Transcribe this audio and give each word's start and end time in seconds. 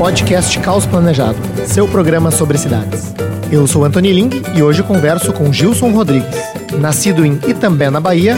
podcast 0.00 0.58
Caos 0.60 0.86
Planejado, 0.86 1.36
seu 1.66 1.86
programa 1.86 2.30
sobre 2.30 2.56
cidades. 2.56 3.12
Eu 3.52 3.66
sou 3.66 3.84
Antônio 3.84 4.10
Ling 4.10 4.30
e 4.56 4.62
hoje 4.62 4.82
converso 4.82 5.30
com 5.30 5.52
Gilson 5.52 5.90
Rodrigues. 5.90 6.40
Nascido 6.80 7.22
em 7.22 7.38
Itambé, 7.46 7.90
na 7.90 8.00
Bahia, 8.00 8.34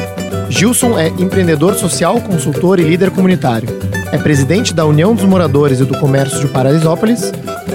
Gilson 0.48 0.98
é 0.98 1.07
empreendedor 1.07 1.77
social, 1.77 2.21
consultor 2.21 2.80
e 2.80 2.82
líder 2.82 3.12
comunitário. 3.12 3.68
É 4.11 4.18
presidente 4.18 4.75
da 4.75 4.85
União 4.85 5.14
dos 5.14 5.25
Moradores 5.25 5.79
e 5.79 5.85
do 5.85 5.96
Comércio 5.98 6.40
de 6.40 6.48
Paraisópolis 6.48 7.30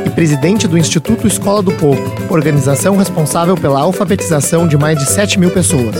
presidente 0.09 0.67
do 0.67 0.77
Instituto 0.77 1.27
Escola 1.27 1.61
do 1.61 1.71
Povo, 1.71 2.01
organização 2.29 2.95
responsável 2.95 3.55
pela 3.55 3.79
alfabetização 3.79 4.67
de 4.67 4.77
mais 4.77 4.97
de 4.97 5.05
7 5.05 5.39
mil 5.39 5.49
pessoas. 5.49 5.95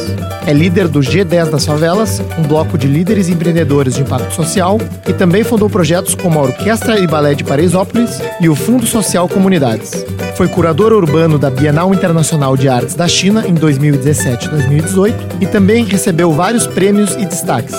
É 0.46 0.54
líder 0.54 0.88
do 0.88 1.00
G10 1.00 1.50
das 1.50 1.66
Favelas, 1.66 2.22
um 2.38 2.44
bloco 2.44 2.78
de 2.78 2.88
líderes 2.88 3.30
empreendedores 3.30 3.96
de 3.96 4.02
impacto 4.02 4.34
social, 4.34 4.80
e 5.08 5.14
também 5.14 5.44
fundou 5.44 5.70
projetos 5.70 6.16
como 6.16 6.40
a 6.40 6.44
Orquestra 6.44 7.00
e 7.00 7.08
Balé 7.08 7.34
de 7.34 7.44
Paraisópolis 7.44 8.22
e 8.40 8.48
o 8.48 8.56
Fundo 8.56 8.86
Social 8.86 9.28
Comunidades. 9.28 10.06
Foi 10.38 10.48
curador 10.48 10.94
urbano 10.94 11.40
da 11.40 11.50
Bienal 11.50 11.91
Internacional 11.96 12.55
de 12.55 12.70
Artes 12.70 12.94
da 12.94 13.08
China 13.08 13.48
em 13.48 13.55
2017 13.55 14.45
e 14.45 14.50
2018 14.50 15.38
e 15.41 15.48
também 15.48 15.84
recebeu 15.84 16.32
vários 16.32 16.68
prêmios 16.68 17.16
e 17.16 17.26
destaques. 17.26 17.76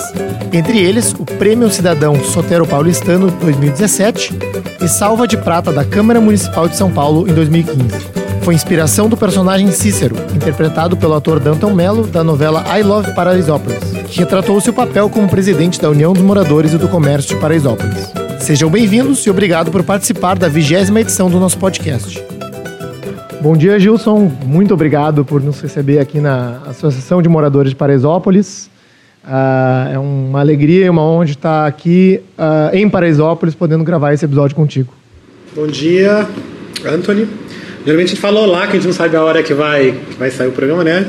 Entre 0.51 0.77
eles, 0.77 1.15
o 1.17 1.23
Prêmio 1.23 1.69
Cidadão 1.69 2.21
Sotero 2.21 2.67
Paulistano 2.67 3.31
2017 3.31 4.37
e 4.81 4.89
Salva 4.89 5.25
de 5.25 5.37
Prata 5.37 5.71
da 5.71 5.85
Câmara 5.85 6.19
Municipal 6.19 6.67
de 6.67 6.75
São 6.75 6.91
Paulo 6.91 7.29
em 7.29 7.33
2015. 7.33 7.79
Foi 8.41 8.53
inspiração 8.53 9.07
do 9.07 9.15
personagem 9.15 9.71
Cícero, 9.71 10.17
interpretado 10.35 10.97
pelo 10.97 11.13
ator 11.13 11.39
Danton 11.39 11.73
Mello 11.73 12.07
da 12.07 12.25
novela 12.25 12.65
I 12.77 12.83
Love 12.83 13.15
Paraisópolis, 13.15 13.79
que 14.09 14.19
retratou 14.19 14.59
seu 14.59 14.73
papel 14.73 15.09
como 15.09 15.29
presidente 15.29 15.79
da 15.79 15.89
União 15.89 16.11
dos 16.11 16.23
Moradores 16.23 16.73
e 16.73 16.77
do 16.77 16.89
Comércio 16.89 17.35
de 17.35 17.41
Paraisópolis. 17.41 18.11
Sejam 18.41 18.69
bem-vindos 18.69 19.25
e 19.25 19.29
obrigado 19.29 19.71
por 19.71 19.81
participar 19.81 20.37
da 20.37 20.49
vigésima 20.49 20.99
edição 20.99 21.29
do 21.29 21.39
nosso 21.39 21.57
podcast. 21.57 22.38
Bom 23.41 23.55
dia, 23.55 23.79
Gilson. 23.79 24.29
Muito 24.45 24.73
obrigado 24.73 25.23
por 25.23 25.41
nos 25.41 25.61
receber 25.61 25.99
aqui 25.99 26.19
na 26.19 26.61
Associação 26.67 27.21
de 27.21 27.29
Moradores 27.29 27.69
de 27.69 27.75
Paraisópolis. 27.75 28.69
Uh, 29.23 29.93
é 29.93 29.97
uma 29.97 30.41
alegria 30.41 30.87
e 30.87 30.89
uma 30.89 31.01
honra 31.01 31.23
estar 31.23 31.65
aqui 31.65 32.19
uh, 32.37 32.75
em 32.75 32.89
Paraisópolis 32.89 33.55
podendo 33.55 33.81
gravar 33.85 34.13
esse 34.13 34.25
episódio 34.25 34.57
contigo. 34.57 34.93
Bom 35.55 35.67
dia, 35.67 36.27
Anthony. 36.85 37.29
Geralmente 37.85 38.07
a 38.07 38.09
gente 38.09 38.19
fala 38.19 38.41
olá, 38.41 38.67
que 38.67 38.73
a 38.73 38.75
gente 38.75 38.87
não 38.87 38.93
sabe 38.93 39.15
a 39.15 39.23
hora 39.23 39.41
que 39.41 39.53
vai, 39.53 39.93
que 39.93 40.15
vai 40.15 40.29
sair 40.31 40.49
o 40.49 40.51
programa, 40.51 40.83
né? 40.83 41.05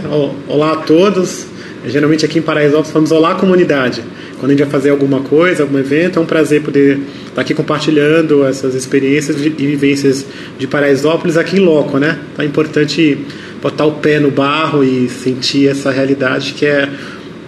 Olá 0.46 0.74
a 0.74 0.76
todos. 0.76 1.46
Geralmente 1.84 2.24
aqui 2.24 2.38
em 2.38 2.42
Paraisópolis 2.42 2.92
falamos 2.92 3.10
olá 3.10 3.34
comunidade. 3.34 4.04
Quando 4.40 4.52
a 4.52 4.54
gente 4.54 4.62
vai 4.62 4.70
fazer 4.70 4.88
alguma 4.88 5.20
coisa, 5.20 5.62
algum 5.62 5.78
evento, 5.78 6.18
é 6.18 6.22
um 6.22 6.24
prazer 6.24 6.62
poder 6.62 6.98
estar 7.28 7.42
aqui 7.42 7.52
compartilhando 7.52 8.42
essas 8.46 8.74
experiências 8.74 9.36
e 9.36 9.50
vivências 9.50 10.24
de 10.58 10.66
Paraisópolis 10.66 11.36
aqui 11.36 11.56
em 11.56 11.60
loco, 11.60 11.98
né? 11.98 12.18
Então 12.32 12.42
é 12.42 12.48
importante 12.48 13.18
botar 13.60 13.84
o 13.84 13.92
pé 13.92 14.18
no 14.18 14.30
barro 14.30 14.82
e 14.82 15.10
sentir 15.10 15.68
essa 15.68 15.90
realidade 15.90 16.54
que 16.54 16.64
é 16.64 16.88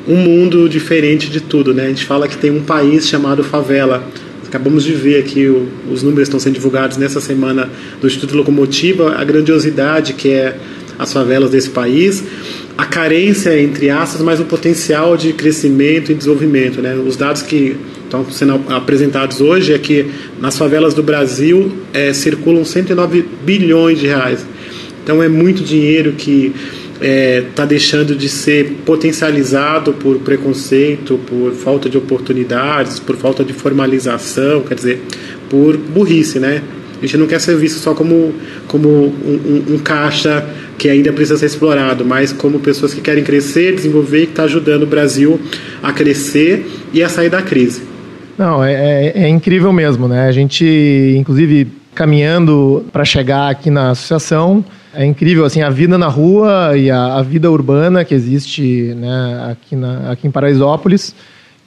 um 0.07 0.17
mundo 0.17 0.69
diferente 0.69 1.31
de 1.31 1.41
tudo, 1.41 1.73
né? 1.73 1.87
A 1.87 1.89
gente 1.89 2.05
fala 2.05 2.29
que 2.29 2.37
tem 2.37 2.51
um 2.51 2.63
país 2.63 3.09
chamado 3.09 3.43
favela. 3.43 4.07
Acabamos 4.47 4.85
de 4.85 4.93
ver 4.93 5.19
aqui 5.19 5.47
o, 5.47 5.67
os 5.91 6.03
números 6.03 6.29
estão 6.29 6.39
sendo 6.39 6.53
divulgados 6.53 6.99
nessa 6.99 7.23
semana 7.23 7.71
do 8.03 8.07
Instituto 8.07 8.37
Locomotiva, 8.37 9.15
a 9.17 9.25
grandiosidade 9.25 10.13
que 10.13 10.29
é 10.29 10.59
as 10.99 11.11
favelas 11.11 11.51
desse 11.51 11.71
país, 11.71 12.23
a 12.77 12.87
carência 12.87 13.61
entre 13.61 13.91
aspas, 13.91 14.23
mas 14.23 14.41
o 14.41 14.45
potencial 14.45 15.17
de 15.17 15.33
crescimento 15.33 16.11
e 16.11 16.15
desenvolvimento, 16.15 16.81
né? 16.81 16.95
Os 16.95 17.17
dados 17.17 17.43
que 17.43 17.77
estão 18.05 18.31
sendo 18.31 18.61
apresentados 18.69 19.41
hoje 19.41 19.73
é 19.73 19.79
que 19.79 20.07
nas 20.41 20.57
favelas 20.57 20.95
do 20.95 21.03
Brasil 21.03 21.73
é, 21.93 22.13
circulam 22.13 22.65
109 22.65 23.25
bilhões 23.45 23.99
de 23.99 24.07
reais. 24.07 24.45
Então 25.03 25.23
é 25.23 25.29
muito 25.29 25.63
dinheiro 25.63 26.13
que 26.13 26.53
está 26.95 27.07
é, 27.07 27.45
tá 27.55 27.65
deixando 27.65 28.15
de 28.15 28.29
ser 28.29 28.77
potencializado 28.87 29.93
por 29.93 30.19
preconceito, 30.21 31.19
por 31.27 31.53
falta 31.53 31.91
de 31.91 31.99
oportunidades, 31.99 33.01
por 33.01 33.17
falta 33.17 33.45
de 33.45 33.53
formalização, 33.53 34.63
quer 34.63 34.77
dizer, 34.77 35.01
por 35.51 35.77
burrice, 35.77 36.39
né? 36.39 36.63
A 37.03 37.05
gente 37.05 37.17
não 37.17 37.27
quer 37.27 37.41
ser 37.41 37.57
visto 37.57 37.81
só 37.81 37.95
como, 37.95 38.33
como 38.69 38.89
um, 38.89 39.65
um, 39.69 39.75
um 39.75 39.79
caixa 39.79 40.47
que 40.83 40.91
ainda 40.91 41.13
precisa 41.13 41.39
ser 41.39 41.47
explorado, 41.47 42.05
mas 42.05 42.33
como 42.33 42.59
pessoas 42.59 42.93
que 42.93 43.01
querem 43.01 43.23
crescer, 43.23 43.77
desenvolver 43.77 44.27
que 44.27 44.33
está 44.33 44.43
ajudando 44.43 44.83
o 44.83 44.87
Brasil 44.87 45.41
a 45.81 45.93
crescer 45.93 46.67
e 46.93 47.01
a 47.05 47.09
sair 47.09 47.31
da 47.31 47.41
crise. 47.41 47.85
Não, 48.37 48.65
é, 48.65 48.73
é, 49.15 49.23
é 49.23 49.29
incrível 49.29 49.73
mesmo, 49.73 50.09
né? 50.09 50.27
A 50.27 50.33
gente, 50.33 51.15
inclusive, 51.17 51.69
caminhando 51.95 52.85
para 52.93 53.05
chegar 53.05 53.49
aqui 53.49 53.71
na 53.71 53.91
associação, 53.91 54.65
é 54.93 55.05
incrível, 55.07 55.45
assim, 55.45 55.63
a 55.63 55.71
vida 55.71 55.97
na 55.97 56.09
rua 56.09 56.77
e 56.77 56.91
a, 56.91 57.15
a 57.15 57.23
vida 57.23 57.49
urbana 57.49 58.05
que 58.05 58.13
existe 58.13 58.93
né, 58.97 59.51
aqui, 59.53 59.77
na, 59.77 60.11
aqui 60.11 60.27
em 60.27 60.33
Paraisópolis, 60.33 61.15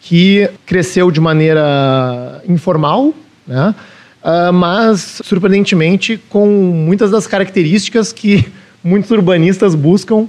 que 0.01 0.49
cresceu 0.65 1.09
de 1.09 1.21
maneira 1.21 2.41
informal, 2.49 3.13
né? 3.47 3.73
Uh, 4.21 4.51
mas, 4.51 5.21
surpreendentemente, 5.23 6.19
com 6.29 6.45
muitas 6.45 7.11
das 7.11 7.25
características 7.25 8.11
que 8.11 8.45
muitos 8.85 9.09
urbanistas 9.09 9.73
buscam 9.73 10.27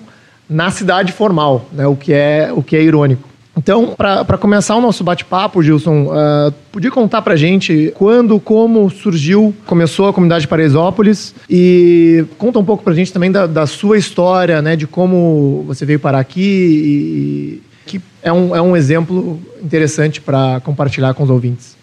na 0.49 0.71
cidade 0.71 1.13
formal, 1.13 1.69
né? 1.73 1.87
o, 1.87 1.95
que 1.95 2.13
é, 2.13 2.51
o 2.55 2.63
que 2.63 2.75
é 2.75 2.83
irônico. 2.83 3.29
Então, 3.59 3.95
para 3.97 4.37
começar 4.37 4.77
o 4.77 4.83
nosso 4.83 5.03
bate-papo, 5.03 5.63
Gilson, 5.63 6.09
uh, 6.09 6.53
podia 6.71 6.91
contar 6.91 7.23
para 7.23 7.37
gente 7.37 7.91
quando, 7.95 8.39
como 8.39 8.91
surgiu, 8.91 9.55
começou 9.65 10.09
a 10.09 10.13
comunidade 10.13 10.43
de 10.43 10.49
Paraisópolis 10.49 11.35
e 11.49 12.27
conta 12.37 12.59
um 12.59 12.65
pouco 12.65 12.85
para 12.85 12.93
gente 12.93 13.11
também 13.11 13.33
da, 13.33 13.47
da, 13.47 13.67
sua 13.67 13.97
história, 13.97 14.61
né, 14.61 14.77
de 14.77 14.87
como 14.87 15.65
você 15.67 15.87
veio 15.87 15.99
parar 15.99 16.19
aqui 16.19 16.43
e, 16.43 17.63
que 17.87 18.01
é 18.23 18.31
um, 18.31 18.55
é 18.55 18.61
um 18.61 18.77
exemplo 18.77 19.41
interessante 19.63 20.21
para 20.21 20.61
compartilhar 20.61 21.15
com 21.15 21.23
os 21.23 21.31
ouvintes. 21.31 21.77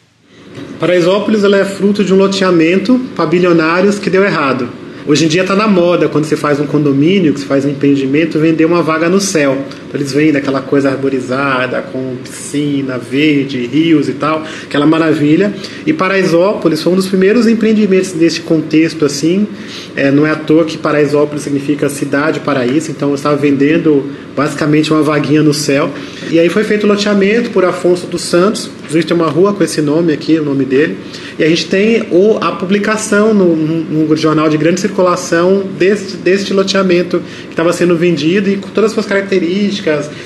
Paraisópolis 0.80 1.44
é 1.44 1.66
fruto 1.66 2.04
de 2.04 2.14
um 2.14 2.18
loteamento 2.18 3.00
para 3.16 3.26
bilionários 3.26 3.98
que 3.98 4.12
deu 4.12 4.24
errado. 4.24 4.83
Hoje 5.06 5.26
em 5.26 5.28
dia 5.28 5.42
está 5.42 5.54
na 5.54 5.68
moda, 5.68 6.08
quando 6.08 6.24
você 6.24 6.38
faz 6.38 6.62
um 6.62 6.66
condomínio, 6.66 7.34
que 7.34 7.42
você 7.42 7.46
faz 7.46 7.66
um 7.66 7.70
empreendimento, 7.70 8.40
vender 8.40 8.64
uma 8.64 8.82
vaga 8.82 9.10
no 9.10 9.20
céu. 9.20 9.58
Então, 9.94 10.02
eles 10.02 10.12
vendem 10.12 10.38
aquela 10.38 10.62
coisa 10.62 10.90
arborizada, 10.90 11.84
com 11.84 12.16
piscina, 12.24 12.98
verde, 12.98 13.68
rios 13.68 14.10
e 14.10 14.14
tal, 14.14 14.44
aquela 14.64 14.88
maravilha. 14.88 15.54
E 15.86 15.94
Paraisópolis 15.94 16.82
foi 16.82 16.94
um 16.94 16.96
dos 16.96 17.08
primeiros 17.08 17.48
empreendimentos 17.48 18.12
desse 18.12 18.42
contexto 18.42 19.06
assim. 19.06 19.48
É, 19.96 20.10
não 20.10 20.26
é 20.26 20.32
à 20.32 20.36
toa 20.36 20.66
que 20.66 20.80
Paraisópolis 20.80 21.44
significa 21.44 21.88
cidade 21.90 22.40
paraíso, 22.40 22.90
então 22.90 23.10
eu 23.10 23.16
estava 23.16 23.36
vendendo 23.36 24.04
basicamente 24.36 24.92
uma 24.92 25.04
vaguinha 25.04 25.44
no 25.44 25.54
céu. 25.54 25.92
E 26.32 26.40
aí 26.40 26.50
foi 26.50 26.64
feito 26.64 26.86
o 26.86 26.88
loteamento 26.88 27.52
por 27.52 27.64
Afonso 27.64 28.08
dos 28.08 28.22
Santos, 28.24 28.70
inclusive 28.80 29.06
tem 29.06 29.16
uma 29.16 29.30
rua 29.30 29.54
com 29.54 29.64
esse 29.64 29.82
nome 29.82 30.12
aqui, 30.12 30.40
o 30.40 30.44
nome 30.44 30.66
dele. 30.66 30.98
E 31.38 31.44
a 31.44 31.48
gente 31.48 31.68
tem 31.68 32.08
o, 32.10 32.38
a 32.42 32.54
publicação 32.54 33.34
no, 33.34 34.16
jornal 34.16 34.48
de 34.50 34.58
grande 34.58 34.80
circulação 34.80 35.64
deste, 35.78 36.18
deste 36.18 36.54
loteamento 36.54 37.22
que 37.46 37.52
estava 37.52 37.74
sendo 37.74 37.96
vendido 37.96 38.50
e 38.50 38.58
com 38.58 38.70
todas 38.70 38.92
as 38.92 38.94
suas 38.94 39.06
características 39.06 39.83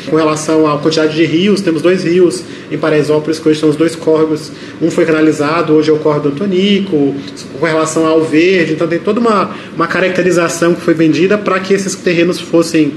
com 0.10 0.16
relação 0.16 0.68
à 0.68 0.78
quantidade 0.78 1.16
de 1.16 1.26
rios. 1.26 1.62
Temos 1.62 1.82
dois 1.82 2.04
rios 2.04 2.44
em 2.72 2.78
Paraisópolis, 2.78 3.40
que 3.40 3.50
hoje 3.50 3.60
são 3.60 3.70
os 3.70 3.76
dois 3.76 3.96
córregos. 3.96 4.52
Um 4.82 4.92
foi 4.92 5.06
canalizado, 5.06 5.74
hoje 5.74 5.90
é 5.90 5.94
o 5.94 6.00
córrego 6.00 6.30
do 6.30 6.36
Antonico, 6.36 7.16
com 7.60 7.66
relação 7.66 8.06
ao 8.06 8.24
verde. 8.24 8.74
Então 8.74 8.88
tem 8.88 9.00
toda 9.00 9.20
uma, 9.20 9.52
uma 9.76 9.88
caracterização 9.88 10.74
que 10.74 10.82
foi 10.82 10.94
vendida 10.94 11.38
para 11.38 11.60
que 11.60 11.74
esses 11.74 11.96
terrenos 11.96 12.40
fossem 12.40 12.94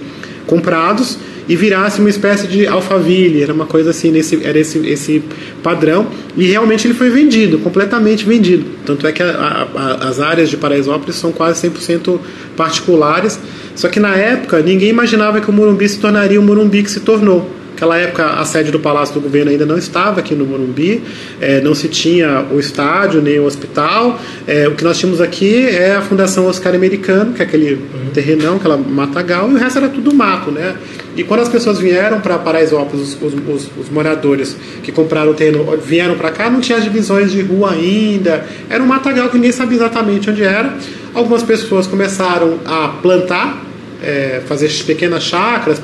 comprados 0.46 1.18
e 1.50 1.56
virasse 1.56 1.98
uma 1.98 2.08
espécie 2.08 2.46
de 2.46 2.64
alfaville, 2.64 3.42
era 3.42 3.52
uma 3.52 3.66
coisa 3.66 3.90
assim, 3.90 4.12
nesse, 4.12 4.44
era 4.44 4.56
esse, 4.56 4.78
esse 4.86 5.20
padrão, 5.64 6.06
e 6.36 6.46
realmente 6.46 6.86
ele 6.86 6.94
foi 6.94 7.10
vendido, 7.10 7.58
completamente 7.58 8.24
vendido. 8.24 8.64
Tanto 8.86 9.04
é 9.04 9.10
que 9.10 9.20
a, 9.20 9.66
a, 9.74 10.08
as 10.08 10.20
áreas 10.20 10.48
de 10.48 10.56
Paraisópolis 10.56 11.16
são 11.16 11.32
quase 11.32 11.68
100% 11.68 12.20
particulares, 12.56 13.40
só 13.80 13.88
que 13.88 13.98
na 13.98 14.14
época 14.14 14.60
ninguém 14.60 14.90
imaginava 14.90 15.40
que 15.40 15.48
o 15.48 15.52
Morumbi 15.54 15.88
se 15.88 15.98
tornaria 15.98 16.38
o 16.38 16.42
Morumbi 16.42 16.82
que 16.82 16.90
se 16.90 17.00
tornou. 17.00 17.48
Naquela 17.70 17.96
época, 17.96 18.26
a 18.26 18.44
sede 18.44 18.70
do 18.70 18.78
Palácio 18.78 19.14
do 19.14 19.22
Governo 19.22 19.50
ainda 19.50 19.64
não 19.64 19.78
estava 19.78 20.20
aqui 20.20 20.34
no 20.34 20.44
Morumbi, 20.44 21.02
é, 21.40 21.62
não 21.62 21.74
se 21.74 21.88
tinha 21.88 22.44
o 22.52 22.60
estádio 22.60 23.22
nem 23.22 23.40
o 23.40 23.46
hospital. 23.46 24.20
É, 24.46 24.68
o 24.68 24.72
que 24.72 24.84
nós 24.84 24.98
tínhamos 24.98 25.18
aqui 25.18 25.66
é 25.66 25.94
a 25.94 26.02
Fundação 26.02 26.44
Oscar 26.44 26.74
Americano, 26.74 27.32
que 27.32 27.40
é 27.40 27.46
aquele 27.46 27.72
uhum. 27.72 28.10
terrenão, 28.12 28.56
aquela 28.56 28.76
matagal, 28.76 29.50
e 29.50 29.54
o 29.54 29.56
resto 29.56 29.78
era 29.78 29.88
tudo 29.88 30.14
mato, 30.14 30.50
né? 30.50 30.74
E 31.16 31.24
quando 31.24 31.40
as 31.40 31.48
pessoas 31.48 31.78
vieram 31.78 32.20
para 32.20 32.36
Paraisópolis, 32.36 33.16
os, 33.18 33.32
os, 33.32 33.70
os, 33.78 33.88
moradores 33.90 34.54
que 34.82 34.92
compraram 34.92 35.30
o 35.30 35.34
terreno 35.34 35.64
vieram 35.82 36.16
para 36.16 36.30
cá, 36.32 36.50
não 36.50 36.60
tinha 36.60 36.76
as 36.76 36.84
divisões 36.84 37.32
de 37.32 37.40
rua 37.40 37.72
ainda, 37.72 38.44
era 38.68 38.82
um 38.82 38.86
matagal 38.86 39.30
que 39.30 39.36
ninguém 39.36 39.52
sabia 39.52 39.78
exatamente 39.78 40.28
onde 40.28 40.44
era. 40.44 40.76
Algumas 41.14 41.42
pessoas 41.42 41.86
começaram 41.86 42.58
a 42.66 42.88
plantar 43.00 43.69
é, 44.02 44.42
fazer 44.46 44.70
pequenas 44.84 45.22
chácaras, 45.24 45.80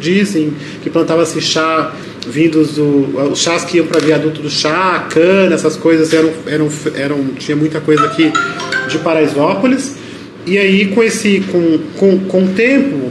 dizem 0.00 0.52
que 0.82 0.90
plantava-se 0.90 1.40
chá 1.40 1.94
vindos 2.26 2.72
do 2.72 3.30
os 3.30 3.38
chás 3.38 3.64
que 3.64 3.76
iam 3.76 3.86
para 3.86 4.00
viaduto 4.00 4.42
do 4.42 4.50
chá, 4.50 5.06
cana, 5.08 5.54
essas 5.54 5.76
coisas 5.76 6.12
eram, 6.12 6.32
eram, 6.46 6.68
eram 6.94 7.24
tinha 7.38 7.56
muita 7.56 7.80
coisa 7.80 8.04
aqui 8.04 8.32
de 8.88 8.98
Paraisópolis. 8.98 9.94
E 10.44 10.58
aí 10.58 10.86
com 10.88 11.02
esse 11.02 11.42
com, 11.50 11.78
com, 11.96 12.18
com 12.20 12.44
o 12.44 12.48
tempo 12.48 13.10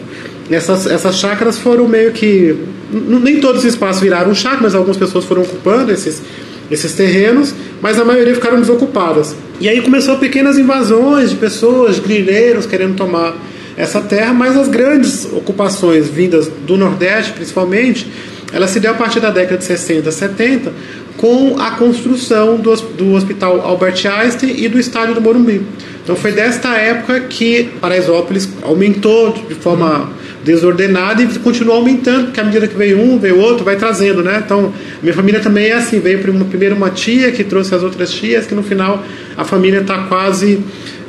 essas, 0.49 0.85
essas 0.85 1.17
chácaras 1.17 1.57
foram 1.57 1.87
meio 1.87 2.11
que 2.11 2.55
nem 2.91 3.39
todos 3.39 3.63
os 3.63 3.65
espaços 3.65 4.01
viraram 4.01 4.33
chácara, 4.35 4.61
mas 4.63 4.75
algumas 4.75 4.97
pessoas 4.97 5.25
foram 5.25 5.41
ocupando 5.41 5.91
esses 5.91 6.21
esses 6.69 6.93
terrenos, 6.93 7.53
mas 7.81 7.99
a 7.99 8.03
maioria 8.03 8.33
ficaram 8.33 8.59
desocupadas. 8.59 9.35
E 9.59 9.69
aí 9.69 9.81
começou 9.81 10.17
pequenas 10.17 10.57
invasões 10.57 11.29
de 11.29 11.35
pessoas, 11.35 11.99
grileiros 11.99 12.65
querendo 12.65 12.95
tomar 12.95 13.35
essa 13.77 14.01
terra, 14.01 14.33
mas 14.33 14.57
as 14.57 14.67
grandes 14.67 15.25
ocupações 15.25 16.07
vindas 16.07 16.47
do 16.47 16.77
Nordeste, 16.77 17.33
principalmente, 17.33 18.07
ela 18.53 18.67
se 18.67 18.79
deu 18.79 18.91
a 18.91 18.93
partir 18.93 19.19
da 19.19 19.29
década 19.29 19.57
de 19.57 19.65
60, 19.65 20.11
70, 20.11 20.71
com 21.17 21.59
a 21.59 21.71
construção 21.71 22.57
do, 22.57 22.73
do 22.75 23.13
Hospital 23.13 23.61
Albert 23.61 24.05
Einstein 24.05 24.55
e 24.57 24.67
do 24.67 24.79
estádio 24.79 25.13
do 25.15 25.21
Morumbi. 25.21 25.61
Então 26.03 26.15
foi 26.15 26.31
desta 26.31 26.75
época 26.75 27.21
que 27.21 27.69
Paraisópolis 27.81 28.47
aumentou 28.61 29.31
de 29.31 29.55
forma 29.55 30.09
desordenada 30.43 31.23
e 31.23 31.39
continuou 31.39 31.77
aumentando, 31.77 32.25
porque 32.25 32.39
à 32.39 32.43
medida 32.43 32.67
que 32.67 32.77
veio 32.77 33.01
um, 33.01 33.17
veio 33.17 33.39
outro, 33.39 33.65
vai 33.65 33.75
trazendo, 33.75 34.21
né? 34.21 34.43
Então, 34.45 34.71
minha 35.01 35.13
família 35.13 35.39
também 35.39 35.65
é 35.65 35.73
assim, 35.73 35.99
veio 35.99 36.19
primeiro 36.45 36.75
uma 36.75 36.91
tia 36.91 37.31
que 37.31 37.43
trouxe 37.43 37.73
as 37.73 37.81
outras 37.81 38.11
tias, 38.11 38.45
que 38.45 38.53
no 38.53 38.61
final 38.61 39.03
a 39.35 39.43
família 39.43 39.81
está 39.81 40.03
quase 40.03 40.59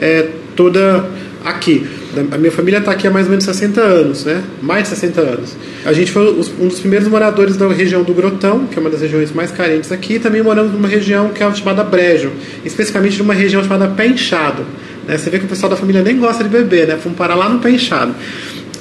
é, 0.00 0.28
toda 0.56 1.04
aqui. 1.44 1.86
A 2.32 2.38
minha 2.38 2.52
família 2.52 2.78
está 2.78 2.92
aqui 2.92 3.06
há 3.06 3.10
mais 3.10 3.26
ou 3.26 3.30
menos 3.30 3.44
60 3.44 3.80
anos, 3.80 4.24
né? 4.24 4.42
Mais 4.62 4.84
de 4.84 4.88
60 4.90 5.20
anos. 5.20 5.56
A 5.84 5.92
gente 5.92 6.12
foi 6.12 6.30
um 6.60 6.68
dos 6.68 6.80
primeiros 6.80 7.08
moradores 7.08 7.56
da 7.56 7.68
região 7.68 8.02
do 8.02 8.14
Grotão, 8.14 8.66
que 8.66 8.78
é 8.78 8.80
uma 8.80 8.90
das 8.90 9.00
regiões 9.00 9.32
mais 9.32 9.50
carentes 9.50 9.92
aqui, 9.92 10.14
e 10.14 10.18
também 10.18 10.42
moramos 10.42 10.72
numa 10.72 10.88
região 10.88 11.30
que 11.30 11.42
é 11.42 11.54
chamada 11.54 11.84
Brejo, 11.84 12.32
especificamente 12.64 13.18
numa 13.18 13.34
região 13.34 13.62
chamada 13.62 13.88
Pé 13.88 14.06
Inchado. 14.06 14.64
Né? 15.06 15.16
Você 15.16 15.30
vê 15.30 15.38
que 15.38 15.44
o 15.44 15.48
pessoal 15.48 15.70
da 15.70 15.76
família 15.76 16.02
nem 16.02 16.18
gosta 16.18 16.42
de 16.42 16.50
beber, 16.50 16.88
né? 16.88 16.96
Fomos 16.96 17.18
parar 17.18 17.34
lá 17.34 17.48
no 17.48 17.58
Pé 17.58 17.70
Inchado. 17.70 18.14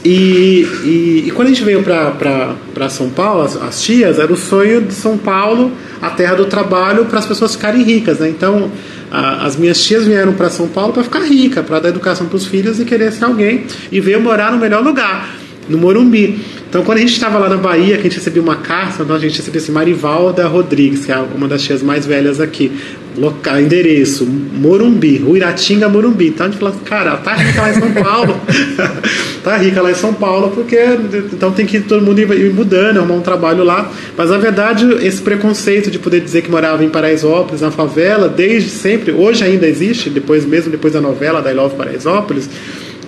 E, 0.06 0.68
e, 0.84 1.24
e, 1.26 1.32
quando 1.32 1.48
a 1.48 1.52
gente 1.52 1.64
veio 1.64 1.82
para 1.82 2.90
São 2.90 3.10
Paulo, 3.10 3.42
as, 3.42 3.60
as, 3.60 3.82
tias, 3.82 4.20
era 4.20 4.32
o 4.32 4.38
sonho 4.38 4.82
de 4.82 4.94
São 4.94 5.18
Paulo, 5.18 5.72
a 6.00 6.12
terra 6.12 6.36
do 6.36 6.46
trabalho, 6.46 7.06
para 7.06 7.18
as 7.18 7.26
pessoas 7.26 7.56
ficarem 7.56 7.82
ricas. 7.82 8.20
Né? 8.20 8.30
Então, 8.30 8.70
a, 9.12 9.46
as 9.46 9.56
minhas 9.56 9.81
tias 9.84 10.06
vieram 10.06 10.34
para 10.34 10.50
São 10.50 10.68
Paulo 10.68 10.94
para 10.94 11.04
ficar 11.04 11.24
rica, 11.24 11.63
para 11.63 11.80
dar 11.80 11.90
educação 11.90 12.28
para 12.28 12.38
os 12.38 12.46
filhos 12.46 12.80
e 12.80 12.86
querer 12.86 13.12
ser 13.12 13.25
alguém, 13.25 13.66
e 13.92 14.00
veio 14.00 14.19
morar 14.22 14.52
no 14.52 14.57
melhor 14.57 14.84
lugar, 14.84 15.36
no 15.69 15.78
Morumbi. 15.78 16.40
Então, 16.69 16.84
quando 16.84 16.98
a 16.98 17.02
gente 17.02 17.13
estava 17.13 17.38
lá 17.38 17.48
na 17.48 17.57
Bahia, 17.57 17.96
que 17.96 18.02
a 18.02 18.04
gente 18.04 18.18
recebeu 18.18 18.44
uma 18.44 18.57
carta, 18.57 19.04
então 19.04 19.16
a 19.16 19.19
gente 19.19 19.38
recebeu 19.38 19.62
assim, 19.62 19.72
Marivalda 19.72 20.48
Rodrigues, 20.48 21.06
que 21.06 21.12
é 21.12 21.18
uma 21.18 21.48
das 21.48 21.62
tias 21.62 21.81
mais 21.81 22.06
velhas 22.06 22.42
aqui. 22.42 22.72
Local, 23.18 23.62
endereço, 23.62 24.28
Morumbi, 24.56 25.18
Ruiratinga, 25.18 25.90
Morumbi. 25.90 26.28
Então 26.28 26.48
a 26.48 26.50
gente 26.50 26.60
falou, 26.60 26.75
cara, 26.84 27.18
tá 27.18 27.34
rica 27.34 27.62
lá 27.62 27.69
em 27.69 27.74
São 27.74 27.92
Paulo. 27.94 28.42
tá 29.44 29.57
rica 29.57 29.81
lá 29.81 29.92
em 29.92 29.96
São 29.96 30.13
Paulo, 30.13 30.52
porque 30.52 30.78
então 31.34 31.52
tem 31.52 31.66
que 31.66 31.81
todo 31.81 32.04
mundo 32.04 32.19
ir 32.19 32.54
mudando, 32.54 32.98
arrumar 32.98 33.16
um 33.16 33.22
trabalho 33.22 33.63
lá. 33.63 33.92
Mas 34.18 34.30
na 34.30 34.38
verdade, 34.38 34.86
esse 35.06 35.22
preconceito 35.22 35.92
de 35.92 36.00
poder 36.00 36.22
dizer 36.22 36.42
que 36.42 36.50
morava 36.50 36.84
em 36.84 36.90
Paraisópolis, 36.90 37.62
na 37.62 37.72
favela, 37.72 38.28
desde 38.28 38.69
sempre, 38.69 39.12
hoje 39.12 39.44
ainda 39.44 39.68
existe, 39.68 40.10
depois 40.10 40.46
mesmo 40.46 40.72
depois 40.72 40.94
da 40.94 41.01
novela 41.01 41.42
da 41.42 41.51
I 41.51 41.56
Love 41.56 41.75
Paraisópolis, 41.75 42.50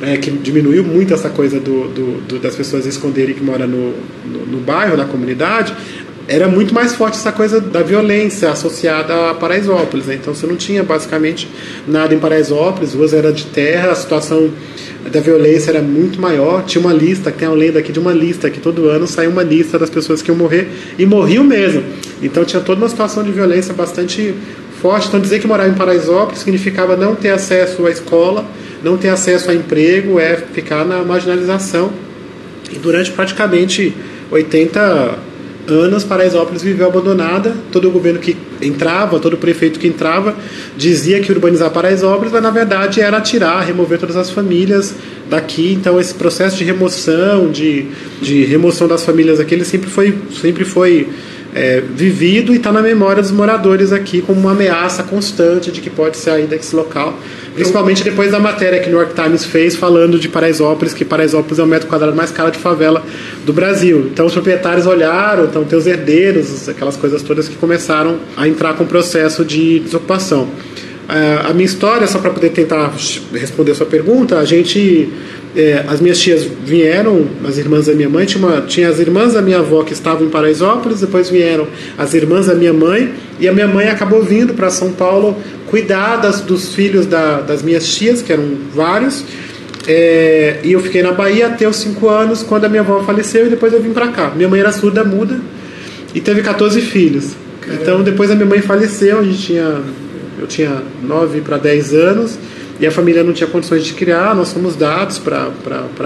é, 0.01 0.17
que 0.17 0.29
diminuiu 0.29 0.83
muito 0.83 1.13
essa 1.13 1.29
coisa 1.29 1.59
do, 1.59 1.87
do, 1.87 2.21
do, 2.21 2.39
das 2.39 2.55
pessoas 2.55 2.85
esconderem 2.85 3.33
que 3.33 3.43
moram 3.43 3.67
no, 3.67 3.93
no, 4.25 4.45
no, 4.45 4.57
bairro, 4.59 4.95
na 4.95 5.05
comunidade, 5.05 5.73
era 6.27 6.47
muito 6.47 6.73
mais 6.73 6.93
forte 6.93 7.17
essa 7.17 7.31
coisa 7.31 7.61
da 7.61 7.81
violência 7.81 8.51
associada 8.51 9.31
a 9.31 9.33
Paraisópolis. 9.33 10.07
Né? 10.07 10.15
Então 10.15 10.35
você 10.35 10.45
não 10.45 10.57
tinha 10.57 10.83
basicamente 10.83 11.49
nada 11.87 12.13
em 12.13 12.19
Paraisópolis, 12.19 12.93
ruas 12.93 13.13
eram 13.13 13.31
de 13.31 13.45
terra, 13.45 13.91
a 13.91 13.95
situação 13.95 14.51
da 15.09 15.21
violência 15.21 15.71
era 15.71 15.81
muito 15.81 16.19
maior. 16.19 16.65
Tinha 16.65 16.81
uma 16.81 16.91
lista, 16.91 17.31
tem 17.31 17.47
uma 17.47 17.55
lenda 17.55 17.79
aqui 17.79 17.93
de 17.93 17.99
uma 17.99 18.11
lista, 18.11 18.49
que 18.49 18.59
todo 18.59 18.89
ano 18.89 19.07
sai 19.07 19.25
uma 19.27 19.41
lista 19.41 19.79
das 19.79 19.89
pessoas 19.89 20.21
que 20.21 20.29
iam 20.29 20.37
morrer, 20.37 20.67
e 20.99 21.05
morriam 21.05 21.45
mesmo. 21.45 21.81
Então 22.21 22.43
tinha 22.43 22.61
toda 22.61 22.81
uma 22.81 22.89
situação 22.89 23.23
de 23.23 23.31
violência 23.31 23.73
bastante 23.73 24.35
forte. 24.81 25.07
Então 25.07 25.21
dizer 25.21 25.39
que 25.39 25.47
morar 25.47 25.69
em 25.69 25.75
Paraisópolis 25.75 26.39
significava 26.39 26.97
não 26.97 27.15
ter 27.15 27.29
acesso 27.29 27.85
à 27.87 27.89
escola, 27.89 28.45
não 28.83 28.97
ter 28.97 29.09
acesso 29.09 29.49
a 29.49 29.53
emprego, 29.53 30.19
é 30.19 30.35
ficar 30.35 30.83
na 30.83 31.05
marginalização. 31.05 31.89
E 32.69 32.77
durante 32.77 33.11
praticamente 33.11 33.95
80 34.29 35.26
anos, 35.67 36.03
Paraisópolis 36.03 36.61
viveu 36.61 36.87
abandonada. 36.87 37.53
Todo 37.71 37.87
o 37.87 37.91
governo 37.91 38.19
que 38.19 38.35
entrava, 38.61 39.19
todo 39.19 39.37
prefeito 39.37 39.79
que 39.79 39.87
entrava, 39.87 40.35
dizia 40.75 41.19
que 41.19 41.31
urbanizar 41.31 41.69
Paraisópolis, 41.71 42.31
mas 42.31 42.41
na 42.41 42.49
verdade 42.49 43.01
era 43.01 43.19
tirar, 43.21 43.61
remover 43.61 43.99
todas 43.99 44.15
as 44.15 44.29
famílias 44.29 44.95
daqui. 45.29 45.73
Então 45.73 45.99
esse 45.99 46.13
processo 46.13 46.57
de 46.57 46.63
remoção, 46.63 47.51
de, 47.51 47.87
de 48.21 48.45
remoção 48.45 48.87
das 48.87 49.03
famílias 49.03 49.39
aqui, 49.39 49.53
ele 49.55 49.65
sempre 49.65 49.89
foi, 49.89 50.17
sempre 50.41 50.65
foi 50.65 51.07
é, 51.53 51.81
vivido 51.81 52.53
e 52.53 52.57
está 52.57 52.71
na 52.71 52.81
memória 52.81 53.21
dos 53.21 53.31
moradores 53.31 53.91
aqui 53.91 54.21
como 54.21 54.39
uma 54.39 54.51
ameaça 54.51 55.03
constante 55.03 55.71
de 55.71 55.81
que 55.81 55.89
pode 55.89 56.17
sair 56.17 56.45
desse 56.47 56.75
local. 56.75 57.17
Principalmente 57.53 58.03
depois 58.03 58.31
da 58.31 58.39
matéria 58.39 58.79
que 58.79 58.87
o 58.87 58.91
New 58.91 58.99
York 58.99 59.15
Times 59.15 59.43
fez 59.43 59.75
falando 59.75 60.19
de 60.19 60.29
Paraisópolis, 60.29 60.93
que 60.93 61.03
Paraisópolis 61.03 61.57
é 61.57 61.63
o 61.63 61.65
metro 61.65 61.87
quadrado 61.87 62.15
mais 62.15 62.29
caro 62.29 62.51
de 62.51 62.59
favela 62.59 63.03
do 63.45 63.51
Brasil. 63.51 64.09
Então 64.13 64.27
os 64.27 64.33
proprietários 64.33 64.85
olharam, 64.85 65.45
então 65.45 65.63
tem 65.63 65.77
os 65.77 65.87
herdeiros, 65.87 66.69
aquelas 66.69 66.95
coisas 66.95 67.23
todas 67.23 67.47
que 67.49 67.55
começaram 67.55 68.19
a 68.35 68.47
entrar 68.47 68.75
com 68.75 68.83
o 68.83 68.87
processo 68.87 69.43
de 69.43 69.79
desocupação. 69.79 70.47
É, 71.09 71.49
a 71.49 71.53
minha 71.53 71.65
história, 71.65 72.05
só 72.05 72.19
para 72.19 72.31
poder 72.31 72.49
tentar 72.49 72.93
responder 73.33 73.71
a 73.71 73.75
sua 73.75 73.85
pergunta, 73.85 74.37
a 74.37 74.45
gente 74.45 75.09
é, 75.55 75.85
as 75.87 76.01
minhas 76.01 76.19
tias 76.19 76.43
vieram, 76.43 77.25
as 77.47 77.57
irmãs 77.57 77.87
da 77.87 77.93
minha 77.93 78.09
mãe, 78.09 78.25
tinha, 78.25 78.45
uma, 78.45 78.61
tinha 78.61 78.89
as 78.89 78.99
irmãs 78.99 79.33
da 79.33 79.41
minha 79.41 79.59
avó 79.59 79.83
que 79.83 79.93
estavam 79.93 80.27
em 80.27 80.29
Paraisópolis, 80.29 81.01
depois 81.01 81.29
vieram 81.29 81.67
as 81.97 82.13
irmãs 82.13 82.47
da 82.47 82.53
minha 82.53 82.73
mãe, 82.73 83.13
e 83.39 83.47
a 83.47 83.53
minha 83.53 83.67
mãe 83.67 83.87
acabou 83.87 84.21
vindo 84.21 84.53
para 84.53 84.69
São 84.69 84.91
Paulo 84.91 85.35
cuidar 85.67 86.17
das, 86.17 86.41
dos 86.41 86.75
filhos 86.75 87.05
da, 87.05 87.41
das 87.41 87.61
minhas 87.61 87.87
tias, 87.87 88.21
que 88.21 88.31
eram 88.31 88.45
vários, 88.73 89.23
é, 89.87 90.59
e 90.63 90.73
eu 90.73 90.81
fiquei 90.81 91.01
na 91.01 91.13
Bahia 91.13 91.47
até 91.47 91.67
os 91.67 91.77
5 91.77 92.07
anos, 92.09 92.43
quando 92.43 92.65
a 92.65 92.69
minha 92.69 92.81
avó 92.81 93.01
faleceu, 93.03 93.47
e 93.47 93.49
depois 93.49 93.71
eu 93.71 93.81
vim 93.81 93.93
para 93.93 94.09
cá. 94.09 94.33
Minha 94.35 94.49
mãe 94.49 94.59
era 94.59 94.71
surda 94.71 95.03
muda 95.03 95.39
e 96.13 96.19
teve 96.19 96.41
14 96.41 96.81
filhos. 96.81 97.35
Então, 97.69 98.03
depois 98.03 98.29
a 98.29 98.35
minha 98.35 98.45
mãe 98.45 98.61
faleceu, 98.61 99.19
a 99.19 99.23
gente 99.23 99.39
tinha, 99.39 99.81
eu 100.39 100.47
tinha 100.47 100.83
9 101.03 101.41
para 101.41 101.57
10 101.57 101.93
anos, 101.93 102.37
e 102.79 102.85
a 102.85 102.91
família 102.91 103.23
não 103.23 103.33
tinha 103.33 103.47
condições 103.47 103.83
de 103.83 103.93
criar, 103.93 104.35
nós 104.35 104.53
fomos 104.53 104.75
dados 104.75 105.17
para 105.17 105.49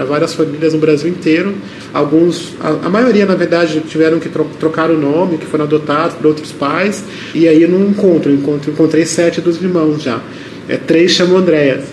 várias 0.08 0.32
famílias 0.34 0.72
no 0.72 0.78
Brasil 0.78 1.10
inteiro. 1.10 1.54
Alguns, 1.92 2.54
a, 2.60 2.86
a, 2.86 2.90
maioria, 2.90 3.26
na 3.26 3.34
verdade, 3.34 3.80
tiveram 3.80 4.18
que 4.18 4.30
tro 4.30 4.44
trocar 4.58 4.90
o 4.90 4.96
nome, 4.96 5.36
que 5.36 5.44
foram 5.44 5.66
adotados 5.66 6.16
por 6.16 6.26
outros 6.26 6.50
pais. 6.50 7.04
E 7.34 7.46
aí, 7.46 7.66
no 7.66 7.86
encontro, 7.86 8.32
encontro 8.32 8.70
encontrei 8.70 9.04
sete 9.04 9.40
dos 9.42 9.60
irmãos 9.60 10.02
já. 10.02 10.18
É, 10.66 10.78
três 10.78 11.10
chamam 11.10 11.36
Andréas. 11.36 11.84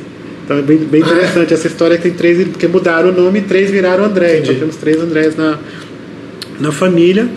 Então 0.46 0.58
é 0.58 0.62
bem, 0.62 0.78
bem 0.78 1.02
interessante 1.02 1.54
essa 1.54 1.68
história 1.68 1.98
que 1.98 2.04
tem 2.04 2.14
três, 2.14 2.48
porque 2.48 2.68
mudaram 2.68 3.10
o 3.10 3.12
nome 3.12 3.40
e 3.40 3.42
três 3.42 3.70
viraram 3.70 4.06
André. 4.06 4.40
Então 4.40 4.56
temos 4.56 4.78
três 4.78 4.98
Andréas 4.98 5.36
na, 5.36 5.60
na 6.60 6.72
família. 6.72 7.30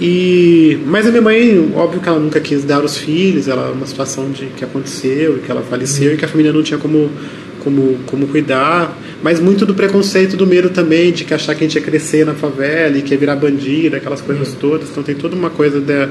E, 0.00 0.78
mas 0.86 1.06
a 1.06 1.10
minha 1.10 1.22
mãe, 1.22 1.72
óbvio 1.74 2.00
que 2.00 2.08
ela 2.08 2.18
nunca 2.18 2.38
quis 2.38 2.64
dar 2.64 2.84
os 2.84 2.98
filhos, 2.98 3.48
ela 3.48 3.72
uma 3.72 3.86
situação 3.86 4.30
de 4.30 4.46
que 4.46 4.62
aconteceu, 4.62 5.38
que 5.38 5.50
ela 5.50 5.62
faleceu 5.62 6.12
e 6.12 6.16
que 6.16 6.24
a 6.24 6.28
família 6.28 6.52
não 6.52 6.62
tinha 6.62 6.78
como, 6.78 7.10
como, 7.64 7.98
como 8.04 8.26
cuidar, 8.26 8.96
mas 9.22 9.40
muito 9.40 9.64
do 9.64 9.74
preconceito, 9.74 10.36
do 10.36 10.46
medo 10.46 10.68
também 10.68 11.12
de 11.12 11.24
que 11.24 11.32
achar 11.32 11.54
que 11.54 11.64
a 11.64 11.66
gente 11.66 11.76
ia 11.76 11.80
crescer 11.80 12.26
na 12.26 12.34
favela 12.34 12.98
e 12.98 13.02
que 13.02 13.14
ia 13.14 13.18
virar 13.18 13.36
bandido, 13.36 13.96
aquelas 13.96 14.20
coisas 14.20 14.50
uhum. 14.50 14.56
todas. 14.60 14.90
Então 14.90 15.02
tem 15.02 15.14
toda 15.14 15.34
uma 15.34 15.48
coisa 15.48 15.80
de, 15.80 16.08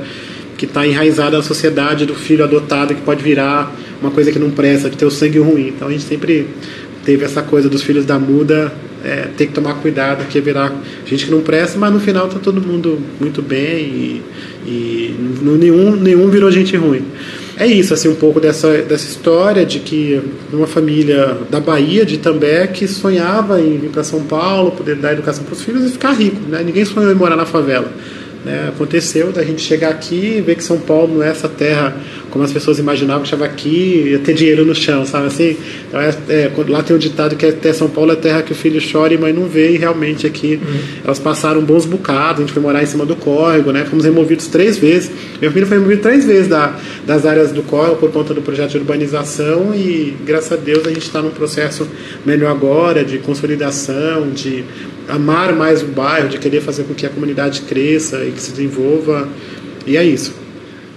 que 0.57 0.65
está 0.65 0.85
enraizada 0.85 1.37
na 1.37 1.43
sociedade 1.43 2.07
do 2.07 2.15
filho 2.15 2.43
adotado 2.43 2.95
que 2.95 3.01
pode 3.01 3.23
virar 3.23 3.75
uma 4.01 4.09
coisa 4.09 4.31
que 4.31 4.39
não 4.39 4.49
presta, 4.49 4.89
de 4.89 4.97
ter 4.97 5.05
o 5.05 5.11
sangue 5.11 5.37
ruim. 5.37 5.67
Então 5.67 5.89
a 5.89 5.91
gente 5.91 6.05
sempre 6.05 6.47
teve 7.05 7.23
essa 7.23 7.43
coisa 7.43 7.69
dos 7.69 7.83
filhos 7.83 8.03
da 8.03 8.17
muda 8.17 8.73
é, 9.05 9.27
ter 9.37 9.45
que 9.47 9.53
tomar 9.53 9.75
cuidado, 9.75 10.25
que 10.27 10.41
virar 10.41 10.73
gente 11.05 11.25
que 11.25 11.31
não 11.31 11.41
presta, 11.41 11.77
mas 11.77 11.93
no 11.93 11.99
final 11.99 12.27
tá 12.27 12.39
todo 12.39 12.59
mundo 12.59 12.99
muito 13.19 13.41
bem 13.41 13.77
e, 13.77 14.21
e 14.65 15.15
nenhum, 15.41 15.95
nenhum 15.95 16.27
virou 16.29 16.51
gente 16.51 16.75
ruim. 16.75 17.03
É 17.57 17.65
isso, 17.65 17.93
assim, 17.93 18.09
um 18.09 18.15
pouco 18.15 18.39
dessa, 18.41 18.69
dessa 18.79 19.07
história 19.07 19.65
de 19.65 19.79
que 19.79 20.21
uma 20.51 20.67
família 20.67 21.37
da 21.49 21.59
Bahia, 21.59 22.05
de 22.05 22.15
Itambé, 22.15 22.67
que 22.67 22.85
sonhava 22.85 23.61
em 23.61 23.77
vir 23.77 23.91
para 23.91 24.03
São 24.03 24.23
Paulo, 24.23 24.71
poder 24.71 24.95
dar 24.95 25.13
educação 25.13 25.43
para 25.45 25.53
os 25.53 25.61
filhos 25.61 25.85
e 25.85 25.89
ficar 25.89 26.11
rico, 26.11 26.41
né? 26.49 26.61
Ninguém 26.65 26.83
sonhou 26.83 27.09
em 27.09 27.15
morar 27.15 27.37
na 27.37 27.45
favela. 27.45 27.89
Né? 28.43 28.69
Aconteceu 28.69 29.31
da 29.31 29.43
gente 29.43 29.61
chegar 29.61 29.89
aqui 29.89 30.35
e 30.37 30.41
ver 30.41 30.55
que 30.55 30.63
São 30.63 30.79
Paulo 30.79 31.15
não 31.15 31.23
é 31.23 31.29
essa 31.29 31.47
terra 31.47 31.95
como 32.35 32.43
as 32.43 32.51
pessoas 32.51 32.79
imaginavam 32.79 33.21
que 33.21 33.27
estava 33.27 33.45
aqui 33.45 34.09
ia 34.09 34.19
ter 34.19 34.33
dinheiro 34.33 34.65
no 34.65 34.75
chão, 34.75 35.05
sabe 35.05 35.27
assim? 35.27 35.55
Então, 35.87 36.01
é, 36.01 36.13
é, 36.27 36.51
lá 36.67 36.83
tem 36.83 36.93
um 36.93 36.99
ditado 36.99 37.33
que 37.37 37.45
é 37.45 37.49
até 37.49 37.71
São 37.71 37.89
Paulo 37.89 38.11
é 38.11 38.15
terra 38.17 38.41
que 38.41 38.51
o 38.51 38.55
filho 38.55 38.81
chora 38.91 39.13
e 39.13 39.17
mãe 39.17 39.31
não 39.31 39.47
vê, 39.47 39.71
e 39.71 39.77
realmente 39.77 40.27
aqui 40.27 40.59
uhum. 40.61 40.79
elas 41.05 41.17
passaram 41.17 41.61
bons 41.61 41.85
bocados, 41.85 42.39
a 42.39 42.41
gente 42.41 42.51
foi 42.51 42.61
morar 42.61 42.83
em 42.83 42.85
cima 42.87 43.05
do 43.05 43.15
córrego, 43.15 43.71
né? 43.71 43.85
Fomos 43.85 44.03
removidos 44.03 44.47
três 44.47 44.77
vezes. 44.77 45.09
Meu 45.41 45.49
filho 45.49 45.65
foi 45.65 45.77
removido 45.77 46.01
três 46.01 46.25
vezes 46.25 46.49
da, 46.49 46.77
das 47.07 47.25
áreas 47.25 47.53
do 47.53 47.63
córrego 47.63 47.95
por 47.95 48.11
conta 48.11 48.33
do 48.33 48.41
projeto 48.41 48.71
de 48.71 48.79
urbanização 48.79 49.73
e 49.73 50.13
graças 50.25 50.51
a 50.51 50.57
Deus 50.57 50.85
a 50.85 50.89
gente 50.89 51.03
está 51.03 51.21
num 51.21 51.31
processo 51.31 51.87
melhor 52.25 52.51
agora 52.51 53.05
de 53.05 53.17
consolidação, 53.19 54.29
de 54.31 54.65
amar 55.07 55.55
mais 55.55 55.81
o 55.81 55.85
bairro, 55.85 56.27
de 56.27 56.37
querer 56.37 56.59
fazer 56.59 56.83
com 56.83 56.93
que 56.93 57.05
a 57.05 57.09
comunidade 57.09 57.61
cresça 57.61 58.25
e 58.25 58.31
que 58.31 58.41
se 58.41 58.51
desenvolva. 58.51 59.25
E 59.87 59.95
é 59.95 60.03
isso. 60.03 60.43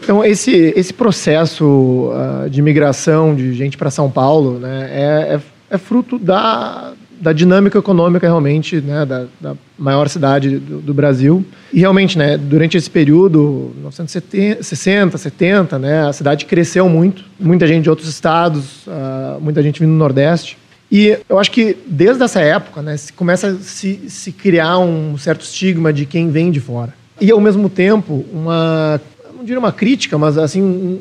Então, 0.08 0.24
esse, 0.24 0.72
esse 0.74 0.90
processo 0.90 1.66
uh, 1.66 2.48
de 2.48 2.62
migração 2.62 3.36
de 3.36 3.52
gente 3.52 3.76
para 3.76 3.90
São 3.90 4.10
Paulo 4.10 4.58
né, 4.58 4.88
é, 4.90 5.34
é, 5.34 5.40
é, 5.68 5.76
fruto 5.76 6.18
da, 6.18 6.94
da 7.20 7.30
dinâmica 7.30 7.78
econômica, 7.78 8.26
realmente, 8.26 8.80
né, 8.80 9.04
da, 9.04 9.26
da 9.38 9.54
maior 9.78 10.08
cidade 10.08 10.58
do, 10.58 10.78
do, 10.78 10.94
Brasil. 10.94 11.44
E, 11.70 11.80
realmente, 11.80 12.16
né, 12.16 12.38
durante 12.38 12.74
esse 12.74 12.88
período, 12.88 13.70
1960, 13.74 15.18
70, 15.18 15.78
né, 15.78 16.08
a 16.08 16.12
cidade 16.14 16.46
cresceu 16.46 16.88
muito. 16.88 17.26
Muita 17.38 17.66
gente 17.66 17.82
de 17.82 17.90
outros 17.90 18.08
estados, 18.08 18.86
uh, 18.86 19.38
muita 19.42 19.62
gente 19.62 19.78
vindo 19.78 19.90
do 19.90 19.98
Nordeste. 19.98 20.56
E 20.90 21.18
eu 21.28 21.38
acho 21.38 21.50
que 21.50 21.76
desde 21.86 22.22
essa 22.22 22.40
época, 22.40 22.80
né, 22.80 22.96
se 22.96 23.12
começa 23.12 23.48
a 23.48 23.56
se, 23.56 24.08
se 24.08 24.32
criar 24.32 24.78
um 24.78 25.18
certo 25.18 25.42
estigma 25.42 25.92
de 25.92 26.06
quem 26.06 26.30
vem 26.30 26.50
de 26.50 26.60
fora. 26.60 26.94
E, 27.20 27.30
ao 27.30 27.40
mesmo 27.40 27.68
tempo, 27.68 28.24
uma, 28.32 29.00
não 29.38 29.44
diria 29.44 29.60
uma 29.60 29.70
crítica, 29.70 30.18
mas 30.18 30.36
assim, 30.36 31.00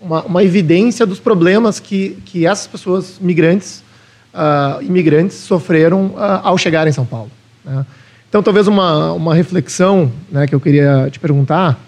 uma, 0.00 0.22
uma 0.22 0.42
evidência 0.42 1.04
dos 1.04 1.20
problemas 1.20 1.78
que, 1.78 2.16
que 2.24 2.46
essas 2.46 2.66
pessoas 2.66 3.18
migrantes, 3.20 3.84
uh, 4.32 4.82
imigrantes, 4.82 5.36
sofreram 5.36 6.06
uh, 6.06 6.40
ao 6.42 6.56
chegar 6.56 6.88
em 6.88 6.92
São 6.92 7.04
Paulo. 7.04 7.30
Né? 7.62 7.84
Então, 8.26 8.42
talvez 8.42 8.66
uma, 8.66 9.12
uma 9.12 9.34
reflexão 9.34 10.10
né, 10.32 10.46
que 10.46 10.54
eu 10.54 10.60
queria 10.60 11.10
te 11.10 11.20
perguntar: 11.20 11.78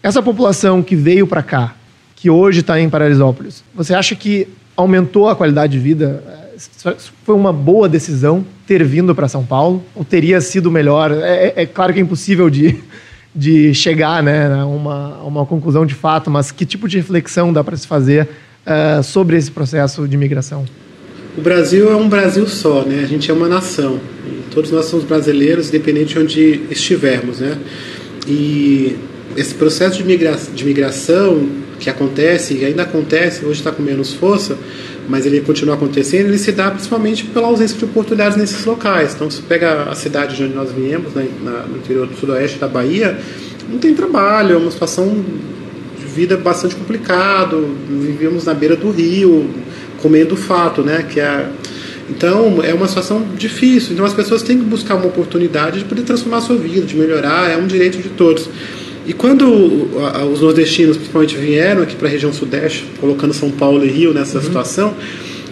essa 0.00 0.22
população 0.22 0.84
que 0.84 0.94
veio 0.94 1.26
para 1.26 1.42
cá, 1.42 1.74
que 2.14 2.30
hoje 2.30 2.60
está 2.60 2.80
em 2.80 2.88
Paraisópolis, 2.88 3.64
você 3.74 3.92
acha 3.92 4.14
que 4.14 4.46
aumentou 4.76 5.28
a 5.28 5.34
qualidade 5.34 5.72
de 5.72 5.80
vida? 5.80 6.38
foi 7.24 7.34
uma 7.34 7.54
boa 7.54 7.88
decisão 7.88 8.44
ter 8.66 8.84
vindo 8.84 9.14
para 9.14 9.26
São 9.26 9.44
Paulo? 9.44 9.82
Ou 9.94 10.04
teria 10.04 10.42
sido 10.42 10.70
melhor? 10.70 11.10
É, 11.10 11.46
é, 11.46 11.52
é, 11.62 11.66
claro 11.66 11.92
que 11.92 11.98
é 11.98 12.02
impossível 12.02 12.50
de, 12.50 12.78
de 13.34 13.72
chegar 13.74 14.22
né, 14.22 14.52
a 14.52 14.66
uma, 14.66 15.18
uma 15.22 15.46
conclusão 15.46 15.86
de 15.86 15.94
fato, 15.94 16.30
mas 16.30 16.50
que 16.50 16.66
tipo 16.66 16.88
de 16.88 16.96
reflexão 16.96 17.52
dá 17.52 17.62
para 17.62 17.76
se 17.76 17.86
fazer 17.86 18.28
uh, 18.66 19.02
sobre 19.02 19.36
esse 19.36 19.50
processo 19.50 20.06
de 20.08 20.14
imigração? 20.14 20.64
O 21.38 21.40
Brasil 21.40 21.90
é 21.90 21.96
um 21.96 22.08
Brasil 22.08 22.46
só, 22.48 22.82
né? 22.82 23.02
A 23.04 23.06
gente 23.06 23.30
é 23.30 23.34
uma 23.34 23.48
nação. 23.48 24.00
Todos 24.52 24.72
nós 24.72 24.86
somos 24.86 25.04
brasileiros, 25.04 25.68
independente 25.68 26.14
de 26.14 26.18
onde 26.18 26.60
estivermos, 26.70 27.38
né? 27.38 27.56
E 28.26 28.96
esse 29.36 29.54
processo 29.54 29.96
de, 29.98 30.04
migra 30.04 30.36
de 30.52 30.64
migração 30.64 31.48
que 31.78 31.88
acontece 31.88 32.54
e 32.54 32.64
ainda 32.64 32.82
acontece, 32.82 33.44
hoje 33.44 33.60
está 33.60 33.70
com 33.70 33.82
menos 33.82 34.12
força, 34.12 34.58
mas 35.08 35.26
ele 35.26 35.40
continua 35.40 35.74
acontecendo, 35.74 36.26
ele 36.26 36.38
se 36.38 36.52
dá 36.52 36.70
principalmente 36.70 37.24
pela 37.24 37.48
ausência 37.48 37.76
de 37.76 37.84
oportunidades 37.84 38.36
nesses 38.36 38.64
locais. 38.64 39.14
Então, 39.14 39.30
se 39.30 39.42
pega 39.42 39.84
a 39.84 39.94
cidade 39.94 40.36
de 40.36 40.44
onde 40.44 40.54
nós 40.54 40.70
viemos, 40.72 41.12
né, 41.14 41.26
no 41.68 41.76
interior 41.76 42.06
do 42.06 42.16
sudoeste 42.16 42.58
da 42.58 42.68
Bahia, 42.68 43.18
não 43.68 43.78
tem 43.78 43.94
trabalho, 43.94 44.54
é 44.54 44.56
uma 44.56 44.70
situação 44.70 45.24
de 45.98 46.06
vida 46.06 46.36
bastante 46.36 46.74
complicado, 46.74 47.68
vivíamos 47.88 48.44
na 48.44 48.54
beira 48.54 48.76
do 48.76 48.90
rio, 48.90 49.48
comendo 50.00 50.36
fato, 50.36 50.82
né, 50.82 51.04
que 51.08 51.20
é 51.20 51.48
então 52.10 52.60
é 52.62 52.74
uma 52.74 52.88
situação 52.88 53.24
difícil. 53.38 53.92
Então 53.92 54.04
as 54.04 54.12
pessoas 54.12 54.42
têm 54.42 54.58
que 54.58 54.64
buscar 54.64 54.96
uma 54.96 55.06
oportunidade 55.06 55.78
de 55.78 55.84
poder 55.84 56.02
transformar 56.02 56.38
a 56.38 56.40
sua 56.40 56.56
vida, 56.56 56.84
de 56.84 56.96
melhorar, 56.96 57.48
é 57.48 57.56
um 57.56 57.66
direito 57.66 57.98
de 57.98 58.08
todos. 58.10 58.50
E 59.06 59.12
quando 59.12 59.44
os 60.32 60.40
nordestinos, 60.40 60.96
principalmente, 60.96 61.36
vieram 61.36 61.82
aqui 61.82 61.96
para 61.96 62.08
a 62.08 62.10
região 62.10 62.32
sudeste, 62.32 62.84
colocando 63.00 63.32
São 63.32 63.50
Paulo 63.50 63.84
e 63.84 63.88
Rio 63.88 64.12
nessa 64.12 64.38
uhum. 64.38 64.44
situação, 64.44 64.94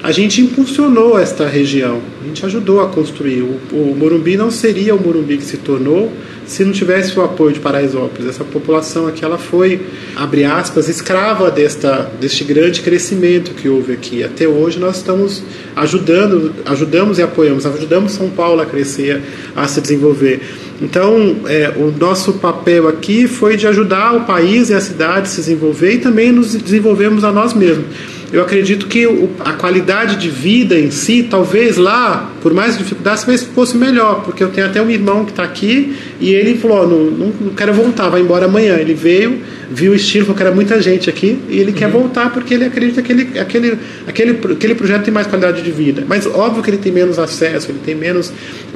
a 0.02 0.12
gente 0.12 0.40
impulsionou 0.40 1.18
esta 1.18 1.46
região, 1.46 2.00
a 2.22 2.26
gente 2.26 2.44
ajudou 2.46 2.80
a 2.80 2.88
construir. 2.88 3.42
O, 3.42 3.58
o 3.72 3.96
Morumbi 3.98 4.36
não 4.36 4.50
seria 4.50 4.94
o 4.94 5.02
Morumbi 5.02 5.38
que 5.38 5.44
se 5.44 5.56
tornou 5.56 6.12
se 6.46 6.64
não 6.64 6.72
tivesse 6.72 7.18
o 7.18 7.22
apoio 7.22 7.52
de 7.52 7.60
Paraisópolis. 7.60 8.26
Essa 8.26 8.44
população 8.44 9.06
aqui 9.06 9.24
ela 9.24 9.36
foi, 9.36 9.80
abre 10.16 10.44
aspas, 10.44 10.88
escrava 10.88 11.50
desta, 11.50 12.10
deste 12.18 12.42
grande 12.42 12.80
crescimento 12.80 13.50
que 13.50 13.68
houve 13.68 13.92
aqui. 13.92 14.24
Até 14.24 14.48
hoje 14.48 14.78
nós 14.78 14.96
estamos 14.96 15.42
ajudando, 15.76 16.54
ajudamos 16.64 17.18
e 17.18 17.22
apoiamos, 17.22 17.66
ajudamos 17.66 18.12
São 18.12 18.30
Paulo 18.30 18.62
a 18.62 18.66
crescer, 18.66 19.20
a 19.54 19.66
se 19.68 19.80
desenvolver. 19.80 20.40
Então, 20.80 21.36
é, 21.46 21.72
o 21.76 21.90
nosso 21.90 22.34
papel 22.34 22.88
aqui 22.88 23.26
foi 23.26 23.56
de 23.56 23.66
ajudar 23.66 24.14
o 24.14 24.24
país 24.24 24.70
e 24.70 24.74
a 24.74 24.80
cidade 24.80 25.22
a 25.22 25.24
se 25.26 25.36
desenvolver 25.36 25.94
e 25.94 25.98
também 25.98 26.30
nos 26.30 26.54
desenvolvemos 26.54 27.24
a 27.24 27.32
nós 27.32 27.52
mesmos. 27.52 27.86
Eu 28.30 28.42
acredito 28.42 28.86
que 28.86 29.08
a 29.40 29.52
qualidade 29.54 30.16
de 30.16 30.28
vida 30.28 30.78
em 30.78 30.90
si, 30.90 31.26
talvez 31.30 31.78
lá, 31.78 32.30
por 32.42 32.52
mais 32.52 32.76
dificuldades, 32.76 33.22
talvez 33.22 33.42
fosse 33.42 33.74
melhor, 33.74 34.22
porque 34.22 34.44
eu 34.44 34.50
tenho 34.50 34.66
até 34.66 34.82
um 34.82 34.90
irmão 34.90 35.24
que 35.24 35.30
está 35.30 35.42
aqui 35.44 35.96
e 36.20 36.34
ele 36.34 36.58
falou: 36.58 36.86
não, 36.86 37.04
não, 37.04 37.32
não, 37.40 37.54
quero 37.54 37.72
voltar, 37.72 38.10
vai 38.10 38.20
embora 38.20 38.44
amanhã. 38.44 38.76
Ele 38.76 38.92
veio, 38.92 39.40
viu 39.70 39.92
o 39.92 39.94
estilo, 39.94 40.26
falou 40.26 40.36
que 40.36 40.42
era 40.42 40.54
muita 40.54 40.80
gente 40.82 41.08
aqui 41.08 41.38
e 41.48 41.58
ele 41.58 41.70
uhum. 41.70 41.76
quer 41.76 41.88
voltar 41.88 42.30
porque 42.30 42.52
ele 42.52 42.66
acredita 42.66 43.00
que 43.00 43.12
ele, 43.12 43.38
aquele, 43.38 43.78
aquele, 44.06 44.38
aquele 44.52 44.74
projeto 44.74 45.04
tem 45.04 45.14
mais 45.14 45.26
qualidade 45.26 45.62
de 45.62 45.70
vida. 45.70 46.04
Mas 46.06 46.26
óbvio 46.26 46.62
que 46.62 46.68
ele 46.68 46.78
tem 46.78 46.92
menos 46.92 47.18
acesso, 47.18 47.70
ele 47.70 47.80
tem 47.82 47.94
menos, 47.94 48.30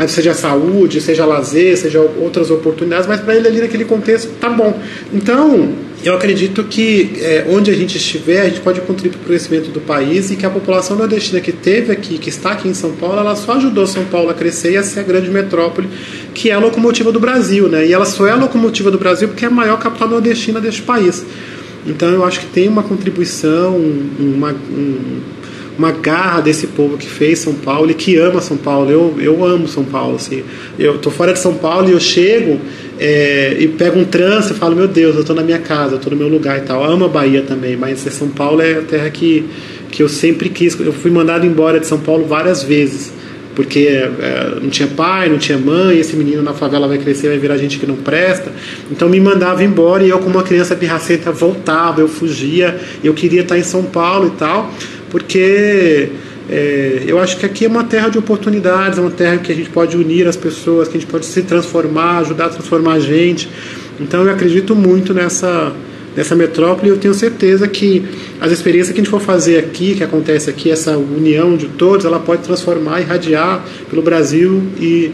seja 0.08 0.32
saúde, 0.32 0.98
seja 0.98 1.26
lazer, 1.26 1.76
seja 1.76 2.00
outras 2.00 2.50
oportunidades, 2.50 3.06
mas 3.06 3.20
para 3.20 3.36
ele 3.36 3.48
ali 3.48 3.60
naquele 3.60 3.84
contexto 3.84 4.30
tá 4.40 4.48
bom. 4.48 4.80
Então, 5.12 5.74
eu 6.04 6.14
acredito 6.14 6.64
que 6.64 7.12
é, 7.20 7.46
onde 7.48 7.70
a 7.70 7.74
gente 7.74 7.96
estiver, 7.96 8.40
a 8.40 8.48
gente 8.48 8.60
pode 8.60 8.80
contribuir 8.80 9.18
para 9.18 9.22
o 9.22 9.24
crescimento 9.24 9.70
do 9.70 9.80
país 9.80 10.30
e 10.30 10.36
que 10.36 10.44
a 10.44 10.50
população 10.50 10.96
nordestina 10.96 11.40
que 11.40 11.52
teve 11.52 11.92
aqui, 11.92 12.18
que 12.18 12.28
está 12.28 12.52
aqui 12.52 12.68
em 12.68 12.74
São 12.74 12.92
Paulo, 12.92 13.20
ela 13.20 13.36
só 13.36 13.52
ajudou 13.52 13.86
São 13.86 14.04
Paulo 14.06 14.30
a 14.30 14.34
crescer 14.34 14.72
e 14.72 14.76
a 14.76 14.82
ser 14.82 15.00
a 15.00 15.02
grande 15.04 15.30
metrópole 15.30 15.88
que 16.34 16.50
é 16.50 16.54
a 16.54 16.58
locomotiva 16.58 17.12
do 17.12 17.20
Brasil, 17.20 17.68
né? 17.68 17.86
E 17.86 17.92
ela 17.92 18.04
só 18.04 18.26
é 18.26 18.32
a 18.32 18.36
locomotiva 18.36 18.90
do 18.90 18.98
Brasil 18.98 19.28
porque 19.28 19.44
é 19.44 19.48
a 19.48 19.50
maior 19.50 19.78
capital 19.78 20.08
nordestina 20.08 20.60
deste 20.60 20.82
país. 20.82 21.24
Então 21.86 22.08
eu 22.10 22.24
acho 22.24 22.40
que 22.40 22.46
tem 22.46 22.68
uma 22.68 22.82
contribuição, 22.82 23.76
uma, 24.18 24.52
um, 24.52 25.20
uma 25.78 25.90
garra 25.90 26.40
desse 26.40 26.66
povo 26.68 26.96
que 26.96 27.06
fez 27.06 27.38
São 27.38 27.54
Paulo 27.54 27.90
e 27.90 27.94
que 27.94 28.16
ama 28.16 28.40
São 28.40 28.56
Paulo. 28.56 28.90
Eu, 28.90 29.16
eu 29.20 29.44
amo 29.44 29.66
São 29.66 29.84
Paulo. 29.84 30.16
Assim. 30.16 30.42
Eu 30.78 30.98
tô 30.98 31.10
fora 31.10 31.32
de 31.32 31.38
São 31.38 31.54
Paulo 31.54 31.88
e 31.88 31.92
eu 31.92 32.00
chego 32.00 32.60
é, 32.98 33.56
e 33.58 33.68
pego 33.68 33.98
um 33.98 34.04
trânsito 34.04 34.54
e 34.54 34.56
falo, 34.56 34.76
meu 34.76 34.88
Deus, 34.88 35.16
eu 35.16 35.24
tô 35.24 35.34
na 35.34 35.42
minha 35.42 35.58
casa, 35.58 35.94
eu 35.94 35.98
tô 35.98 36.10
no 36.10 36.16
meu 36.16 36.28
lugar 36.28 36.58
e 36.58 36.62
tal. 36.62 36.84
Eu 36.84 36.90
amo 36.90 37.04
a 37.06 37.08
Bahia 37.08 37.42
também, 37.42 37.76
mas 37.76 38.00
São 38.00 38.28
Paulo 38.28 38.60
é 38.60 38.74
a 38.74 38.82
terra 38.82 39.10
que, 39.10 39.44
que 39.90 40.02
eu 40.02 40.08
sempre 40.08 40.48
quis. 40.48 40.78
Eu 40.78 40.92
fui 40.92 41.10
mandado 41.10 41.46
embora 41.46 41.80
de 41.80 41.86
São 41.86 41.98
Paulo 41.98 42.24
várias 42.26 42.62
vezes 42.62 43.12
porque 43.54 43.80
é, 43.80 44.58
não 44.62 44.70
tinha 44.70 44.88
pai, 44.88 45.28
não 45.28 45.36
tinha 45.36 45.58
mãe, 45.58 45.98
esse 45.98 46.16
menino 46.16 46.42
na 46.42 46.54
favela 46.54 46.88
vai 46.88 46.96
crescer, 46.96 47.28
vai 47.28 47.38
virar 47.38 47.58
gente 47.58 47.78
que 47.78 47.86
não 47.86 47.96
presta. 47.96 48.50
Então 48.90 49.10
me 49.10 49.20
mandava 49.20 49.62
embora 49.62 50.02
e 50.02 50.08
eu, 50.08 50.18
como 50.20 50.36
uma 50.36 50.42
criança 50.42 50.74
pirracenta, 50.74 51.30
voltava, 51.30 52.00
eu 52.00 52.08
fugia, 52.08 52.80
eu 53.04 53.12
queria 53.12 53.42
estar 53.42 53.58
em 53.58 53.62
São 53.62 53.82
Paulo 53.82 54.32
e 54.34 54.38
tal 54.38 54.72
porque 55.12 56.08
é, 56.48 57.04
eu 57.06 57.18
acho 57.18 57.36
que 57.36 57.44
aqui 57.44 57.66
é 57.66 57.68
uma 57.68 57.84
terra 57.84 58.08
de 58.08 58.18
oportunidades, 58.18 58.98
é 58.98 59.02
uma 59.02 59.10
terra 59.10 59.36
que 59.36 59.52
a 59.52 59.54
gente 59.54 59.68
pode 59.68 59.94
unir 59.94 60.26
as 60.26 60.36
pessoas, 60.36 60.88
que 60.88 60.96
a 60.96 61.00
gente 61.00 61.08
pode 61.08 61.26
se 61.26 61.42
transformar, 61.42 62.20
ajudar 62.20 62.46
a 62.46 62.48
transformar 62.48 62.94
a 62.94 63.00
gente. 63.00 63.46
Então 64.00 64.24
eu 64.24 64.32
acredito 64.32 64.74
muito 64.74 65.12
nessa, 65.12 65.70
nessa 66.16 66.34
metrópole 66.34 66.88
e 66.88 66.90
eu 66.92 66.96
tenho 66.96 67.12
certeza 67.12 67.68
que 67.68 68.02
as 68.40 68.50
experiências 68.50 68.94
que 68.94 69.00
a 69.00 69.04
gente 69.04 69.10
for 69.10 69.20
fazer 69.20 69.58
aqui, 69.58 69.94
que 69.94 70.02
acontece 70.02 70.48
aqui, 70.48 70.70
essa 70.70 70.96
união 70.96 71.58
de 71.58 71.68
todos, 71.68 72.06
ela 72.06 72.18
pode 72.18 72.42
transformar, 72.42 73.02
irradiar 73.02 73.62
pelo 73.90 74.00
Brasil 74.00 74.62
e, 74.80 75.12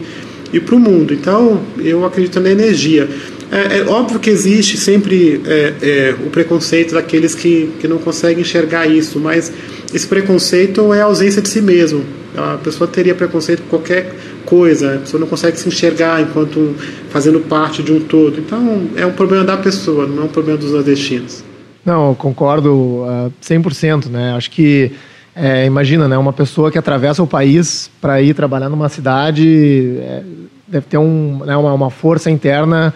e 0.53 0.61
para 0.61 0.75
o 0.75 0.79
mundo. 0.79 1.13
Então 1.13 1.61
eu 1.77 2.05
acredito 2.05 2.39
na 2.39 2.49
energia. 2.49 3.09
É, 3.51 3.79
é, 3.79 3.83
óbvio 3.87 4.19
que 4.19 4.29
existe 4.29 4.77
sempre 4.77 5.41
é, 5.45 5.73
é, 5.81 6.15
o 6.23 6.29
preconceito 6.29 6.93
daqueles 6.93 7.33
que, 7.33 7.71
que 7.79 7.87
não 7.87 7.97
conseguem 7.97 8.41
enxergar 8.41 8.85
isso, 8.85 9.19
mas 9.19 9.51
esse 9.93 10.07
preconceito 10.07 10.93
é 10.93 11.01
a 11.01 11.05
ausência 11.05 11.41
de 11.41 11.49
si 11.49 11.61
mesmo. 11.61 12.03
A 12.37 12.57
pessoa 12.57 12.87
teria 12.87 13.15
preconceito 13.15 13.61
por 13.63 13.79
qualquer 13.79 14.13
coisa, 14.45 14.95
a 14.95 14.99
pessoa 14.99 15.19
não 15.19 15.27
consegue 15.27 15.57
se 15.57 15.67
enxergar 15.67 16.21
enquanto 16.21 16.75
fazendo 17.09 17.39
parte 17.39 17.81
de 17.81 17.91
um 17.91 17.99
todo. 17.99 18.39
Então, 18.39 18.87
é 18.95 19.05
um 19.05 19.11
problema 19.11 19.43
da 19.43 19.57
pessoa, 19.57 20.05
não 20.07 20.23
é 20.23 20.25
um 20.25 20.29
problema 20.29 20.57
dos 20.57 20.71
nordestinos. 20.71 21.43
Não, 21.85 22.13
concordo 22.13 22.71
uh, 22.71 23.33
100%, 23.41 24.07
né? 24.07 24.33
Acho 24.35 24.51
que, 24.51 24.91
é, 25.35 25.65
imagina, 25.65 26.07
né, 26.07 26.17
uma 26.17 26.33
pessoa 26.33 26.71
que 26.71 26.77
atravessa 26.77 27.23
o 27.23 27.27
país 27.27 27.89
para 27.99 28.21
ir 28.21 28.33
trabalhar 28.33 28.69
numa 28.69 28.89
cidade 28.89 29.97
é, 29.99 30.23
deve 30.67 30.85
ter 30.85 30.97
um, 30.97 31.43
né, 31.45 31.57
uma, 31.57 31.73
uma 31.73 31.89
força 31.89 32.29
interna 32.29 32.93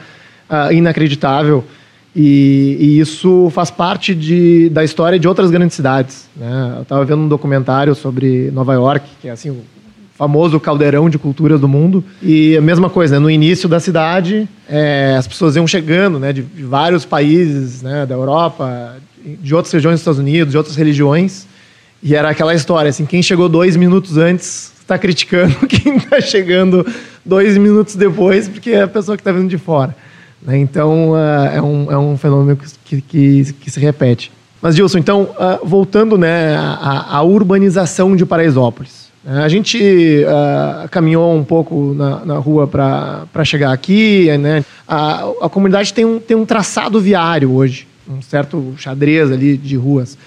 uh, 0.49 0.71
inacreditável 0.71 1.63
E, 2.15 2.77
e, 2.79 2.99
isso 2.99 3.49
faz 3.51 3.71
parte 3.71 4.13
de, 4.13 4.69
da 4.69 4.83
história 4.83 5.17
de 5.17 5.27
outras 5.27 5.49
grandes 5.49 5.75
cidades. 5.75 6.27
Né? 6.35 6.73
Eu 6.77 6.81
estava 6.83 7.03
vendo 7.05 7.23
um 7.23 7.27
documentário 7.27 7.95
sobre 7.95 8.51
Nova 8.51 8.73
York, 8.73 9.07
que 9.19 9.27
é 9.27 9.31
assim 9.31 9.49
o 9.49 9.61
famoso 10.15 10.59
caldeirão 10.59 11.09
de 11.09 11.17
culturas 11.17 11.59
do 11.59 11.67
mundo. 11.67 12.03
E 12.21 12.55
a 12.55 12.61
mesma 12.61 12.89
coisa, 12.89 13.15
né? 13.15 13.19
no 13.19 13.31
início 13.31 13.67
da 13.67 13.79
cidade, 13.79 14.47
é, 14.69 15.15
as 15.17 15.27
pessoas 15.27 15.55
iam 15.55 15.65
chegando 15.65 16.19
né? 16.19 16.31
de, 16.31 16.43
de 16.43 16.63
vários 16.63 17.03
países 17.03 17.81
né? 17.81 18.05
da 18.05 18.13
Europa, 18.13 18.97
de 19.25 19.55
outras 19.55 19.73
regiões 19.73 19.95
dos 19.95 20.01
Estados 20.01 20.19
Unidos, 20.19 20.51
de 20.51 20.57
outras 20.57 20.75
religiões. 20.75 21.47
E 22.01 22.15
era 22.15 22.29
aquela 22.29 22.53
história, 22.53 22.89
assim, 22.89 23.05
quem 23.05 23.23
chegou 23.23 23.49
dois 23.49 23.75
minutos 23.75 24.17
antes 24.17 24.73
está 24.83 24.97
criticando 24.97 25.55
quem 25.67 25.95
está 25.95 26.21
chegando 26.21 26.85
dois 27.25 27.57
minutos 27.57 27.95
depois, 27.95 28.47
porque 28.47 28.71
é 28.71 28.81
a 28.81 28.87
pessoa 28.87 29.17
que 29.17 29.21
está 29.21 29.31
vindo 29.31 29.49
de 29.49 29.57
fora. 29.57 29.95
Né? 30.45 30.57
Então, 30.57 31.11
uh, 31.11 31.45
é, 31.53 31.61
um, 31.61 31.91
é 31.91 31.97
um 31.97 32.17
fenômeno 32.17 32.57
que, 32.85 33.01
que, 33.01 33.53
que 33.53 33.71
se 33.71 33.79
repete. 33.79 34.31
Mas, 34.61 34.75
Gilson, 34.75 34.97
então, 34.97 35.23
uh, 35.23 35.65
voltando 35.65 36.17
né, 36.17 36.55
à, 36.55 37.17
à, 37.17 37.21
urbanização 37.21 38.15
de 38.15 38.25
Paraisópolis. 38.25 39.09
Né? 39.23 39.43
A 39.43 39.49
gente 39.49 39.77
uh, 40.23 40.87
caminhou 40.89 41.35
um 41.35 41.43
pouco 41.43 41.93
na, 41.93 42.25
na 42.25 42.37
rua 42.37 42.67
para 42.67 43.45
chegar 43.45 43.71
aqui. 43.73 44.29
Né? 44.37 44.63
A, 44.87 45.25
a 45.41 45.49
comunidade 45.49 45.93
tem 45.93 46.05
um, 46.05 46.19
tem 46.19 46.35
um 46.35 46.45
traçado 46.45 46.99
viário 46.99 47.51
hoje, 47.51 47.87
um 48.07 48.21
certo 48.21 48.73
xadrez 48.77 49.31
ali 49.31 49.57
de 49.57 49.75
ruas. 49.75 50.17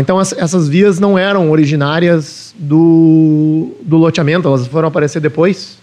então, 0.00 0.18
as, 0.18 0.32
essas 0.32 0.68
vias 0.68 0.98
não 0.98 1.18
eram 1.18 1.50
originárias 1.50 2.54
do, 2.58 3.72
do 3.82 3.96
loteamento, 3.96 4.48
elas 4.48 4.66
foram 4.66 4.88
aparecer 4.88 5.20
depois? 5.20 5.79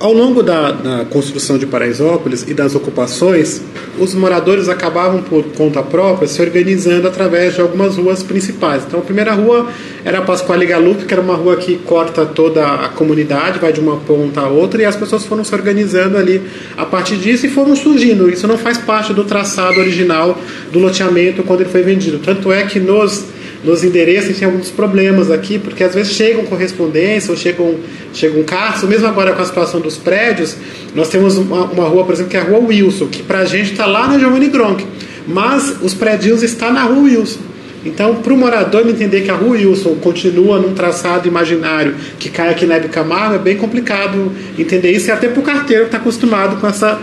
Ao 0.00 0.12
longo 0.12 0.42
da, 0.42 0.72
da, 0.72 1.04
construção 1.04 1.56
de 1.56 1.66
Paraisópolis 1.66 2.44
e 2.48 2.52
das 2.52 2.74
ocupações, 2.74 3.62
os 3.96 4.12
moradores 4.12 4.68
acabavam 4.68 5.22
por 5.22 5.44
conta 5.56 5.82
própria 5.84 6.26
se 6.26 6.42
organizando 6.42 7.06
através 7.06 7.54
de 7.54 7.60
algumas 7.60 7.96
ruas 7.96 8.20
principais. 8.20 8.82
Então, 8.84 8.98
a 8.98 9.02
primeira 9.02 9.32
rua 9.32 9.68
era 10.04 10.18
a 10.18 10.22
Pasquale 10.22 10.66
Galup, 10.66 11.04
que 11.04 11.14
era 11.14 11.22
uma 11.22 11.36
rua 11.36 11.56
que 11.56 11.76
corta 11.76 12.26
toda 12.26 12.66
a 12.66 12.88
comunidade, 12.88 13.60
vai 13.60 13.72
de 13.72 13.78
uma 13.78 13.96
ponta 13.98 14.40
a 14.40 14.48
outra, 14.48 14.82
e 14.82 14.84
as 14.84 14.96
pessoas 14.96 15.24
foram 15.24 15.44
se 15.44 15.54
organizando 15.54 16.18
ali 16.18 16.42
a 16.76 16.84
partir 16.84 17.16
disso 17.16 17.46
e 17.46 17.48
foram 17.48 17.76
surgindo. 17.76 18.28
Isso 18.28 18.48
não 18.48 18.58
faz 18.58 18.78
parte 18.78 19.14
do 19.14 19.22
traçado 19.22 19.78
original 19.78 20.36
do 20.72 20.80
loteamento 20.80 21.44
quando 21.44 21.60
ele 21.60 21.70
foi 21.70 21.82
vendido. 21.82 22.18
Tanto 22.18 22.52
é 22.52 22.64
que 22.64 22.80
nos 22.80 23.26
nos 23.64 23.82
endereços 23.82 24.38
tem 24.38 24.46
alguns 24.46 24.70
problemas 24.70 25.30
aqui, 25.30 25.58
porque 25.58 25.82
às 25.82 25.94
vezes 25.94 26.12
chegam 26.12 26.44
correspondência 26.44 27.30
ou 27.30 27.36
chegam, 27.36 27.76
chegam 28.12 28.42
cartas, 28.42 28.82
ou 28.82 28.88
mesmo 28.88 29.06
agora 29.06 29.32
com 29.32 29.40
a 29.40 29.44
situação 29.44 29.80
dos 29.80 29.96
prédios, 29.96 30.56
nós 30.94 31.08
temos 31.08 31.38
uma, 31.38 31.64
uma 31.64 31.88
rua, 31.88 32.04
por 32.04 32.12
exemplo, 32.12 32.30
que 32.30 32.36
é 32.36 32.40
a 32.40 32.44
Rua 32.44 32.60
Wilson, 32.68 33.06
que 33.06 33.22
para 33.22 33.40
a 33.40 33.44
gente 33.44 33.72
está 33.72 33.86
lá 33.86 34.06
na 34.06 34.18
Giovanni 34.18 34.48
Gronk, 34.48 34.84
mas 35.26 35.76
os 35.82 35.94
prédios 35.94 36.42
estão 36.42 36.72
na 36.72 36.82
Rua 36.82 37.04
Wilson. 37.04 37.40
Então, 37.86 38.16
para 38.16 38.32
o 38.32 38.36
morador 38.36 38.88
entender 38.88 39.22
que 39.22 39.30
a 39.30 39.34
Rua 39.34 39.52
Wilson 39.52 39.96
continua 39.96 40.58
num 40.58 40.72
traçado 40.74 41.28
imaginário 41.28 41.94
que 42.18 42.30
cai 42.30 42.48
aqui 42.50 42.66
na 42.66 42.76
Hebe 42.76 42.88
Camargo, 42.88 43.34
é 43.34 43.38
bem 43.38 43.56
complicado 43.56 44.32
entender 44.58 44.90
isso, 44.92 45.08
e 45.08 45.10
até 45.10 45.28
para 45.28 45.40
o 45.40 45.42
carteiro 45.42 45.82
que 45.82 45.88
está 45.88 45.98
acostumado 45.98 46.60
com 46.60 46.66
essa, 46.66 46.98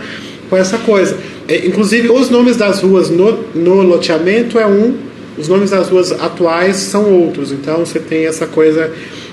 com 0.48 0.56
essa 0.56 0.78
coisa. 0.78 1.16
É, 1.46 1.66
inclusive, 1.66 2.08
os 2.08 2.30
nomes 2.30 2.56
das 2.56 2.80
ruas 2.80 3.10
no, 3.10 3.44
no 3.54 3.82
loteamento 3.82 4.58
é 4.58 4.66
um 4.66 5.11
os 5.36 5.48
nomes 5.48 5.70
das 5.70 5.88
ruas 5.88 6.12
atuais 6.12 6.76
são 6.76 7.10
outros. 7.10 7.52
Então 7.52 7.78
você 7.78 7.98
tem 7.98 8.26
essa 8.26 8.46
coisa, 8.46 8.90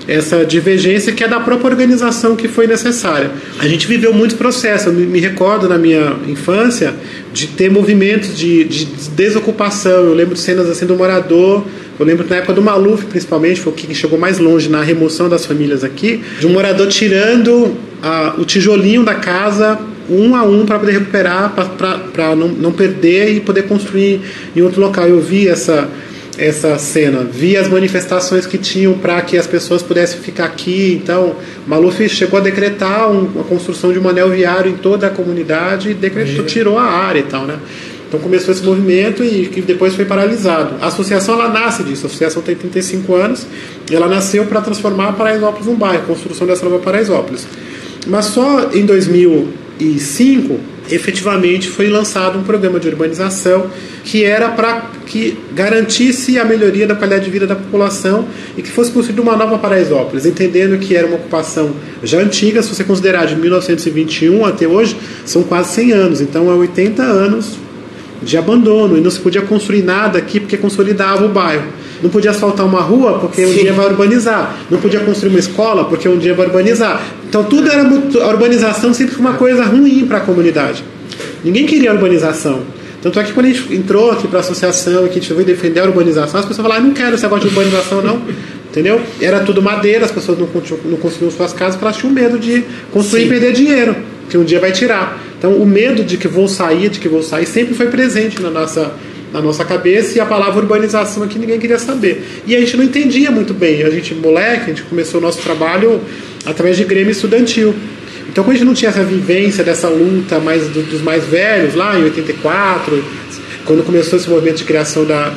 essa 0.08 0.44
divergência 0.44 1.12
que 1.12 1.22
é 1.22 1.28
da 1.28 1.40
própria 1.40 1.70
organização 1.70 2.34
que 2.34 2.48
foi 2.48 2.66
necessária. 2.66 3.30
A 3.58 3.68
gente 3.68 3.86
viveu 3.86 4.12
muitos 4.12 4.36
processos. 4.36 4.86
Eu 4.86 4.92
me 4.92 5.20
recordo 5.20 5.68
na 5.68 5.76
minha 5.76 6.16
infância 6.26 6.94
de 7.32 7.48
ter 7.48 7.70
movimentos 7.70 8.36
de, 8.36 8.64
de 8.64 8.84
desocupação. 9.10 10.04
Eu 10.04 10.14
lembro 10.14 10.34
de 10.34 10.40
cenas 10.40 10.68
assim 10.68 10.86
do 10.86 10.96
morador. 10.96 11.64
Eu 11.98 12.06
lembro 12.06 12.26
na 12.28 12.36
época 12.36 12.54
do 12.54 12.62
Maluf, 12.62 13.04
principalmente, 13.04 13.60
foi 13.60 13.72
o 13.74 13.76
que 13.76 13.94
chegou 13.94 14.18
mais 14.18 14.38
longe 14.38 14.70
na 14.70 14.82
remoção 14.82 15.28
das 15.28 15.44
famílias 15.44 15.84
aqui, 15.84 16.22
de 16.40 16.46
um 16.46 16.50
morador 16.50 16.88
tirando 16.88 17.76
a, 18.02 18.36
o 18.38 18.44
tijolinho 18.46 19.04
da 19.04 19.16
casa 19.16 19.78
um 20.10 20.34
a 20.34 20.42
um 20.42 20.66
para 20.66 20.78
poder 20.78 20.92
recuperar, 20.92 21.54
para 22.12 22.34
não, 22.34 22.48
não 22.48 22.72
perder 22.72 23.30
e 23.30 23.40
poder 23.40 23.62
construir 23.62 24.20
em 24.54 24.60
outro 24.60 24.80
local. 24.80 25.06
Eu 25.06 25.20
vi 25.20 25.48
essa, 25.48 25.88
essa 26.36 26.76
cena, 26.78 27.20
vi 27.22 27.56
as 27.56 27.68
manifestações 27.68 28.46
que 28.46 28.58
tinham 28.58 28.94
para 28.94 29.20
que 29.22 29.38
as 29.38 29.46
pessoas 29.46 29.82
pudessem 29.82 30.20
ficar 30.20 30.46
aqui. 30.46 31.00
Então, 31.02 31.36
Maluf 31.66 32.08
chegou 32.08 32.40
a 32.40 32.42
decretar 32.42 33.10
um, 33.10 33.40
a 33.40 33.44
construção 33.44 33.92
de 33.92 33.98
um 33.98 34.08
anel 34.08 34.30
viário 34.30 34.70
em 34.70 34.76
toda 34.76 35.06
a 35.06 35.10
comunidade 35.10 35.90
e 35.90 35.94
decretou, 35.94 36.44
tirou 36.44 36.76
a 36.76 36.84
área 36.84 37.20
e 37.20 37.24
tal, 37.24 37.46
né? 37.46 37.58
Então 38.10 38.18
começou 38.18 38.52
esse 38.52 38.64
movimento 38.64 39.22
e 39.22 39.46
que 39.46 39.62
depois 39.62 39.94
foi 39.94 40.04
paralisado. 40.04 40.74
A 40.80 40.88
associação 40.88 41.34
ela 41.34 41.48
nasce 41.48 41.84
disso. 41.84 42.06
A 42.06 42.08
associação 42.08 42.42
tem 42.42 42.56
35 42.56 43.14
anos 43.14 43.46
e 43.88 43.94
ela 43.94 44.08
nasceu 44.08 44.44
para 44.46 44.60
transformar 44.60 45.12
Paraisópolis 45.12 45.66
num 45.66 45.76
bairro, 45.76 46.06
construção 46.08 46.44
dessa 46.44 46.64
nova 46.64 46.80
Paraisópolis. 46.80 47.46
Mas 48.06 48.26
só 48.26 48.70
em 48.72 48.84
2000 48.84 49.60
2005, 49.80 50.60
efetivamente 50.90 51.68
foi 51.68 51.88
lançado 51.88 52.38
um 52.38 52.42
programa 52.42 52.78
de 52.78 52.88
urbanização 52.88 53.70
que 54.04 54.24
era 54.24 54.50
para 54.50 54.90
que 55.06 55.38
garantisse 55.52 56.38
a 56.38 56.44
melhoria 56.44 56.86
da 56.86 56.94
qualidade 56.94 57.24
de 57.24 57.30
vida 57.30 57.46
da 57.46 57.56
população 57.56 58.26
e 58.56 58.62
que 58.62 58.70
fosse 58.70 58.92
construída 58.92 59.22
uma 59.22 59.36
nova 59.36 59.58
Paraisópolis, 59.58 60.26
entendendo 60.26 60.78
que 60.78 60.94
era 60.94 61.06
uma 61.06 61.16
ocupação 61.16 61.74
já 62.02 62.18
antiga, 62.20 62.62
se 62.62 62.74
você 62.74 62.84
considerar 62.84 63.26
de 63.26 63.36
1921 63.36 64.44
até 64.44 64.68
hoje, 64.68 64.96
são 65.24 65.42
quase 65.42 65.74
100 65.74 65.92
anos, 65.92 66.20
então 66.20 66.50
é 66.50 66.54
80 66.54 67.02
anos 67.02 67.56
de 68.22 68.36
abandono 68.36 68.98
e 68.98 69.00
não 69.00 69.10
se 69.10 69.18
podia 69.18 69.42
construir 69.42 69.82
nada 69.82 70.18
aqui 70.18 70.40
porque 70.40 70.56
consolidava 70.56 71.24
o 71.24 71.28
bairro. 71.28 71.64
Não 72.02 72.10
podia 72.10 72.30
asfaltar 72.30 72.66
uma 72.66 72.80
rua 72.80 73.18
porque 73.18 73.44
Sim. 73.44 73.52
um 73.52 73.62
dia 73.62 73.72
vai 73.72 73.86
urbanizar. 73.86 74.56
Não 74.70 74.78
podia 74.78 75.00
construir 75.00 75.30
uma 75.30 75.38
escola 75.38 75.84
porque 75.84 76.08
um 76.08 76.18
dia 76.18 76.34
vai 76.34 76.46
urbanizar. 76.46 77.02
Então 77.28 77.44
tudo 77.44 77.70
era 77.70 77.82
a 77.82 78.28
urbanização 78.28 78.92
sempre 78.94 79.14
foi 79.14 79.24
uma 79.24 79.34
coisa 79.34 79.64
ruim 79.64 80.06
para 80.06 80.18
a 80.18 80.20
comunidade. 80.20 80.84
Ninguém 81.44 81.66
queria 81.66 81.92
urbanização. 81.92 82.62
Tanto 83.02 83.18
é 83.18 83.24
que 83.24 83.32
quando 83.32 83.46
a 83.46 83.48
gente 83.48 83.74
entrou 83.74 84.10
aqui 84.10 84.28
para 84.28 84.38
a 84.38 84.40
associação 84.40 85.06
e 85.06 85.08
que 85.08 85.18
a 85.18 85.22
gente 85.22 85.32
foi 85.32 85.44
defender 85.44 85.80
a 85.80 85.84
urbanização, 85.84 86.40
as 86.40 86.46
pessoas 86.46 86.66
falaram, 86.66 86.84
ah, 86.84 86.86
não 86.86 86.94
quero 86.94 87.14
esse 87.14 87.22
negócio 87.22 87.48
de 87.48 87.56
urbanização 87.56 88.02
não. 88.02 88.20
Entendeu? 88.70 89.00
Era 89.20 89.40
tudo 89.40 89.60
madeira, 89.60 90.04
as 90.04 90.12
pessoas 90.12 90.38
não, 90.38 90.46
não 90.84 90.98
construíam 90.98 91.30
suas 91.30 91.52
casas 91.52 91.74
porque 91.74 91.86
elas 91.86 91.96
tinham 91.96 92.12
medo 92.12 92.38
de 92.38 92.62
construir 92.92 93.22
Sim. 93.22 93.26
e 93.26 93.30
perder 93.30 93.52
dinheiro, 93.52 93.96
que 94.28 94.38
um 94.38 94.44
dia 94.44 94.60
vai 94.60 94.70
tirar. 94.70 95.18
Então 95.40 95.54
o 95.54 95.64
medo 95.64 96.04
de 96.04 96.18
que 96.18 96.28
vou 96.28 96.46
sair, 96.46 96.90
de 96.90 97.00
que 97.00 97.08
vou 97.08 97.22
sair, 97.22 97.46
sempre 97.46 97.74
foi 97.74 97.86
presente 97.86 98.42
na 98.42 98.50
nossa 98.50 98.92
na 99.32 99.40
nossa 99.40 99.64
cabeça 99.64 100.18
e 100.18 100.20
a 100.20 100.26
palavra 100.26 100.60
urbanização 100.60 101.22
aqui 101.22 101.38
ninguém 101.38 101.58
queria 101.58 101.78
saber. 101.78 102.42
E 102.46 102.54
a 102.54 102.60
gente 102.60 102.76
não 102.76 102.84
entendia 102.84 103.30
muito 103.30 103.54
bem. 103.54 103.82
A 103.84 103.90
gente, 103.90 104.12
moleque, 104.14 104.64
a 104.64 104.66
gente 104.66 104.82
começou 104.82 105.20
o 105.20 105.22
nosso 105.22 105.40
trabalho 105.40 106.00
através 106.44 106.76
de 106.76 106.84
Grêmio 106.84 107.12
Estudantil. 107.12 107.74
Então, 108.28 108.44
quando 108.44 108.56
a 108.56 108.58
gente 108.58 108.66
não 108.66 108.74
tinha 108.74 108.90
essa 108.90 109.02
vivência 109.02 109.62
dessa 109.62 109.88
luta 109.88 110.38
mais 110.40 110.66
do, 110.68 110.82
dos 110.82 111.00
mais 111.00 111.24
velhos, 111.24 111.74
lá 111.74 111.98
em 111.98 112.04
84, 112.04 113.04
quando 113.64 113.84
começou 113.84 114.18
esse 114.18 114.28
movimento 114.28 114.58
de 114.58 114.64
criação 114.64 115.04
da, 115.04 115.32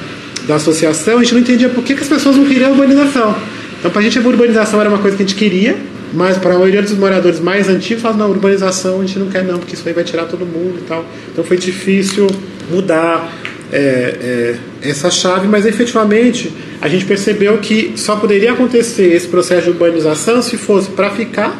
da 0.48 0.56
associação, 0.56 1.20
a 1.20 1.24
gente 1.24 1.34
não 1.34 1.42
entendia 1.42 1.70
por 1.70 1.84
que, 1.84 1.96
que 1.96 2.02
as 2.02 2.10
pessoas 2.10 2.36
não 2.36 2.46
queriam 2.46 2.72
urbanização. 2.72 3.36
Então, 3.80 3.92
para 3.92 4.00
a 4.00 4.04
gente, 4.04 4.18
a 4.18 4.22
urbanização 4.22 4.80
era 4.80 4.90
uma 4.90 5.00
coisa 5.00 5.18
que 5.18 5.24
a 5.24 5.26
gente 5.26 5.38
queria, 5.38 5.78
mas 6.14 6.38
para 6.38 6.54
a 6.54 6.60
maioria 6.60 6.82
dos 6.82 6.94
moradores 6.94 7.40
mais 7.40 7.68
antigos, 7.68 8.02
falavam, 8.02 8.28
não, 8.28 8.34
urbanização 8.34 9.02
a 9.02 9.06
gente 9.06 9.18
não 9.18 9.30
quer 9.30 9.44
não, 9.44 9.58
porque 9.58 9.76
isso 9.76 9.88
aí 9.88 9.94
vai 9.94 10.04
tirar 10.04 10.26
todo 10.26 10.46
mundo 10.46 10.80
e 10.80 10.84
tal. 10.88 11.04
Então, 11.32 11.44
foi 11.44 11.58
difícil 11.58 12.28
mudar 12.70 13.34
é, 13.72 14.58
é, 14.84 14.90
essa 14.90 15.10
chave, 15.10 15.48
mas 15.48 15.66
efetivamente 15.66 16.54
a 16.80 16.88
gente 16.88 17.06
percebeu 17.06 17.58
que 17.58 17.94
só 17.96 18.16
poderia 18.16 18.54
acontecer 18.54 19.14
esse 19.14 19.28
processo 19.28 19.64
de 19.64 19.70
urbanização 19.70 20.42
se 20.42 20.58
fosse 20.58 20.90
para 20.92 21.10
ficar 21.10 21.60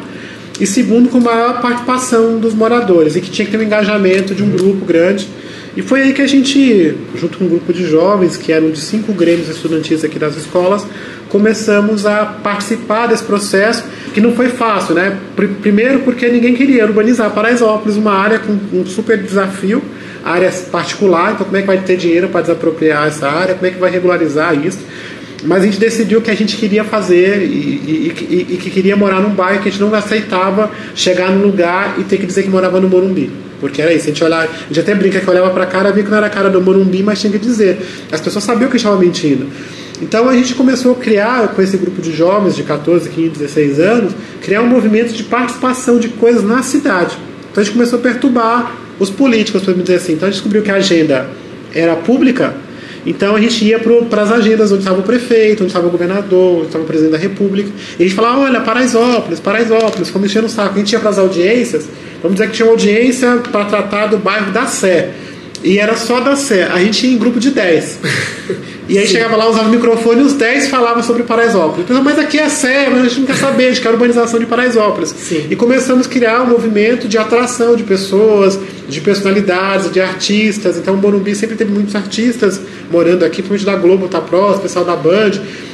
e 0.60 0.66
segundo 0.66 1.08
com 1.08 1.18
maior 1.18 1.60
participação 1.60 2.38
dos 2.38 2.54
moradores 2.54 3.16
e 3.16 3.20
que 3.20 3.30
tinha 3.30 3.44
que 3.44 3.50
ter 3.50 3.58
um 3.58 3.62
engajamento 3.62 4.34
de 4.34 4.44
um 4.44 4.50
grupo 4.50 4.84
grande 4.84 5.28
e 5.76 5.82
foi 5.82 6.02
aí 6.02 6.12
que 6.12 6.22
a 6.22 6.26
gente, 6.26 6.94
junto 7.16 7.38
com 7.38 7.44
um 7.44 7.48
grupo 7.48 7.72
de 7.72 7.84
jovens 7.84 8.36
que 8.36 8.52
eram 8.52 8.70
de 8.70 8.80
cinco 8.80 9.12
grêmios 9.12 9.48
estudantis 9.48 10.04
aqui 10.04 10.18
das 10.18 10.36
escolas, 10.36 10.86
começamos 11.28 12.06
a 12.06 12.24
participar 12.24 13.08
desse 13.08 13.24
processo, 13.24 13.84
que 14.12 14.20
não 14.20 14.32
foi 14.36 14.48
fácil, 14.48 14.94
né? 14.94 15.18
Primeiro 15.60 16.00
porque 16.00 16.28
ninguém 16.28 16.54
queria 16.54 16.86
urbanizar 16.86 17.30
Paraisópolis, 17.30 17.96
uma 17.96 18.12
área 18.12 18.38
com 18.38 18.56
um 18.72 18.86
super 18.86 19.18
desafio, 19.18 19.82
área 20.24 20.50
particular, 20.70 21.32
então 21.32 21.44
como 21.44 21.56
é 21.56 21.60
que 21.60 21.66
vai 21.66 21.78
ter 21.78 21.96
dinheiro 21.96 22.28
para 22.28 22.42
desapropriar 22.42 23.08
essa 23.08 23.28
área, 23.28 23.54
como 23.56 23.66
é 23.66 23.70
que 23.70 23.80
vai 23.80 23.90
regularizar 23.90 24.54
isso? 24.64 24.78
Mas 25.42 25.62
a 25.62 25.66
gente 25.66 25.78
decidiu 25.78 26.22
que 26.22 26.30
a 26.30 26.36
gente 26.36 26.56
queria 26.56 26.84
fazer 26.84 27.42
e, 27.42 27.46
e, 27.46 28.14
e, 28.30 28.54
e 28.54 28.56
que 28.56 28.70
queria 28.70 28.96
morar 28.96 29.20
num 29.20 29.30
bairro 29.30 29.60
que 29.60 29.68
a 29.68 29.72
gente 29.72 29.80
não 29.80 29.92
aceitava 29.92 30.70
chegar 30.94 31.30
num 31.30 31.44
lugar 31.44 31.96
e 31.98 32.04
ter 32.04 32.16
que 32.16 32.26
dizer 32.26 32.44
que 32.44 32.48
morava 32.48 32.80
no 32.80 32.88
Morumbi. 32.88 33.30
Porque 33.64 33.80
era 33.80 33.94
isso, 33.94 34.04
a 34.04 34.08
gente, 34.08 34.22
olhava, 34.22 34.44
a 34.44 34.66
gente 34.68 34.78
até 34.78 34.94
brinca 34.94 35.18
que 35.18 35.30
olhava 35.30 35.48
para 35.48 35.64
a 35.64 35.66
cara, 35.66 35.90
via 35.90 36.04
que 36.04 36.10
não 36.10 36.18
era 36.18 36.26
a 36.26 36.30
cara 36.30 36.50
do 36.50 36.60
Morumbi, 36.60 37.02
mas 37.02 37.18
tinha 37.18 37.32
que 37.32 37.38
dizer. 37.38 37.78
As 38.12 38.20
pessoas 38.20 38.44
sabiam 38.44 38.70
que 38.70 38.76
estava 38.76 38.98
mentindo. 38.98 39.46
Então 40.02 40.28
a 40.28 40.34
gente 40.34 40.54
começou 40.54 40.92
a 40.92 40.94
criar, 40.96 41.48
com 41.48 41.62
esse 41.62 41.78
grupo 41.78 42.02
de 42.02 42.12
jovens 42.12 42.54
de 42.54 42.62
14, 42.62 43.08
15, 43.08 43.30
16 43.30 43.80
anos, 43.80 44.12
criar 44.42 44.60
um 44.60 44.66
movimento 44.66 45.14
de 45.14 45.22
participação 45.22 45.98
de 45.98 46.08
coisas 46.08 46.44
na 46.44 46.62
cidade. 46.62 47.16
Então 47.50 47.62
a 47.62 47.64
gente 47.64 47.72
começou 47.72 48.00
a 48.00 48.02
perturbar 48.02 48.76
os 49.00 49.08
políticos, 49.08 49.62
podemos 49.62 49.84
dizer 49.84 49.96
assim. 49.96 50.12
Então 50.12 50.28
a 50.28 50.30
gente 50.30 50.40
descobriu 50.40 50.62
que 50.62 50.70
a 50.70 50.74
agenda 50.74 51.26
era 51.72 51.96
pública, 51.96 52.54
então 53.06 53.34
a 53.34 53.40
gente 53.40 53.64
ia 53.64 53.78
para 53.78 54.22
as 54.24 54.30
agendas 54.30 54.72
onde 54.72 54.82
estava 54.82 55.00
o 55.00 55.02
prefeito, 55.02 55.62
onde 55.62 55.70
estava 55.70 55.86
o 55.86 55.90
governador, 55.90 56.58
onde 56.58 56.66
estava 56.66 56.84
o 56.84 56.86
presidente 56.86 57.12
da 57.12 57.18
república, 57.18 57.70
e 57.98 58.02
a 58.02 58.06
gente 58.06 58.14
falava, 58.14 58.40
olha, 58.40 58.60
Paraisópolis, 58.60 59.40
Paraisópolis, 59.40 60.10
como 60.10 60.26
enchendo 60.26 60.48
o 60.48 60.50
saco. 60.50 60.74
A 60.74 60.78
gente 60.78 60.92
ia 60.92 61.00
para 61.00 61.08
as 61.08 61.18
audiências, 61.18 61.88
vamos 62.24 62.38
dizer 62.38 62.48
que 62.48 62.56
tinha 62.56 62.66
uma 62.66 62.72
audiência 62.72 63.36
para 63.52 63.66
tratar 63.66 64.06
do 64.06 64.16
bairro 64.16 64.50
da 64.50 64.64
Sé. 64.64 65.10
E 65.62 65.78
era 65.78 65.94
só 65.94 66.20
da 66.20 66.34
Sé. 66.34 66.64
A 66.64 66.78
gente 66.78 67.06
ia 67.06 67.12
em 67.12 67.18
grupo 67.18 67.38
de 67.38 67.50
10. 67.50 68.00
E 68.86 68.98
aí 68.98 69.06
Sim. 69.06 69.14
chegava 69.14 69.34
lá, 69.34 69.48
usava 69.48 69.66
o 69.66 69.70
microfone 69.70 70.20
e 70.20 70.24
os 70.24 70.34
10 70.34 70.68
falavam 70.68 71.02
sobre 71.02 71.22
Paraisópolis. 71.22 71.86
Pensava, 71.86 72.04
mas 72.04 72.18
aqui 72.18 72.38
é 72.38 72.50
Sé, 72.50 72.90
mas 72.90 73.00
a 73.00 73.08
gente 73.08 73.20
não 73.20 73.26
quer 73.26 73.36
saber, 73.36 73.64
a 73.64 73.68
gente 73.68 73.80
quer 73.80 73.88
a 73.88 73.92
urbanização 73.92 74.38
de 74.38 74.44
Paraisópolis. 74.44 75.08
Sim. 75.08 75.46
E 75.48 75.56
começamos 75.56 76.06
a 76.06 76.10
criar 76.10 76.42
um 76.42 76.48
movimento 76.48 77.08
de 77.08 77.16
atração 77.16 77.76
de 77.76 77.82
pessoas, 77.82 78.58
de 78.86 79.00
personalidades, 79.00 79.90
de 79.90 80.02
artistas. 80.02 80.76
Então 80.76 80.92
o 80.92 80.96
Morumbi 80.98 81.34
sempre 81.34 81.56
teve 81.56 81.72
muitos 81.72 81.94
artistas 81.94 82.60
morando 82.90 83.24
aqui, 83.24 83.42
principalmente 83.42 83.64
da 83.64 83.76
Globo, 83.76 84.06
tá 84.06 84.20
próximo, 84.20 84.64
pessoal 84.64 84.84
da 84.84 84.96
Band. 84.96 85.32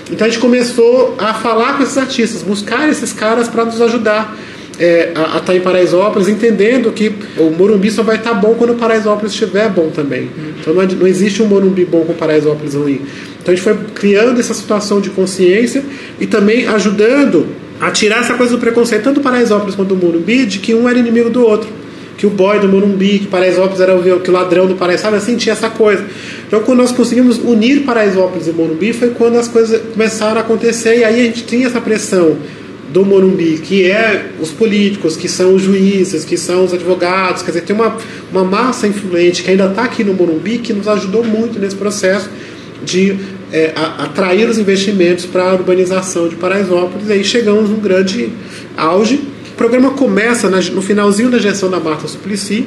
Então 0.09 0.29
a 0.29 0.31
gente 0.31 0.41
começou 0.41 1.17
a 1.19 1.35
falar 1.35 1.77
com 1.77 1.83
esses 1.83 1.99
artistas, 1.99 2.43
buscar 2.43 2.89
esses 2.89 3.13
caras 3.13 3.49
para 3.49 3.65
nos 3.65 3.81
ajudar 3.83 4.37
é, 4.81 5.13
a 5.15 5.23
estar 5.23 5.41
tá 5.41 5.55
em 5.55 5.61
Paraisópolis, 5.61 6.27
entendendo 6.27 6.91
que 6.91 7.13
o 7.37 7.51
Morumbi 7.51 7.91
só 7.91 8.03
vai 8.03 8.17
estar 8.17 8.31
tá 8.31 8.37
bom 8.37 8.55
quando 8.55 8.71
o 8.71 8.77
Paraisópolis 8.77 9.33
estiver 9.33 9.69
bom 9.69 9.91
também. 9.91 10.31
Então 10.59 10.73
não, 10.73 10.83
não 10.83 11.07
existe 11.07 11.43
um 11.43 11.47
Morumbi 11.47 11.85
bom 11.85 12.03
com 12.07 12.15
Paraisópolis 12.15 12.75
ruim. 12.75 13.03
Então 13.41 13.53
a 13.53 13.55
gente 13.55 13.63
foi 13.63 13.77
criando 13.95 14.41
essa 14.41 14.55
situação 14.55 14.99
de 15.01 15.11
consciência 15.11 15.85
e 16.19 16.27
também 16.27 16.67
ajudando 16.67 17.47
a 17.79 17.91
tirar 17.91 18.21
essa 18.21 18.35
coisa 18.35 18.57
do 18.57 18.61
preconceito, 18.61 19.05
tanto 19.05 19.17
do 19.17 19.23
Paraisópolis 19.23 19.75
quanto 19.75 19.95
do 19.95 20.07
Morumbi, 20.07 20.47
de 20.47 20.59
que 20.59 20.75
um 20.75 20.89
era 20.89 20.99
inimigo 20.99 21.29
do 21.29 21.43
outro. 21.43 21.69
Que 22.17 22.27
o 22.27 22.31
boy 22.31 22.59
do 22.59 22.69
Morumbi, 22.69 23.21
que 23.21 23.27
Paraisópolis 23.27 23.81
era 23.81 23.95
o, 23.95 24.21
que 24.21 24.31
o 24.31 24.33
ladrão 24.33 24.67
do 24.67 24.77
Paraisópolis, 24.77 25.01
sabe 25.01 25.17
assim, 25.17 25.37
tinha 25.37 25.53
essa 25.53 25.71
coisa. 25.71 26.05
Então, 26.47 26.61
quando 26.61 26.79
nós 26.79 26.93
conseguimos 26.93 27.39
unir 27.39 27.81
Paraisópolis 27.81 28.47
e 28.47 28.53
Morumbi, 28.53 28.93
foi 28.93 29.11
quando 29.11 29.37
as 29.37 29.49
coisas 29.49 29.81
começaram 29.93 30.39
a 30.39 30.41
acontecer 30.41 30.99
e 30.99 31.05
aí 31.05 31.21
a 31.21 31.25
gente 31.25 31.45
tinha 31.45 31.67
essa 31.67 31.81
pressão 31.81 32.37
do 32.93 33.05
Morumbi, 33.05 33.59
que 33.59 33.89
é 33.89 34.31
os 34.41 34.51
políticos, 34.51 35.17
que 35.17 35.29
são 35.29 35.55
os 35.55 35.63
juízes, 35.63 36.25
que 36.25 36.37
são 36.37 36.65
os 36.65 36.75
advogados, 36.75 37.43
quer 37.43 37.53
dizer, 37.53 37.63
tem 37.63 37.75
uma, 37.75 37.97
uma 38.31 38.45
massa 38.45 38.87
influente 38.87 39.43
que 39.43 39.51
ainda 39.51 39.67
está 39.67 39.85
aqui 39.85 40.03
no 40.03 40.13
Morumbi 40.13 40.59
que 40.59 40.73
nos 40.73 40.89
ajudou 40.89 41.25
muito 41.25 41.59
nesse 41.59 41.77
processo 41.77 42.29
de 42.85 43.17
é, 43.53 43.73
a, 43.77 44.05
atrair 44.05 44.49
os 44.49 44.59
investimentos 44.59 45.25
para 45.25 45.51
a 45.51 45.55
urbanização 45.55 46.29
de 46.29 46.37
Paraisópolis. 46.37 47.09
E 47.09 47.13
aí 47.13 47.25
chegamos 47.25 47.71
num 47.71 47.79
grande 47.79 48.31
auge. 48.77 49.21
O 49.53 49.57
programa 49.57 49.91
começa 49.91 50.49
na, 50.49 50.61
no 50.61 50.83
finalzinho 50.83 51.31
da 51.31 51.39
gestão 51.39 51.71
da 51.71 51.79
Marta 51.79 52.09
Suplicy, 52.09 52.67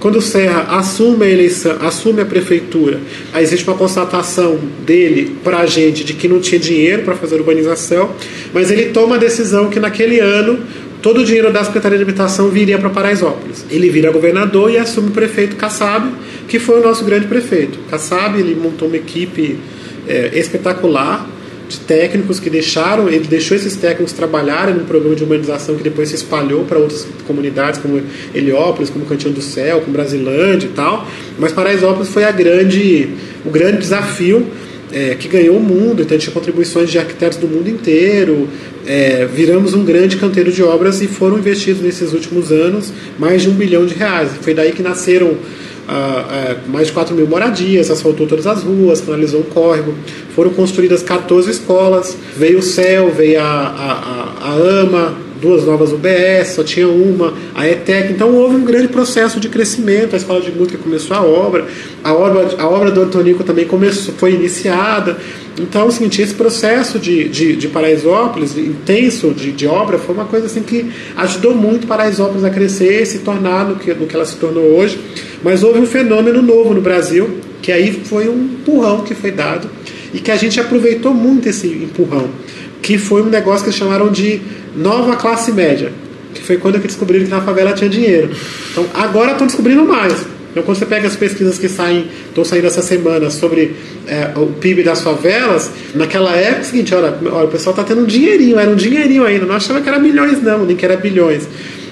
quando 0.00 0.16
o 0.16 0.22
Serra 0.22 0.78
assume 0.78 1.24
a 1.24 1.28
eleição, 1.28 1.76
assume 1.80 2.22
a 2.22 2.24
prefeitura, 2.24 3.00
aí 3.32 3.42
existe 3.42 3.66
uma 3.66 3.76
constatação 3.76 4.58
dele 4.84 5.36
para 5.42 5.58
a 5.58 5.66
gente 5.66 6.04
de 6.04 6.14
que 6.14 6.28
não 6.28 6.40
tinha 6.40 6.58
dinheiro 6.58 7.02
para 7.02 7.14
fazer 7.16 7.36
urbanização, 7.36 8.10
mas 8.52 8.70
ele 8.70 8.86
toma 8.86 9.16
a 9.16 9.18
decisão 9.18 9.68
que 9.68 9.80
naquele 9.80 10.20
ano 10.20 10.58
todo 11.02 11.20
o 11.20 11.24
dinheiro 11.24 11.52
da 11.52 11.64
Secretaria 11.64 11.98
de 11.98 12.04
Habitação 12.04 12.48
viria 12.48 12.78
para 12.78 12.90
Paraisópolis. 12.90 13.64
Ele 13.70 13.88
vira 13.88 14.10
governador 14.10 14.70
e 14.70 14.76
assume 14.76 15.08
o 15.08 15.12
prefeito 15.12 15.56
Kassab, 15.56 16.10
que 16.46 16.58
foi 16.58 16.80
o 16.80 16.82
nosso 16.82 17.04
grande 17.04 17.26
prefeito. 17.26 17.78
Kassab 17.90 18.38
ele 18.38 18.54
montou 18.54 18.88
uma 18.88 18.96
equipe 18.96 19.58
é, 20.06 20.30
espetacular 20.38 21.28
de 21.68 21.78
técnicos 21.80 22.40
que 22.40 22.48
deixaram, 22.48 23.08
ele 23.08 23.26
deixou 23.26 23.56
esses 23.56 23.76
técnicos 23.76 24.12
trabalharem 24.12 24.74
num 24.74 24.84
programa 24.84 25.14
de 25.14 25.22
humanização 25.22 25.76
que 25.76 25.82
depois 25.82 26.08
se 26.08 26.14
espalhou 26.14 26.64
para 26.64 26.78
outras 26.78 27.06
comunidades, 27.26 27.80
como 27.80 28.00
Heliópolis, 28.34 28.90
como 28.90 29.04
Cantinho 29.04 29.34
do 29.34 29.42
Céu, 29.42 29.80
como 29.80 29.92
Brasilândia 29.92 30.66
e 30.66 30.70
tal. 30.70 31.06
Mas 31.38 31.52
Paraisópolis 31.52 32.08
foi 32.08 32.24
a 32.24 32.32
grande, 32.32 33.10
o 33.44 33.50
grande 33.50 33.78
desafio 33.78 34.46
é, 34.92 35.14
que 35.14 35.28
ganhou 35.28 35.56
o 35.56 35.60
mundo, 35.60 36.02
então 36.02 36.16
tinha 36.16 36.32
contribuições 36.32 36.90
de 36.90 36.98
arquitetos 36.98 37.38
do 37.38 37.46
mundo 37.46 37.68
inteiro, 37.68 38.48
é, 38.86 39.26
viramos 39.26 39.74
um 39.74 39.84
grande 39.84 40.16
canteiro 40.16 40.50
de 40.50 40.62
obras 40.62 41.02
e 41.02 41.06
foram 41.06 41.38
investidos 41.38 41.82
nesses 41.82 42.12
últimos 42.12 42.50
anos 42.50 42.92
mais 43.18 43.42
de 43.42 43.50
um 43.50 43.52
bilhão 43.52 43.84
de 43.84 43.94
reais. 43.94 44.30
Foi 44.40 44.54
daí 44.54 44.72
que 44.72 44.82
nasceram 44.82 45.36
mais 46.66 46.88
de 46.88 46.92
4 46.92 47.14
mil 47.14 47.26
moradias, 47.26 47.90
asfaltou 47.90 48.26
todas 48.26 48.46
as 48.46 48.62
ruas, 48.62 49.00
finalizou 49.00 49.40
um 49.40 49.44
córrego, 49.44 49.94
foram 50.34 50.50
construídas 50.50 51.02
14 51.02 51.50
escolas, 51.50 52.16
veio 52.36 52.58
o 52.58 52.62
CEL, 52.62 53.10
veio 53.10 53.40
a, 53.40 53.44
a, 53.44 54.48
a, 54.48 54.82
AMA, 54.82 55.16
duas 55.40 55.64
novas 55.64 55.92
UBS, 55.92 56.48
só 56.54 56.62
tinha 56.62 56.88
uma, 56.88 57.34
a 57.54 57.68
ETEC, 57.68 58.12
então 58.12 58.34
houve 58.34 58.56
um 58.56 58.64
grande 58.64 58.88
processo 58.88 59.40
de 59.40 59.48
crescimento, 59.48 60.14
a 60.14 60.16
escola 60.16 60.40
de 60.40 60.50
música 60.50 60.78
começou 60.78 61.16
a 61.16 61.22
obra, 61.22 61.66
a 62.02 62.12
obra, 62.12 62.48
a 62.58 62.68
obra 62.68 62.90
do 62.90 63.02
Antonico 63.02 63.44
também 63.44 63.66
começou, 63.66 64.14
foi 64.14 64.34
iniciada, 64.34 65.16
então, 65.60 65.90
seguinte, 65.90 66.22
esse 66.22 66.34
processo 66.34 66.98
de, 66.98 67.28
de, 67.28 67.56
de 67.56 67.68
Paraisópolis, 67.68 68.56
intenso 68.56 69.32
de, 69.34 69.50
de 69.50 69.66
obra, 69.66 69.98
foi 69.98 70.14
uma 70.14 70.24
coisa 70.24 70.46
assim 70.46 70.62
que 70.62 70.90
ajudou 71.16 71.54
muito 71.54 71.86
Paraisópolis 71.86 72.44
a 72.44 72.50
crescer 72.50 73.02
e 73.02 73.06
se 73.06 73.18
tornar 73.20 73.68
no 73.68 73.76
que, 73.76 73.92
no 73.92 74.06
que 74.06 74.14
ela 74.14 74.24
se 74.24 74.36
tornou 74.36 74.64
hoje. 74.64 75.00
Mas 75.42 75.62
houve 75.62 75.80
um 75.80 75.86
fenômeno 75.86 76.40
novo 76.42 76.74
no 76.74 76.80
Brasil, 76.80 77.38
que 77.60 77.72
aí 77.72 77.92
foi 77.92 78.28
um 78.28 78.44
empurrão 78.44 79.02
que 79.02 79.14
foi 79.14 79.30
dado 79.32 79.68
e 80.14 80.20
que 80.20 80.30
a 80.30 80.36
gente 80.36 80.58
aproveitou 80.60 81.12
muito 81.12 81.48
esse 81.48 81.66
empurrão, 81.66 82.28
que 82.88 82.96
foi 82.96 83.20
um 83.20 83.26
negócio 83.26 83.64
que 83.64 83.68
eles 83.68 83.78
chamaram 83.78 84.10
de 84.10 84.40
nova 84.74 85.14
classe 85.14 85.52
média, 85.52 85.92
que 86.32 86.42
foi 86.42 86.56
quando 86.56 86.78
descobriram 86.78 87.26
que 87.26 87.30
na 87.30 87.42
favela 87.42 87.74
tinha 87.74 87.90
dinheiro. 87.90 88.30
Então, 88.72 88.86
agora 88.94 89.32
estão 89.32 89.46
descobrindo 89.46 89.84
mais 89.84 90.24
então, 90.50 90.62
quando 90.62 90.78
você 90.78 90.86
pega 90.86 91.06
as 91.06 91.14
pesquisas 91.14 91.58
que 91.58 91.68
saem, 91.68 92.08
estão 92.28 92.42
saindo 92.42 92.66
essa 92.66 92.80
semana 92.80 93.28
sobre 93.28 93.76
é, 94.06 94.32
o 94.34 94.46
PIB 94.46 94.82
das 94.82 95.02
favelas, 95.02 95.70
naquela 95.94 96.34
época 96.34 96.56
é 96.56 96.62
o 96.62 96.64
seguinte: 96.64 96.94
olha, 96.94 97.14
olha 97.30 97.44
o 97.44 97.48
pessoal 97.48 97.74
está 97.74 97.84
tendo 97.84 98.00
um 98.00 98.06
dinheirinho, 98.06 98.58
era 98.58 98.70
um 98.70 98.74
dinheirinho 98.74 99.24
ainda, 99.26 99.44
não 99.44 99.54
achava 99.54 99.82
que 99.82 99.88
era 99.88 99.98
milhões, 99.98 100.42
não, 100.42 100.64
nem 100.64 100.74
que 100.74 100.86
era 100.86 100.96
bilhões. 100.96 101.46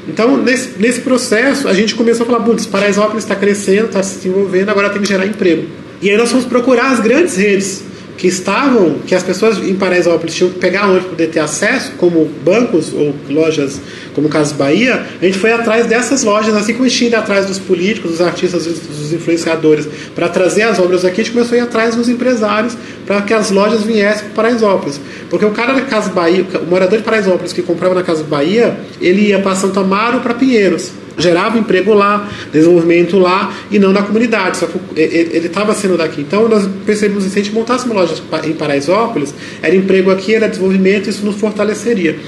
Então, 0.09 0.38
nesse, 0.38 0.80
nesse 0.80 1.00
processo, 1.02 1.68
a 1.68 1.74
gente 1.74 1.94
começou 1.94 2.24
a 2.24 2.26
falar: 2.26 2.40
putz, 2.40 2.64
Paraisópolis 2.64 3.24
está 3.24 3.37
crescendo, 3.37 3.87
está 3.87 4.02
se 4.02 4.16
desenvolvendo, 4.16 4.70
agora 4.70 4.88
tem 4.88 5.02
que 5.02 5.09
gerar 5.09 5.26
emprego. 5.26 5.66
E 6.00 6.11
aí 6.11 6.16
nós 6.16 6.30
fomos 6.30 6.46
procurar 6.46 6.92
as 6.92 7.00
grandes 7.00 7.37
redes 7.37 7.85
que 8.16 8.26
estavam, 8.26 8.96
que 9.07 9.14
as 9.14 9.22
pessoas 9.22 9.59
em 9.59 9.74
Paraisópolis 9.74 10.35
tinham 10.35 10.50
que 10.50 10.59
pegar 10.59 10.88
onde 10.88 11.05
poder 11.07 11.29
ter 11.29 11.40
acesso, 11.40 11.92
como 11.98 12.24
bancos 12.44 12.92
ou 12.92 13.14
lojas 13.29 13.81
como 14.16 14.29
o 14.29 14.31
caso 14.31 14.55
Bahia, 14.55 15.05
a 15.20 15.24
gente 15.26 15.37
foi 15.37 15.52
atrás 15.52 15.85
dessas 15.85 16.24
lojas, 16.24 16.57
assim 16.57 16.72
como 16.72 16.87
a 16.87 16.88
gente 16.88 17.05
ia 17.05 17.18
atrás 17.18 17.44
dos 17.44 17.59
políticos, 17.59 18.12
dos 18.12 18.22
artistas, 18.22 18.64
dos 18.64 19.12
influenciadores, 19.12 19.87
para 20.14 20.26
trazer 20.26 20.62
as 20.62 20.79
obras 20.79 21.05
aqui, 21.05 21.20
a 21.20 21.24
gente 21.24 21.35
começou 21.35 21.55
a 21.55 21.59
ir 21.59 21.64
atrás 21.64 21.94
dos 21.94 22.09
empresários 22.09 22.74
para 23.07 23.20
que 23.20 23.35
as 23.35 23.50
lojas 23.50 23.83
viessem 23.83 24.31
para 24.31 24.44
Paraisópolis. 24.44 24.98
Porque 25.29 25.44
o 25.44 25.50
cara 25.50 25.74
da 25.74 25.83
Casa 25.83 26.11
Bahia, 26.11 26.46
o 26.62 26.64
morador 26.64 26.96
de 26.96 27.05
Paraisópolis 27.05 27.52
que 27.52 27.61
comprava 27.61 27.94
na 27.94 28.02
Casa 28.02 28.24
Bahia, 28.24 28.79
ele 29.02 29.20
ia 29.20 29.38
para 29.38 29.55
Santo 29.55 29.79
Amaro 29.81 30.20
para 30.20 30.33
Pinheiros 30.33 30.92
gerava 31.18 31.59
emprego 31.59 31.94
lá, 31.94 32.29
desenvolvimento 32.52 33.18
lá 33.18 33.50
e 33.70 33.79
não 33.79 33.90
na 33.92 34.02
comunidade. 34.02 34.59
Só 34.59 34.66
que 34.66 34.79
ele 34.94 35.46
estava 35.46 35.74
sendo 35.74 35.96
daqui. 35.96 36.20
Então 36.20 36.46
nós 36.46 36.68
percebemos 36.85 37.24
que 37.24 37.31
se 37.31 37.38
a 37.38 37.42
gente 37.42 37.55
montasse 37.55 37.87
uma 37.87 37.94
loja 37.94 38.14
em 38.44 38.52
Paraisópolis, 38.52 39.35
era 39.62 39.74
emprego 39.74 40.11
aqui, 40.11 40.35
era 40.35 40.46
desenvolvimento, 40.46 41.09
isso 41.09 41.24
nos 41.24 41.37
fortaleceria. 41.37 42.18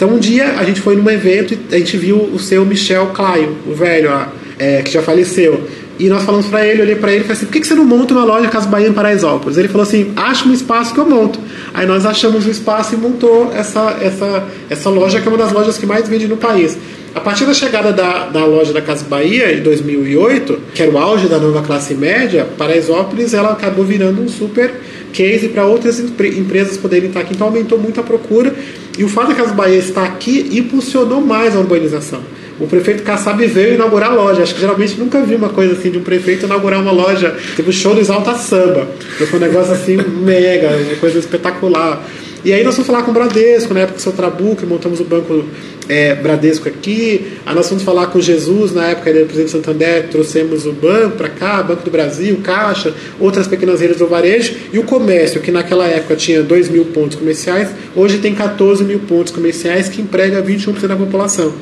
Então 0.00 0.14
um 0.14 0.18
dia 0.18 0.54
a 0.58 0.64
gente 0.64 0.80
foi 0.80 0.96
num 0.96 1.10
evento 1.10 1.52
e 1.52 1.74
a 1.74 1.78
gente 1.78 1.94
viu 1.98 2.16
o 2.16 2.38
seu 2.38 2.64
Michel 2.64 3.08
Claio, 3.08 3.54
o 3.66 3.74
velho 3.74 4.10
é, 4.58 4.80
que 4.80 4.90
já 4.90 5.02
faleceu. 5.02 5.68
E 5.98 6.08
nós 6.08 6.22
falamos 6.22 6.46
para 6.46 6.66
ele, 6.66 6.80
olhei 6.80 6.96
para 6.96 7.12
ele 7.12 7.20
e 7.20 7.24
falei 7.24 7.36
assim: 7.36 7.44
por 7.44 7.52
que, 7.52 7.60
que 7.60 7.66
você 7.66 7.74
não 7.74 7.84
monta 7.84 8.14
uma 8.14 8.24
loja 8.24 8.48
Casa 8.48 8.66
Bahia 8.66 8.88
em 8.88 8.94
Paraisópolis? 8.94 9.58
Ele 9.58 9.68
falou 9.68 9.82
assim: 9.82 10.10
acha 10.16 10.48
um 10.48 10.54
espaço 10.54 10.94
que 10.94 11.00
eu 11.00 11.04
monto. 11.04 11.38
Aí 11.74 11.86
nós 11.86 12.06
achamos 12.06 12.46
um 12.46 12.50
espaço 12.50 12.94
e 12.94 12.96
montou 12.96 13.52
essa, 13.54 13.98
essa, 14.00 14.44
essa 14.70 14.88
loja, 14.88 15.20
que 15.20 15.28
é 15.28 15.30
uma 15.30 15.36
das 15.36 15.52
lojas 15.52 15.76
que 15.76 15.84
mais 15.84 16.08
vende 16.08 16.26
no 16.26 16.38
país. 16.38 16.78
A 17.14 17.20
partir 17.20 17.44
da 17.44 17.52
chegada 17.52 17.92
da, 17.92 18.24
da 18.28 18.46
loja 18.46 18.72
da 18.72 18.80
Casa 18.80 19.04
Bahia 19.04 19.52
em 19.52 19.60
2008, 19.60 20.60
que 20.74 20.82
era 20.82 20.90
o 20.90 20.96
auge 20.96 21.26
da 21.26 21.38
nova 21.38 21.60
classe 21.60 21.92
média, 21.92 22.48
Paraisópolis 22.56 23.34
ela 23.34 23.52
acabou 23.52 23.84
virando 23.84 24.22
um 24.22 24.28
super 24.30 24.72
case 25.12 25.48
para 25.48 25.66
outras 25.66 26.00
empresas 26.00 26.78
poderem 26.78 27.08
estar 27.08 27.20
aqui. 27.20 27.34
Então 27.34 27.48
aumentou 27.48 27.76
muito 27.78 28.00
a 28.00 28.02
procura 28.02 28.54
e 29.00 29.04
o 29.04 29.08
fato 29.08 29.28
de 29.28 29.34
Casa 29.34 29.54
Bahia 29.54 29.78
estar 29.78 30.04
aqui 30.04 30.58
impulsionou 30.58 31.22
mais 31.22 31.56
a 31.56 31.58
urbanização. 31.58 32.20
O 32.60 32.66
prefeito 32.66 33.02
Kassab 33.02 33.42
veio 33.46 33.72
inaugurar 33.72 34.10
a 34.10 34.14
loja. 34.14 34.42
Acho 34.42 34.54
que 34.54 34.60
geralmente 34.60 35.00
nunca 35.00 35.22
vi 35.22 35.36
uma 35.36 35.48
coisa 35.48 35.72
assim 35.72 35.90
de 35.90 35.96
um 35.96 36.02
prefeito 36.02 36.44
inaugurar 36.44 36.82
uma 36.82 36.92
loja, 36.92 37.34
tipo 37.56 37.72
show 37.72 37.94
do 37.94 38.00
Exalta 38.02 38.34
Samba. 38.34 38.86
Foi 39.16 39.38
um 39.38 39.42
negócio 39.42 39.72
assim 39.72 39.96
mega, 39.96 40.68
uma 40.68 40.96
coisa 40.96 41.18
espetacular. 41.18 42.06
E 42.44 42.52
aí 42.52 42.64
nós 42.64 42.74
fomos 42.74 42.86
falar 42.86 43.02
com 43.02 43.10
o 43.10 43.14
Bradesco, 43.14 43.74
na 43.74 43.80
época 43.80 43.96
do 43.96 44.02
seu 44.02 44.12
Trabuco, 44.12 44.66
montamos 44.66 44.98
o 44.98 45.04
banco 45.04 45.44
é, 45.88 46.14
Bradesco 46.14 46.68
aqui. 46.68 47.32
Aí 47.44 47.54
nós 47.54 47.68
fomos 47.68 47.82
falar 47.82 48.06
com 48.06 48.20
Jesus, 48.20 48.72
na 48.72 48.86
época 48.86 49.10
ele 49.10 49.18
era 49.18 49.26
presidente 49.26 49.52
do 49.52 49.58
Santander, 49.58 50.08
trouxemos 50.08 50.64
o 50.64 50.72
banco 50.72 51.16
para 51.16 51.28
cá, 51.28 51.62
Banco 51.62 51.82
do 51.82 51.90
Brasil, 51.90 52.40
Caixa, 52.42 52.94
outras 53.18 53.46
pequenas 53.46 53.80
redes 53.80 53.98
do 53.98 54.06
varejo. 54.06 54.54
E 54.72 54.78
o 54.78 54.84
comércio, 54.84 55.40
que 55.40 55.50
naquela 55.50 55.86
época 55.86 56.16
tinha 56.16 56.42
2 56.42 56.68
mil 56.68 56.86
pontos 56.86 57.18
comerciais, 57.18 57.68
hoje 57.94 58.18
tem 58.18 58.34
14 58.34 58.84
mil 58.84 59.00
pontos 59.00 59.32
comerciais, 59.32 59.88
que 59.88 60.00
emprega 60.00 60.42
21% 60.42 60.86
da 60.86 60.96
população. 60.96 61.52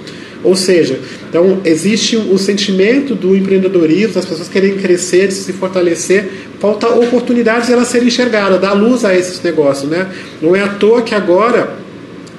Ou 0.44 0.55
seja, 0.55 1.01
então 1.29 1.61
existe 1.64 2.16
o 2.16 2.38
sentimento 2.38 3.14
do 3.14 3.37
empreendedorismo, 3.37 4.14
das 4.14 4.24
pessoas 4.24 4.48
querem 4.48 4.77
crescer, 4.77 5.33
se 5.33 5.53
fortalecer, 5.53 6.29
falta 6.61 6.88
oportunidades 6.88 7.66
de 7.66 7.72
elas 7.72 7.88
serem 7.88 8.09
enxergadas, 8.09 8.61
dar 8.61 8.72
luz 8.72 9.05
a 9.05 9.16
esses 9.16 9.42
negócios. 9.42 9.90
Né? 9.90 10.09
Não 10.40 10.55
é 10.55 10.62
à 10.62 10.68
toa 10.68 11.03
que 11.03 11.14
agora 11.14 11.88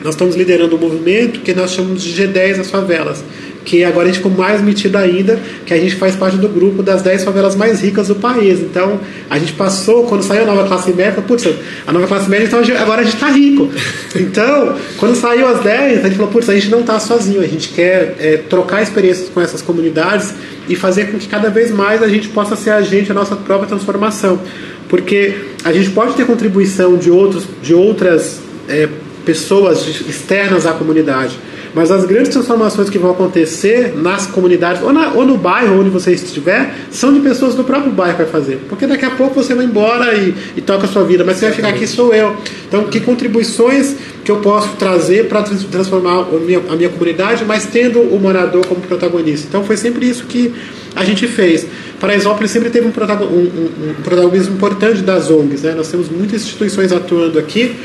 nós 0.03 0.15
estamos 0.15 0.35
liderando 0.35 0.75
um 0.75 0.79
movimento 0.79 1.41
que 1.41 1.53
nós 1.53 1.71
chamamos 1.71 2.03
de 2.03 2.21
G10 2.21 2.57
das 2.57 2.71
favelas 2.71 3.23
que 3.69 3.83
agora 3.83 4.05
a 4.05 4.07
gente 4.07 4.17
ficou 4.17 4.31
mais 4.31 4.61
metido 4.61 4.97
ainda, 4.97 5.39
que 5.65 5.73
a 5.73 5.77
gente 5.77 5.95
faz 5.95 6.15
parte 6.15 6.37
do 6.37 6.47
grupo 6.49 6.81
das 6.81 7.01
10 7.01 7.23
favelas 7.23 7.55
mais 7.55 7.81
ricas 7.81 8.07
do 8.07 8.15
país. 8.15 8.59
Então, 8.59 8.99
a 9.29 9.37
gente 9.37 9.53
passou, 9.53 10.05
quando 10.05 10.23
saiu 10.23 10.43
a 10.43 10.45
nova 10.45 10.67
classe 10.67 10.91
média, 10.91 11.21
putz, 11.21 11.47
a 11.85 11.91
nova 11.91 12.07
classe 12.07 12.29
média, 12.29 12.45
então 12.45 12.59
agora 12.79 13.01
a 13.01 13.03
gente 13.03 13.15
está 13.15 13.29
rico. 13.29 13.69
Então, 14.15 14.75
quando 14.97 15.15
saiu 15.15 15.47
as 15.47 15.61
10, 15.61 15.99
a 15.99 16.07
gente 16.07 16.15
falou, 16.15 16.31
putz, 16.31 16.49
a 16.49 16.55
gente 16.55 16.69
não 16.69 16.79
está 16.79 16.99
sozinho, 16.99 17.41
a 17.41 17.47
gente 17.47 17.69
quer 17.69 18.15
é, 18.19 18.37
trocar 18.37 18.81
experiências 18.81 19.29
com 19.29 19.39
essas 19.39 19.61
comunidades 19.61 20.33
e 20.67 20.75
fazer 20.75 21.11
com 21.11 21.19
que 21.19 21.27
cada 21.27 21.49
vez 21.49 21.69
mais 21.71 22.01
a 22.01 22.07
gente 22.07 22.27
possa 22.29 22.55
ser 22.55 22.71
agente 22.71 23.09
da 23.09 23.13
nossa 23.13 23.35
própria 23.35 23.67
transformação. 23.67 24.39
Porque 24.87 25.35
a 25.63 25.71
gente 25.71 25.91
pode 25.91 26.15
ter 26.15 26.25
contribuição 26.25 26.97
de, 26.97 27.11
outros, 27.11 27.45
de 27.61 27.75
outras 27.75 28.41
é, 28.67 28.89
pessoas 29.29 29.85
externas 30.07 30.65
à 30.65 30.73
comunidade 30.73 31.37
mas 31.73 31.91
as 31.91 32.05
grandes 32.05 32.29
transformações 32.29 32.89
que 32.89 32.97
vão 32.97 33.11
acontecer 33.11 33.93
nas 33.95 34.25
comunidades, 34.25 34.81
ou, 34.81 34.91
na, 34.91 35.13
ou 35.13 35.25
no 35.25 35.37
bairro 35.37 35.79
onde 35.79 35.89
você 35.89 36.11
estiver, 36.11 36.73
são 36.89 37.13
de 37.13 37.19
pessoas 37.19 37.55
do 37.55 37.63
próprio 37.63 37.91
bairro 37.91 38.17
que 38.17 38.23
vai 38.23 38.31
fazer. 38.31 38.59
Porque 38.67 38.87
daqui 38.87 39.05
a 39.05 39.11
pouco 39.11 39.35
você 39.35 39.53
vai 39.53 39.65
embora 39.65 40.15
e, 40.15 40.33
e 40.57 40.61
toca 40.61 40.85
a 40.85 40.87
sua 40.87 41.03
vida, 41.03 41.23
mas 41.23 41.37
você 41.37 41.45
vai 41.45 41.55
ficar 41.55 41.69
aqui, 41.69 41.85
sou 41.85 42.13
eu. 42.13 42.35
Então, 42.67 42.85
que 42.85 42.99
contribuições 42.99 43.95
que 44.23 44.31
eu 44.31 44.37
posso 44.37 44.75
trazer 44.77 45.27
para 45.27 45.43
transformar 45.43 46.21
a 46.21 46.39
minha, 46.39 46.61
a 46.69 46.75
minha 46.75 46.89
comunidade, 46.89 47.45
mas 47.45 47.67
tendo 47.67 47.99
o 47.99 48.19
morador 48.19 48.65
como 48.65 48.81
protagonista? 48.81 49.47
Então, 49.47 49.63
foi 49.63 49.77
sempre 49.77 50.07
isso 50.09 50.25
que 50.25 50.53
a 50.95 51.03
gente 51.03 51.27
fez. 51.27 51.67
Paraisópolis 51.99 52.49
sempre 52.49 52.69
teve 52.69 52.87
um, 52.87 52.89
um, 52.89 53.89
um 53.89 53.93
protagonismo 54.03 54.55
importante 54.55 55.01
das 55.01 55.29
ONGs. 55.29 55.61
Né? 55.61 55.73
Nós 55.75 55.87
temos 55.89 56.09
muitas 56.09 56.41
instituições 56.41 56.91
atuando 56.91 57.37
aqui 57.37 57.75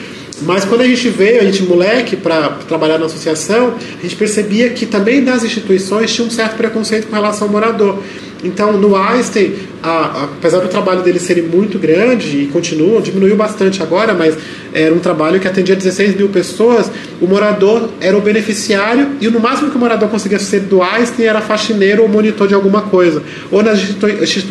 mas 0.42 0.64
quando 0.64 0.80
a 0.80 0.86
gente 0.86 1.08
veio, 1.08 1.40
a 1.40 1.44
gente 1.44 1.62
moleque, 1.62 2.16
para 2.16 2.50
trabalhar 2.68 2.98
na 2.98 3.06
associação, 3.06 3.74
a 3.98 4.02
gente 4.02 4.16
percebia 4.16 4.70
que 4.70 4.84
também 4.84 5.22
das 5.22 5.44
instituições 5.44 6.12
tinha 6.12 6.26
um 6.26 6.30
certo 6.30 6.56
preconceito 6.56 7.06
com 7.06 7.14
relação 7.14 7.46
ao 7.46 7.52
morador. 7.52 8.02
Então, 8.44 8.74
no 8.74 8.94
Einstein, 8.94 9.54
a, 9.82 10.24
apesar 10.24 10.60
do 10.60 10.68
trabalho 10.68 11.02
dele 11.02 11.18
ser 11.18 11.42
muito 11.42 11.78
grande 11.78 12.42
e 12.42 12.46
continua, 12.46 13.00
diminuiu 13.00 13.36
bastante 13.36 13.82
agora, 13.82 14.12
mas 14.12 14.36
era 14.72 14.94
um 14.94 14.98
trabalho 14.98 15.40
que 15.40 15.48
atendia 15.48 15.74
16 15.74 16.16
mil 16.16 16.28
pessoas, 16.28 16.90
o 17.20 17.26
morador 17.26 17.88
era 18.00 18.16
o 18.16 18.20
beneficiário 18.20 19.12
e 19.20 19.28
no 19.28 19.40
máximo 19.40 19.70
que 19.70 19.76
o 19.76 19.80
morador 19.80 20.08
conseguia 20.10 20.38
ser 20.38 20.60
do 20.60 20.82
Einstein 20.82 21.26
era 21.26 21.40
faxineiro 21.40 22.02
ou 22.02 22.08
monitor 22.08 22.46
de 22.46 22.54
alguma 22.54 22.82
coisa, 22.82 23.22
ou 23.50 23.62
nas 23.62 23.80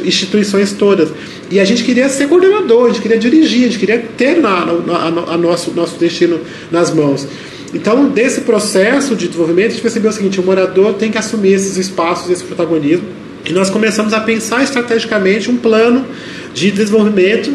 instituições 0.04 0.74
todas. 0.74 1.10
E 1.52 1.60
a 1.60 1.66
gente 1.66 1.84
queria 1.84 2.10
ser 2.10 2.28
coordenador, 2.28 2.86
a 2.86 2.90
gente 2.90 3.02
queria 3.02 3.18
dirigir, 3.18 3.66
a 3.66 3.68
gente 3.68 3.80
queria 3.80 4.00
ter 4.18 4.42
na, 4.42 4.66
na, 4.66 5.34
a 5.34 5.38
nosso, 5.38 5.72
nosso 5.72 6.00
destino 6.00 6.40
nas 6.72 6.92
mãos. 6.92 7.28
Então, 7.74 8.08
desse 8.08 8.42
processo 8.42 9.16
de 9.16 9.28
desenvolvimento, 9.28 9.68
a 9.68 9.70
gente 9.72 9.82
percebeu 9.82 10.12
o 10.12 10.14
seguinte: 10.14 10.40
o 10.40 10.44
morador 10.44 10.94
tem 10.94 11.12
que 11.12 11.18
assumir 11.18 11.54
esses 11.54 11.76
espaços, 11.78 12.30
esse 12.30 12.44
protagonismo. 12.44 13.23
E 13.46 13.52
nós 13.52 13.70
começamos 13.70 14.14
a 14.14 14.22
pensar 14.22 14.64
estrategicamente 14.64 15.52
um 15.52 15.58
plano 15.58 16.06
de 16.54 16.72
desenvolvimento 16.72 17.52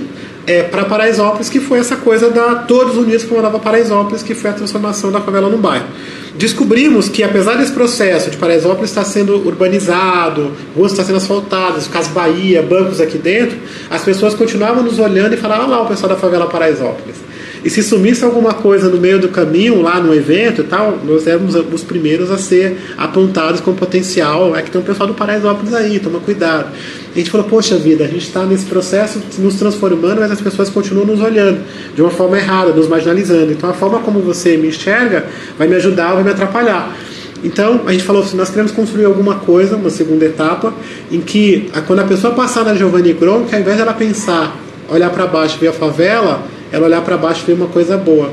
é, 0.46 0.62
para 0.62 0.84
Paraisópolis, 0.84 1.48
que 1.48 1.60
foi 1.60 1.78
essa 1.78 1.96
coisa 1.96 2.30
da 2.30 2.56
Todos 2.56 2.96
Unidos 2.96 3.24
para 3.24 3.36
uma 3.36 3.42
Nova 3.42 3.58
Paraisópolis, 3.58 4.22
que 4.22 4.34
foi 4.34 4.50
a 4.50 4.52
transformação 4.54 5.12
da 5.12 5.20
favela 5.20 5.48
no 5.48 5.58
bairro. 5.58 5.86
Descobrimos 6.34 7.08
que, 7.08 7.22
apesar 7.22 7.56
desse 7.56 7.72
processo 7.72 8.30
de 8.30 8.36
Paraisópolis 8.36 8.90
estar 8.90 9.04
sendo 9.04 9.36
urbanizado, 9.46 10.52
ruas 10.74 10.92
estão 10.92 11.04
sendo 11.04 11.16
asfaltadas, 11.16 11.86
Casas 11.88 12.12
Bahia, 12.12 12.62
bancos 12.62 13.00
aqui 13.00 13.18
dentro, 13.18 13.58
as 13.90 14.02
pessoas 14.02 14.34
continuavam 14.34 14.82
nos 14.82 14.98
olhando 14.98 15.34
e 15.34 15.36
falavam: 15.36 15.66
ah 15.66 15.68
lá 15.68 15.82
o 15.82 15.86
pessoal 15.86 16.08
da 16.08 16.16
favela 16.16 16.46
Paraisópolis. 16.46 17.27
E 17.68 17.70
se 17.70 17.82
sumisse 17.82 18.24
alguma 18.24 18.54
coisa 18.54 18.88
no 18.88 18.96
meio 18.96 19.18
do 19.18 19.28
caminho, 19.28 19.82
lá 19.82 20.00
no 20.00 20.14
evento 20.14 20.62
e 20.62 20.64
tal, 20.64 21.00
nós 21.04 21.26
éramos 21.26 21.54
os 21.54 21.82
primeiros 21.82 22.30
a 22.30 22.38
ser 22.38 22.78
apontados 22.96 23.60
com 23.60 23.74
potencial. 23.74 24.56
É 24.56 24.62
que 24.62 24.70
tem 24.70 24.80
um 24.80 24.84
pessoal 24.84 25.06
do 25.06 25.12
Paraisópolis 25.12 25.74
aí, 25.74 26.00
toma 26.00 26.18
cuidado. 26.18 26.72
A 27.14 27.18
gente 27.18 27.30
falou, 27.30 27.46
poxa 27.46 27.76
vida, 27.76 28.04
a 28.04 28.06
gente 28.06 28.26
está 28.26 28.46
nesse 28.46 28.64
processo 28.64 29.20
nos 29.36 29.56
transformando, 29.56 30.18
mas 30.18 30.30
as 30.30 30.40
pessoas 30.40 30.70
continuam 30.70 31.04
nos 31.04 31.20
olhando 31.20 31.60
de 31.94 32.00
uma 32.00 32.10
forma 32.10 32.38
errada, 32.38 32.72
nos 32.72 32.88
marginalizando. 32.88 33.52
Então 33.52 33.68
a 33.68 33.74
forma 33.74 33.98
como 33.98 34.20
você 34.20 34.56
me 34.56 34.68
enxerga 34.68 35.26
vai 35.58 35.68
me 35.68 35.76
ajudar 35.76 36.08
ou 36.08 36.14
vai 36.14 36.24
me 36.24 36.30
atrapalhar. 36.30 36.96
Então, 37.44 37.82
a 37.84 37.92
gente 37.92 38.02
falou 38.02 38.22
assim, 38.22 38.34
nós 38.34 38.48
queremos 38.48 38.72
construir 38.72 39.04
alguma 39.04 39.34
coisa, 39.34 39.76
uma 39.76 39.90
segunda 39.90 40.24
etapa, 40.24 40.72
em 41.12 41.20
que 41.20 41.70
quando 41.86 41.98
a 41.98 42.04
pessoa 42.04 42.32
passar 42.32 42.64
na 42.64 42.74
Giovanni 42.74 43.12
Gronk, 43.12 43.54
ao 43.54 43.60
invés 43.60 43.76
dela 43.76 43.92
pensar, 43.92 44.56
olhar 44.88 45.10
para 45.10 45.26
baixo 45.26 45.56
e 45.56 45.60
ver 45.60 45.68
a 45.68 45.72
favela, 45.74 46.56
ela 46.72 46.86
olhar 46.86 47.02
para 47.02 47.16
baixo 47.16 47.42
e 47.42 47.46
ver 47.46 47.52
uma 47.54 47.68
coisa 47.68 47.96
boa. 47.96 48.32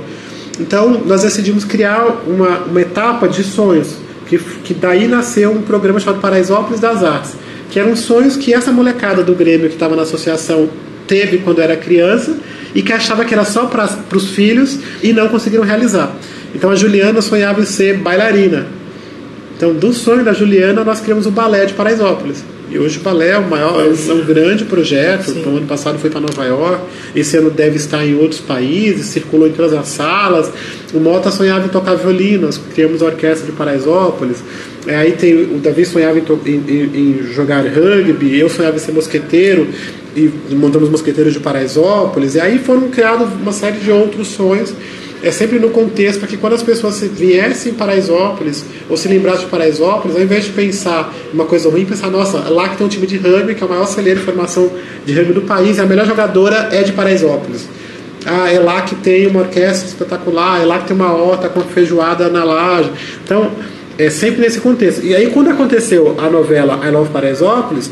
Então, 0.59 1.01
nós 1.05 1.23
decidimos 1.23 1.65
criar 1.65 2.23
uma, 2.25 2.59
uma 2.59 2.81
etapa 2.81 3.27
de 3.27 3.43
sonhos, 3.43 3.95
que, 4.27 4.37
que 4.37 4.73
daí 4.73 5.07
nasceu 5.07 5.51
um 5.51 5.61
programa 5.61 5.99
chamado 5.99 6.21
Paraisópolis 6.21 6.79
das 6.79 7.03
Artes, 7.03 7.33
que 7.69 7.79
eram 7.79 7.95
sonhos 7.95 8.37
que 8.37 8.53
essa 8.53 8.71
molecada 8.71 9.23
do 9.23 9.33
Grêmio 9.35 9.67
que 9.67 9.75
estava 9.75 9.95
na 9.95 10.03
associação 10.03 10.69
teve 11.07 11.39
quando 11.39 11.61
era 11.61 11.75
criança 11.75 12.37
e 12.73 12.81
que 12.81 12.91
achava 12.91 13.25
que 13.25 13.33
era 13.33 13.45
só 13.45 13.65
para 13.65 13.89
os 14.13 14.29
filhos 14.31 14.79
e 15.03 15.13
não 15.13 15.27
conseguiram 15.29 15.63
realizar. 15.63 16.15
Então 16.53 16.69
a 16.69 16.75
Juliana 16.75 17.21
sonhava 17.21 17.61
em 17.61 17.65
ser 17.65 17.97
bailarina. 17.97 18.65
Então, 19.55 19.73
do 19.73 19.93
sonho 19.93 20.23
da 20.23 20.33
Juliana, 20.33 20.83
nós 20.83 20.99
criamos 20.99 21.25
o 21.25 21.31
balé 21.31 21.65
de 21.65 21.73
Paraisópolis. 21.73 22.43
E 22.69 22.79
hoje 22.79 22.97
o 22.97 23.01
balé 23.01 23.29
é, 23.29 23.37
o 23.37 23.47
maior, 23.47 23.83
é 23.85 24.13
um 24.13 24.25
grande 24.25 24.65
projeto. 24.65 25.31
Então, 25.31 25.57
ano 25.57 25.67
passado 25.67 25.99
foi 25.99 26.09
para 26.09 26.19
Nova 26.19 26.43
York, 26.45 26.83
esse 27.15 27.37
ano 27.37 27.49
deve 27.49 27.75
estar 27.75 28.05
em 28.05 28.15
outros 28.15 28.39
países, 28.39 29.07
circulou 29.07 29.47
em 29.47 29.51
todas 29.51 29.73
as 29.73 29.87
salas. 29.87 30.51
O 30.93 30.99
Mota 30.99 31.31
sonhava 31.31 31.65
em 31.65 31.69
tocar 31.69 31.95
violino, 31.95 32.47
nós 32.47 32.59
criamos 32.73 33.01
a 33.01 33.05
orquestra 33.05 33.45
de 33.45 33.51
Paraisópolis. 33.51 34.43
É, 34.87 34.95
aí 34.95 35.13
tem, 35.13 35.33
o 35.33 35.59
Davi 35.59 35.85
sonhava 35.85 36.17
em, 36.17 36.23
em, 36.45 36.91
em, 36.93 37.23
jogar 37.33 37.65
rugby, 37.65 38.39
eu 38.39 38.49
sonhava 38.49 38.75
em 38.75 38.79
ser 38.79 38.91
mosqueteiro, 38.91 39.67
e 40.15 40.31
montamos 40.51 40.89
mosqueteiros 40.89 41.33
de 41.33 41.39
Paraisópolis. 41.39 42.35
E 42.35 42.39
aí 42.39 42.59
foram 42.59 42.89
criados 42.89 43.27
uma 43.33 43.51
série 43.51 43.77
de 43.79 43.91
outros 43.91 44.29
sonhos 44.29 44.73
é 45.25 45.31
sempre 45.31 45.57
no 45.57 45.71
contexto 45.71 46.19
para 46.19 46.27
que 46.27 46.37
quando 46.37 46.53
as 46.53 46.61
pessoas 46.61 47.01
viessem 47.01 47.73
para 47.73 47.87
Paraisópolis 47.87 48.63
ou 48.87 48.95
se 48.95 49.07
lembrassem 49.07 49.45
de 49.45 49.47
Paraisópolis, 49.47 50.15
ao 50.15 50.21
invés 50.21 50.45
de 50.45 50.51
pensar 50.51 51.11
uma 51.33 51.45
coisa 51.45 51.67
ruim, 51.67 51.83
pensar, 51.83 52.11
nossa, 52.11 52.37
lá 52.47 52.69
que 52.69 52.77
tem 52.77 52.85
um 52.85 52.89
time 52.89 53.07
de 53.07 53.17
rugby, 53.17 53.55
que 53.55 53.63
é 53.63 53.65
o 53.65 53.69
maior 53.69 53.87
celeiro 53.87 54.19
de 54.19 54.25
formação 54.25 54.71
de 55.03 55.13
rugby 55.13 55.33
do 55.33 55.41
país, 55.41 55.77
e 55.77 55.81
a 55.81 55.85
melhor 55.85 56.05
jogadora 56.05 56.69
é 56.71 56.83
de 56.83 56.91
Paraisópolis. 56.91 57.67
Ah, 58.23 58.51
é 58.51 58.59
lá 58.59 58.83
que 58.83 58.93
tem 58.93 59.25
uma 59.25 59.41
orquestra 59.41 59.87
espetacular, 59.87 60.61
é 60.61 60.65
lá 60.65 60.77
que 60.77 60.87
tem 60.87 60.95
uma 60.95 61.11
horta 61.11 61.49
com 61.49 61.61
feijoada 61.61 62.29
na 62.29 62.43
laje. 62.43 62.91
Então, 63.23 63.51
é 63.97 64.11
sempre 64.11 64.41
nesse 64.41 64.59
contexto. 64.59 65.03
E 65.03 65.15
aí, 65.15 65.31
quando 65.31 65.49
aconteceu 65.49 66.15
a 66.19 66.29
novela 66.29 66.79
I 66.85 66.91
Love 66.91 67.09
Paraisópolis, 67.09 67.89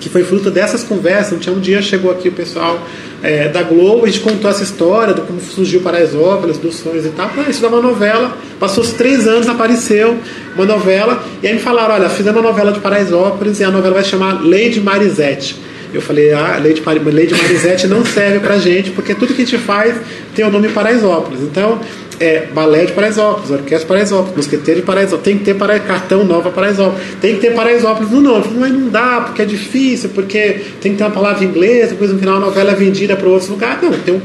que 0.00 0.08
foi 0.08 0.22
fruto 0.24 0.50
dessas 0.50 0.82
conversas, 0.82 1.38
um 1.48 1.60
dia 1.60 1.80
chegou 1.80 2.10
aqui 2.10 2.28
o 2.28 2.32
pessoal 2.32 2.78
é, 3.22 3.48
da 3.48 3.62
Globo, 3.62 4.04
a 4.04 4.06
gente 4.06 4.20
contou 4.20 4.50
essa 4.50 4.62
história 4.62 5.14
de 5.14 5.20
como 5.22 5.40
surgiu 5.40 5.80
Paraisópolis, 5.80 6.58
dos 6.58 6.76
sonhos 6.76 7.06
e 7.06 7.10
tal. 7.10 7.30
Ah, 7.36 7.48
isso 7.48 7.60
dá 7.60 7.68
uma 7.68 7.80
novela, 7.80 8.36
passou 8.60 8.84
os 8.84 8.92
três 8.92 9.26
anos, 9.26 9.48
apareceu 9.48 10.16
uma 10.54 10.66
novela, 10.66 11.24
e 11.42 11.46
aí 11.46 11.54
me 11.54 11.60
falaram, 11.60 11.94
olha, 11.94 12.08
fizemos 12.08 12.40
uma 12.40 12.48
novela 12.50 12.72
de 12.72 12.80
Paraisópolis 12.80 13.60
e 13.60 13.64
a 13.64 13.70
novela 13.70 13.94
vai 13.94 14.04
chamar 14.04 14.44
Lady 14.44 14.80
Marisette. 14.80 15.56
Eu 15.94 16.02
falei, 16.02 16.32
ah, 16.32 16.60
Lady, 16.62 16.82
Lady 16.84 17.34
Marisette 17.34 17.86
não 17.86 18.04
serve 18.04 18.40
pra 18.40 18.58
gente, 18.58 18.90
porque 18.90 19.14
tudo 19.14 19.32
que 19.32 19.42
a 19.42 19.44
gente 19.44 19.56
faz 19.58 19.96
tem 20.34 20.44
o 20.44 20.50
nome 20.50 20.68
Paraisópolis. 20.68 21.40
Então, 21.40 21.80
é 22.18 22.46
balé 22.52 22.86
de 22.86 22.92
Paraisópolis, 22.92 23.50
orquestra 23.50 23.78
de 23.80 23.86
Paraisópolis, 23.86 24.36
mosqueteiro 24.36 24.80
de 24.80 24.86
Paraisópolis, 24.86 25.24
tem 25.24 25.38
que 25.38 25.44
ter 25.44 25.54
para, 25.54 25.78
cartão 25.80 26.24
nova 26.24 26.50
Paraisópolis, 26.50 27.02
tem 27.20 27.34
que 27.34 27.40
ter 27.40 27.54
Paraisópolis 27.54 28.10
no 28.10 28.20
nome. 28.20 28.46
Mas 28.58 28.72
não 28.72 28.88
dá, 28.88 29.22
porque 29.22 29.42
é 29.42 29.44
difícil, 29.44 30.10
porque 30.10 30.60
tem 30.80 30.92
que 30.92 30.98
ter 30.98 31.04
uma 31.04 31.10
palavra 31.10 31.44
inglesa, 31.44 31.90
depois 31.90 32.12
no 32.12 32.18
final 32.18 32.36
a 32.36 32.40
novela 32.40 32.72
é 32.72 32.74
vendida 32.74 33.16
para 33.16 33.28
outros 33.28 33.50
lugares. 33.50 33.82
Não, 33.82 33.92
tem 33.92 34.14
um, 34.14 34.20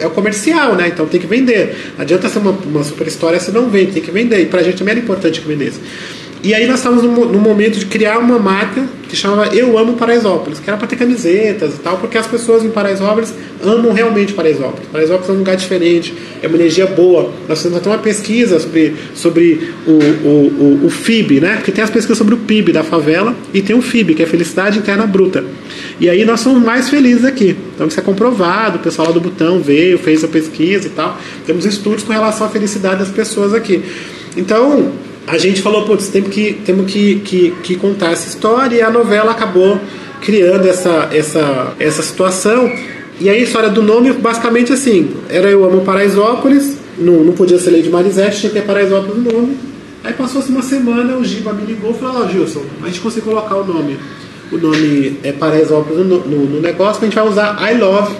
é 0.00 0.06
o 0.06 0.10
comercial, 0.10 0.74
né? 0.74 0.88
Então 0.88 1.06
tem 1.06 1.20
que 1.20 1.26
vender. 1.26 1.76
Não 1.96 2.02
adianta 2.02 2.28
ser 2.28 2.38
uma, 2.38 2.50
uma 2.50 2.84
super 2.84 3.06
história 3.06 3.38
se 3.40 3.50
não 3.50 3.68
vende, 3.68 3.92
tem 3.92 4.02
que 4.02 4.10
vender. 4.10 4.40
E 4.40 4.46
para 4.46 4.60
a 4.60 4.62
gente 4.62 4.78
também 4.78 4.92
era 4.92 5.00
importante 5.00 5.40
que 5.40 5.48
vendesse. 5.48 5.80
E 6.42 6.54
aí 6.54 6.66
nós 6.66 6.76
estávamos 6.76 7.02
no, 7.02 7.32
no, 7.32 7.38
momento 7.40 7.78
de 7.78 7.86
criar 7.86 8.18
uma 8.18 8.38
marca 8.38 8.86
que 9.08 9.16
chamava 9.16 9.48
Eu 9.54 9.76
Amo 9.76 9.94
Paraisópolis, 9.94 10.60
que 10.60 10.70
era 10.70 10.76
para 10.76 10.86
ter 10.86 10.94
camisetas 10.94 11.74
e 11.74 11.78
tal, 11.78 11.96
porque 11.96 12.16
as 12.16 12.26
pessoas 12.28 12.62
em 12.62 12.70
Paraisópolis 12.70 13.34
amam 13.62 13.92
realmente 13.92 14.34
Paraisópolis. 14.34 14.86
Paraisópolis 14.92 15.30
é 15.30 15.32
um 15.32 15.38
lugar 15.38 15.56
diferente, 15.56 16.14
é 16.40 16.46
uma 16.46 16.56
energia 16.56 16.86
boa. 16.86 17.32
Nós 17.48 17.60
temos 17.60 17.78
até 17.78 17.88
uma 17.88 17.98
pesquisa 17.98 18.60
sobre, 18.60 18.94
sobre 19.14 19.72
o, 19.84 19.90
o, 19.90 20.80
o, 20.82 20.86
o 20.86 20.90
FIB, 20.90 21.40
né? 21.40 21.56
Porque 21.56 21.72
tem 21.72 21.82
as 21.82 21.90
pesquisas 21.90 22.18
sobre 22.18 22.34
o 22.34 22.38
PIB 22.38 22.72
da 22.72 22.84
favela 22.84 23.34
e 23.52 23.60
tem 23.60 23.74
o 23.74 23.82
FIB, 23.82 24.14
que 24.14 24.22
é 24.22 24.26
Felicidade 24.26 24.78
Interna 24.78 25.06
Bruta. 25.06 25.44
E 25.98 26.08
aí 26.08 26.24
nós 26.24 26.38
somos 26.40 26.62
mais 26.62 26.88
felizes 26.88 27.24
aqui. 27.24 27.56
Então 27.74 27.88
isso 27.88 27.98
é 27.98 28.02
comprovado, 28.02 28.76
o 28.76 28.80
pessoal 28.80 29.08
lá 29.08 29.14
do 29.14 29.20
Butão 29.20 29.60
veio, 29.60 29.98
fez 29.98 30.22
a 30.22 30.28
pesquisa 30.28 30.86
e 30.86 30.90
tal. 30.90 31.18
Temos 31.44 31.64
estudos 31.64 32.04
com 32.04 32.12
relação 32.12 32.46
à 32.46 32.50
felicidade 32.50 33.00
das 33.00 33.10
pessoas 33.10 33.52
aqui. 33.52 33.82
Então, 34.36 34.92
a 35.28 35.36
gente 35.36 35.60
falou, 35.60 35.84
putz, 35.84 36.08
temos 36.08 36.30
que, 36.30 36.54
temos 36.64 36.90
que, 36.90 37.16
que, 37.16 37.50
que 37.62 37.76
contar 37.76 38.12
essa 38.12 38.28
história 38.28 38.76
e 38.76 38.82
a 38.82 38.90
novela 38.90 39.32
acabou 39.32 39.78
criando 40.22 40.66
essa, 40.66 41.08
essa, 41.12 41.74
essa 41.78 42.02
situação. 42.02 42.72
E 43.20 43.28
aí 43.28 43.40
a 43.40 43.42
história 43.42 43.68
do 43.68 43.82
nome, 43.82 44.12
basicamente 44.12 44.72
assim, 44.72 45.10
era 45.28 45.50
Eu 45.50 45.64
Amo 45.64 45.82
Paraisópolis, 45.82 46.78
não, 46.96 47.24
não 47.24 47.32
podia 47.34 47.58
ser 47.58 47.70
Lady 47.70 47.90
Marisete, 47.90 48.40
tinha 48.40 48.52
que 48.52 48.58
ter 48.58 48.66
Paraisópolis 48.66 49.22
no 49.22 49.32
nome. 49.32 49.56
Aí 50.02 50.14
passou-se 50.14 50.50
uma 50.50 50.62
semana, 50.62 51.16
o 51.16 51.24
Giba 51.24 51.52
me 51.52 51.66
ligou 51.66 51.90
e 51.90 51.94
falou, 51.94 52.22
ó 52.22 52.24
oh, 52.24 52.28
Gilson, 52.28 52.62
a 52.82 52.86
gente 52.86 53.00
conseguiu 53.00 53.32
colocar 53.32 53.56
o 53.56 53.64
nome. 53.64 53.98
O 54.50 54.56
nome 54.56 55.18
é 55.22 55.32
Paraisópolis 55.32 56.06
no, 56.06 56.20
no, 56.20 56.46
no 56.46 56.60
negócio, 56.60 57.02
a 57.02 57.04
gente 57.04 57.14
vai 57.14 57.28
usar 57.28 57.70
I 57.70 57.76
Love, 57.76 58.16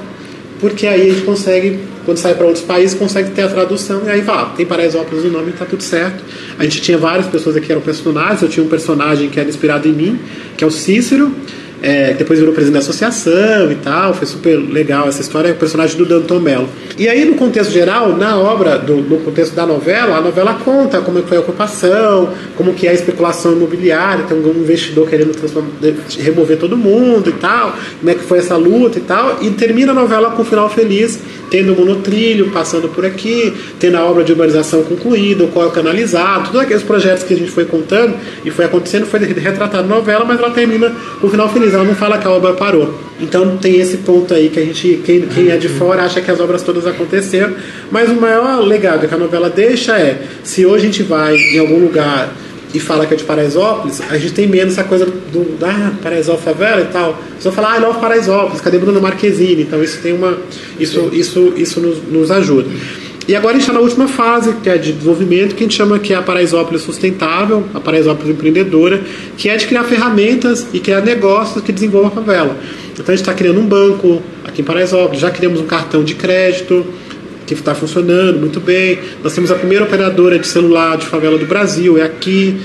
porque 0.61 0.87
aí 0.87 1.11
a 1.11 1.15
gente 1.15 1.25
consegue, 1.25 1.79
quando 2.05 2.19
sai 2.19 2.35
para 2.35 2.47
outros 2.47 2.65
países, 2.65 2.99
consegue 2.99 3.31
ter 3.31 3.43
a 3.43 3.49
tradução, 3.49 4.03
e 4.07 4.11
aí 4.11 4.21
vai, 4.21 4.55
tem 4.57 4.67
Paraisópolis 4.67 5.25
no 5.25 5.31
nome, 5.31 5.53
tá 5.53 5.65
tudo 5.65 5.83
certo. 5.83 6.23
A 6.59 6.65
gente 6.65 6.81
tinha 6.81 6.99
várias 6.99 7.27
pessoas 7.27 7.57
aqui 7.57 7.67
que 7.67 7.73
eram 7.73 7.83
personagens, 7.83 8.43
eu 8.43 8.49
tinha 8.49 8.65
um 8.65 8.69
personagem 8.69 9.29
que 9.29 9.39
era 9.39 9.49
inspirado 9.49 9.89
em 9.89 9.93
mim, 9.93 10.21
que 10.57 10.65
é 10.65 10.67
o 10.67 10.71
Cícero, 10.71 11.33
é, 11.83 12.15
depois 12.15 12.39
virou 12.39 12.55
presidente 12.55 12.75
da 12.75 12.81
associação 12.81 13.71
e 13.71 13.77
tal, 13.77 14.15
foi 14.15 14.27
super 14.27 14.57
legal 14.57 15.09
essa 15.09 15.21
história, 15.21 15.49
é 15.49 15.53
o 15.53 15.57
personagem 15.57 15.97
do 15.97 16.05
Danton 16.05 16.41
Mello. 16.41 16.69
E 16.99 17.09
aí, 17.09 17.25
no 17.25 17.35
contexto 17.35 17.73
geral, 17.73 18.17
na 18.17 18.39
obra, 18.39 18.79
do, 18.79 18.97
no 18.97 19.19
contexto 19.19 19.55
da 19.55 19.65
novela, 19.65 20.17
a 20.17 20.21
novela 20.21 20.55
conta 20.55 21.01
como 21.01 21.23
foi 21.23 21.37
a 21.37 21.41
ocupação, 21.41 22.31
como 22.57 22.75
que 22.75 22.87
é 22.87 22.91
a 22.91 22.95
especulação 22.95 23.53
imobiliária, 23.53 24.25
tem 24.25 24.37
um 24.37 24.49
investidor 24.51 25.09
querendo 25.09 25.33
remover 26.19 26.59
todo 26.59 26.77
mundo 26.77 27.31
e 27.31 27.35
tal, 27.35 27.77
como 27.99 28.11
é 28.11 28.15
que 28.15 28.25
foi 28.25 28.39
essa 28.39 28.57
luta 28.57 28.99
e 28.99 29.03
tal, 29.03 29.39
e 29.43 29.51
termina 29.51 29.93
a 29.93 29.95
novela 29.95 30.31
com 30.31 30.43
um 30.43 30.45
final 30.45 30.69
feliz, 30.69 31.21
tendo 31.51 31.73
o 31.73 31.77
monotrilho 31.77 32.51
passando 32.51 32.89
por 32.89 33.05
aqui, 33.05 33.53
tendo 33.79 33.97
a 33.97 34.05
obra 34.05 34.25
de 34.25 34.33
urbanização 34.33 34.83
concluída, 34.83 35.45
o 35.45 35.49
qual 35.49 35.71
canalizado, 35.71 36.47
todos 36.47 36.61
aqueles 36.61 36.83
projetos 36.83 37.25
que 37.25 37.35
a 37.35 37.37
gente 37.37 37.51
foi 37.51 37.65
contando 37.65 38.15
e 38.45 38.51
foi 38.51 38.65
acontecendo, 38.65 39.07
foi 39.07 39.21
retratado 39.21 39.89
na 39.89 39.97
novela, 39.97 40.25
mas 40.25 40.39
ela 40.39 40.51
termina 40.51 40.93
um 41.23 41.29
final 41.29 41.49
feliz, 41.49 41.75
ela 41.75 41.85
não 41.85 41.95
fala 41.95 42.19
que 42.19 42.27
a 42.27 42.31
obra 42.31 42.53
parou. 42.55 42.95
Então 43.21 43.57
tem 43.57 43.81
esse 43.81 43.99
ponto 43.99 44.33
aí 44.33 44.49
que 44.49 44.61
a 44.61 44.65
gente, 44.65 45.01
quem, 45.05 45.23
quem 45.23 45.51
é 45.51 45.57
de 45.57 45.69
fora 45.69 46.03
acha 46.03 46.21
que 46.21 46.31
as 46.31 46.39
obras 46.39 46.63
todas 46.63 46.87
aconteceram, 46.87 47.55
mas 47.91 48.09
o 48.11 48.15
maior 48.15 48.61
legado 48.65 49.09
que 49.09 49.15
a 49.15 49.19
novela 49.19 49.51
deixa 49.51 49.99
é, 49.99 50.23
se 50.45 50.65
hoje 50.65 50.85
a 50.85 50.87
gente 50.87 51.03
vai 51.03 51.37
em 51.37 51.59
algum 51.59 51.79
lugar 51.79 52.33
e 52.73 52.79
fala 52.79 53.07
que 53.07 53.15
é 53.15 53.17
de 53.17 53.25
Paraisópolis, 53.25 54.03
a 54.11 54.19
gente 54.19 54.35
tem 54.35 54.47
menos 54.47 54.75
essa 54.75 54.85
coisa 54.85 55.07
do 55.07 55.57
ah, 55.63 55.93
Paraisópolis 56.03 56.45
favela 56.45 56.83
e 56.83 56.87
tal. 56.87 57.19
Só 57.41 57.51
falar, 57.51 57.77
ah, 57.77 57.81
Nova 57.81 57.99
Paraisópolis, 57.99 58.61
cadê 58.61 58.79
Bruno 58.79 59.01
Marquezine? 59.01 59.63
Então 59.63 59.83
isso 59.83 60.01
tem 60.03 60.13
uma. 60.13 60.39
Isso, 60.79 61.11
isso, 61.13 61.53
isso 61.57 61.81
nos, 61.81 62.03
nos 62.03 62.31
ajuda. 62.31 62.69
E 63.27 63.37
agora 63.37 63.53
a 63.57 63.59
gente 63.59 63.69
está 63.69 63.75
na 63.75 63.81
última 63.81 64.09
fase, 64.09 64.55
que 64.63 64.71
é 64.71 64.79
de 64.79 64.93
desenvolvimento, 64.93 65.55
que 65.55 65.63
a 65.63 65.67
gente 65.67 65.77
chama 65.77 65.99
que 65.99 66.15
é 66.15 66.17
a 66.17 66.23
Paraisópolis 66.23 66.81
Sustentável, 66.81 67.63
a 67.75 67.81
Paraisópolis 67.81 68.31
Empreendedora, 68.31 69.03
que 69.37 69.51
é 69.51 69.57
de 69.57 69.67
criar 69.67 69.85
ferramentas 69.85 70.67
e 70.73 70.81
criar 70.81 71.03
negócios 71.03 71.63
que 71.63 71.71
desenvolvam 71.71 72.09
a 72.09 72.15
favela. 72.15 72.57
Então 72.93 73.05
a 73.07 73.11
gente 73.11 73.21
está 73.21 73.35
criando 73.35 73.61
um 73.61 73.67
banco 73.67 74.23
aqui 74.45 74.63
em 74.63 74.65
Paraisópolis, 74.65 75.21
já 75.21 75.31
criamos 75.31 75.61
um 75.61 75.67
cartão 75.67 76.03
de 76.03 76.15
crédito, 76.15 76.87
que 77.55 77.61
está 77.61 77.75
funcionando 77.75 78.39
muito 78.39 78.61
bem. 78.61 78.99
Nós 79.23 79.33
temos 79.33 79.51
a 79.51 79.55
primeira 79.55 79.85
operadora 79.85 80.39
de 80.39 80.47
celular 80.47 80.97
de 80.97 81.07
favela 81.07 81.39
do 81.39 81.47
Brasil, 81.47 81.99
é 81.99 82.03
aqui. 82.03 82.61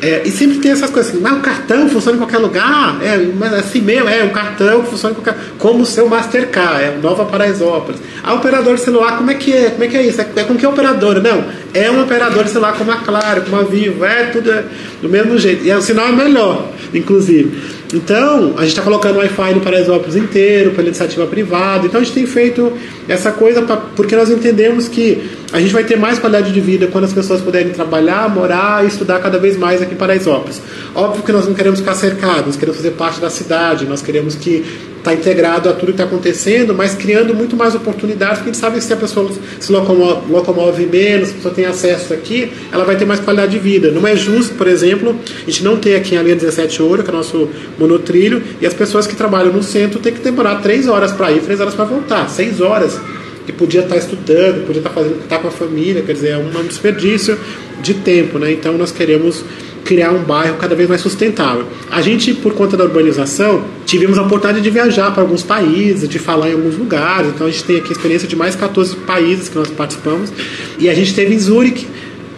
É, 0.00 0.22
e 0.24 0.32
sempre 0.32 0.58
tem 0.58 0.72
essas 0.72 0.90
coisas 0.90 1.12
assim, 1.12 1.22
mas 1.22 1.32
o 1.38 1.40
cartão 1.40 1.88
funciona 1.88 2.16
em 2.16 2.18
qualquer 2.18 2.38
lugar, 2.38 2.98
é, 3.00 3.18
mas 3.38 3.52
assim 3.52 3.80
mesmo, 3.80 4.08
é, 4.08 4.24
um 4.24 4.30
cartão 4.30 4.84
funciona 4.84 5.12
em 5.12 5.22
qualquer 5.22 5.40
como 5.58 5.84
o 5.84 5.86
seu 5.86 6.08
Mastercard, 6.08 6.82
é 6.82 6.98
Nova 7.00 7.24
Paraisópolis. 7.24 8.00
A 8.20 8.34
operadora 8.34 8.74
de 8.74 8.82
celular, 8.82 9.16
como 9.16 9.30
é 9.30 9.34
que 9.34 9.52
é? 9.52 9.70
Como 9.70 9.84
é 9.84 9.86
que 9.86 9.96
é 9.96 10.02
isso? 10.02 10.20
É, 10.20 10.26
é 10.34 10.42
com 10.42 10.56
que 10.56 10.66
operadora? 10.66 11.20
Não, 11.20 11.44
é 11.72 11.88
um 11.88 12.02
operador 12.02 12.42
de 12.42 12.50
celular 12.50 12.76
como 12.76 12.90
a 12.90 12.96
Claro, 12.96 13.42
como 13.42 13.56
a 13.58 13.62
Vivo, 13.62 14.04
é 14.04 14.24
tudo 14.24 14.50
é, 14.50 14.64
do 15.00 15.08
mesmo 15.08 15.38
jeito. 15.38 15.64
E 15.64 15.72
o 15.72 15.80
sinal 15.80 16.08
é 16.08 16.12
melhor, 16.12 16.72
inclusive. 16.92 17.81
Então, 17.92 18.54
a 18.56 18.62
gente 18.62 18.70
está 18.70 18.82
colocando 18.82 19.16
Wi-Fi 19.18 19.54
no 19.54 19.60
Paraisópolis 19.60 20.16
inteiro, 20.16 20.70
pela 20.70 20.88
iniciativa 20.88 21.26
privada. 21.26 21.86
Então, 21.86 22.00
a 22.00 22.04
gente 22.04 22.14
tem 22.14 22.26
feito 22.26 22.72
essa 23.08 23.30
coisa 23.32 23.62
pra, 23.62 23.76
porque 23.76 24.16
nós 24.16 24.30
entendemos 24.30 24.88
que 24.88 25.30
a 25.52 25.60
gente 25.60 25.72
vai 25.72 25.84
ter 25.84 25.96
mais 25.96 26.18
qualidade 26.18 26.52
de 26.52 26.60
vida 26.60 26.86
quando 26.86 27.04
as 27.04 27.12
pessoas 27.12 27.42
puderem 27.42 27.70
trabalhar, 27.70 28.28
morar 28.30 28.84
e 28.84 28.88
estudar 28.88 29.20
cada 29.20 29.38
vez 29.38 29.56
mais 29.58 29.82
aqui 29.82 29.92
em 29.94 29.96
Paraisópolis. 29.96 30.62
Óbvio 30.94 31.22
que 31.22 31.32
nós 31.32 31.46
não 31.46 31.54
queremos 31.54 31.80
ficar 31.80 31.94
cercados, 31.94 32.56
queremos 32.56 32.78
fazer 32.78 32.92
parte 32.92 33.20
da 33.20 33.28
cidade, 33.28 33.84
nós 33.84 34.00
queremos 34.00 34.34
que 34.34 34.64
está 35.02 35.12
integrado 35.12 35.68
a 35.68 35.72
tudo 35.72 35.86
que 35.86 35.90
está 35.92 36.04
acontecendo, 36.04 36.72
mas 36.72 36.94
criando 36.94 37.34
muito 37.34 37.56
mais 37.56 37.74
oportunidades, 37.74 38.36
porque 38.38 38.50
a 38.50 38.52
gente 38.52 38.60
sabe 38.60 38.78
que 38.78 38.84
se 38.84 38.92
a 38.92 38.96
pessoa 38.96 39.30
se 39.58 39.72
locomove, 39.72 40.32
locomove 40.32 40.86
menos, 40.86 41.28
se 41.28 41.34
a 41.34 41.36
pessoa 41.36 41.54
tem 41.54 41.64
acesso 41.64 42.14
aqui, 42.14 42.52
ela 42.72 42.84
vai 42.84 42.96
ter 42.96 43.04
mais 43.04 43.18
qualidade 43.18 43.52
de 43.52 43.58
vida. 43.58 43.90
Não 43.90 44.06
é 44.06 44.14
justo, 44.14 44.54
por 44.54 44.68
exemplo, 44.68 45.18
a 45.42 45.50
gente 45.50 45.64
não 45.64 45.76
ter 45.76 45.96
aqui 45.96 46.16
a 46.16 46.22
linha 46.22 46.36
17 46.36 46.80
Ouro, 46.82 47.02
que 47.02 47.10
é 47.10 47.12
o 47.12 47.16
nosso 47.16 47.48
monotrilho, 47.78 48.42
e 48.60 48.66
as 48.66 48.72
pessoas 48.72 49.06
que 49.06 49.16
trabalham 49.16 49.52
no 49.52 49.62
centro 49.62 49.98
têm 49.98 50.12
que 50.12 50.20
demorar 50.20 50.62
três 50.62 50.86
horas 50.86 51.10
para 51.10 51.32
ir, 51.32 51.40
três 51.40 51.60
horas 51.60 51.74
para 51.74 51.84
voltar, 51.84 52.28
seis 52.30 52.60
horas 52.60 52.98
que 53.44 53.52
podia 53.52 53.80
estar 53.80 53.96
tá 53.96 54.00
estudando, 54.00 54.64
podia 54.64 54.78
estar 54.78 54.90
tá 54.90 54.94
fazendo, 54.94 55.16
estar 55.16 55.36
tá 55.36 55.42
com 55.42 55.48
a 55.48 55.50
família, 55.50 56.02
quer 56.02 56.12
dizer, 56.12 56.28
é 56.28 56.38
um 56.38 56.64
desperdício 56.64 57.36
de 57.82 57.94
tempo, 57.94 58.38
né? 58.38 58.52
Então 58.52 58.78
nós 58.78 58.92
queremos 58.92 59.44
criar 59.84 60.10
um 60.12 60.22
bairro 60.22 60.56
cada 60.56 60.74
vez 60.74 60.88
mais 60.88 61.00
sustentável. 61.00 61.66
A 61.90 62.00
gente, 62.00 62.34
por 62.34 62.54
conta 62.54 62.76
da 62.76 62.84
urbanização, 62.84 63.64
tivemos 63.84 64.18
a 64.18 64.22
oportunidade 64.22 64.62
de 64.62 64.70
viajar 64.70 65.10
para 65.12 65.22
alguns 65.22 65.42
países, 65.42 66.08
de 66.08 66.18
falar 66.18 66.50
em 66.50 66.54
alguns 66.54 66.76
lugares. 66.76 67.28
Então 67.34 67.46
a 67.46 67.50
gente 67.50 67.64
tem 67.64 67.76
aqui 67.76 67.88
a 67.88 67.92
experiência 67.92 68.28
de 68.28 68.36
mais 68.36 68.56
14 68.56 68.96
países 68.96 69.48
que 69.48 69.56
nós 69.56 69.68
participamos. 69.68 70.32
E 70.78 70.88
a 70.88 70.94
gente 70.94 71.14
teve 71.14 71.34
em 71.34 71.38
Zurique, 71.38 71.86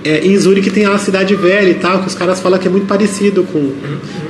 é, 0.04 0.26
em 0.26 0.36
Zurique 0.36 0.70
tem 0.70 0.84
a 0.84 0.98
cidade 0.98 1.34
velha 1.34 1.70
e 1.70 1.74
tal, 1.74 2.00
que 2.00 2.08
os 2.08 2.14
caras 2.14 2.38
falam 2.38 2.58
que 2.58 2.68
é 2.68 2.70
muito 2.70 2.86
parecido 2.86 3.42
com, 3.44 3.72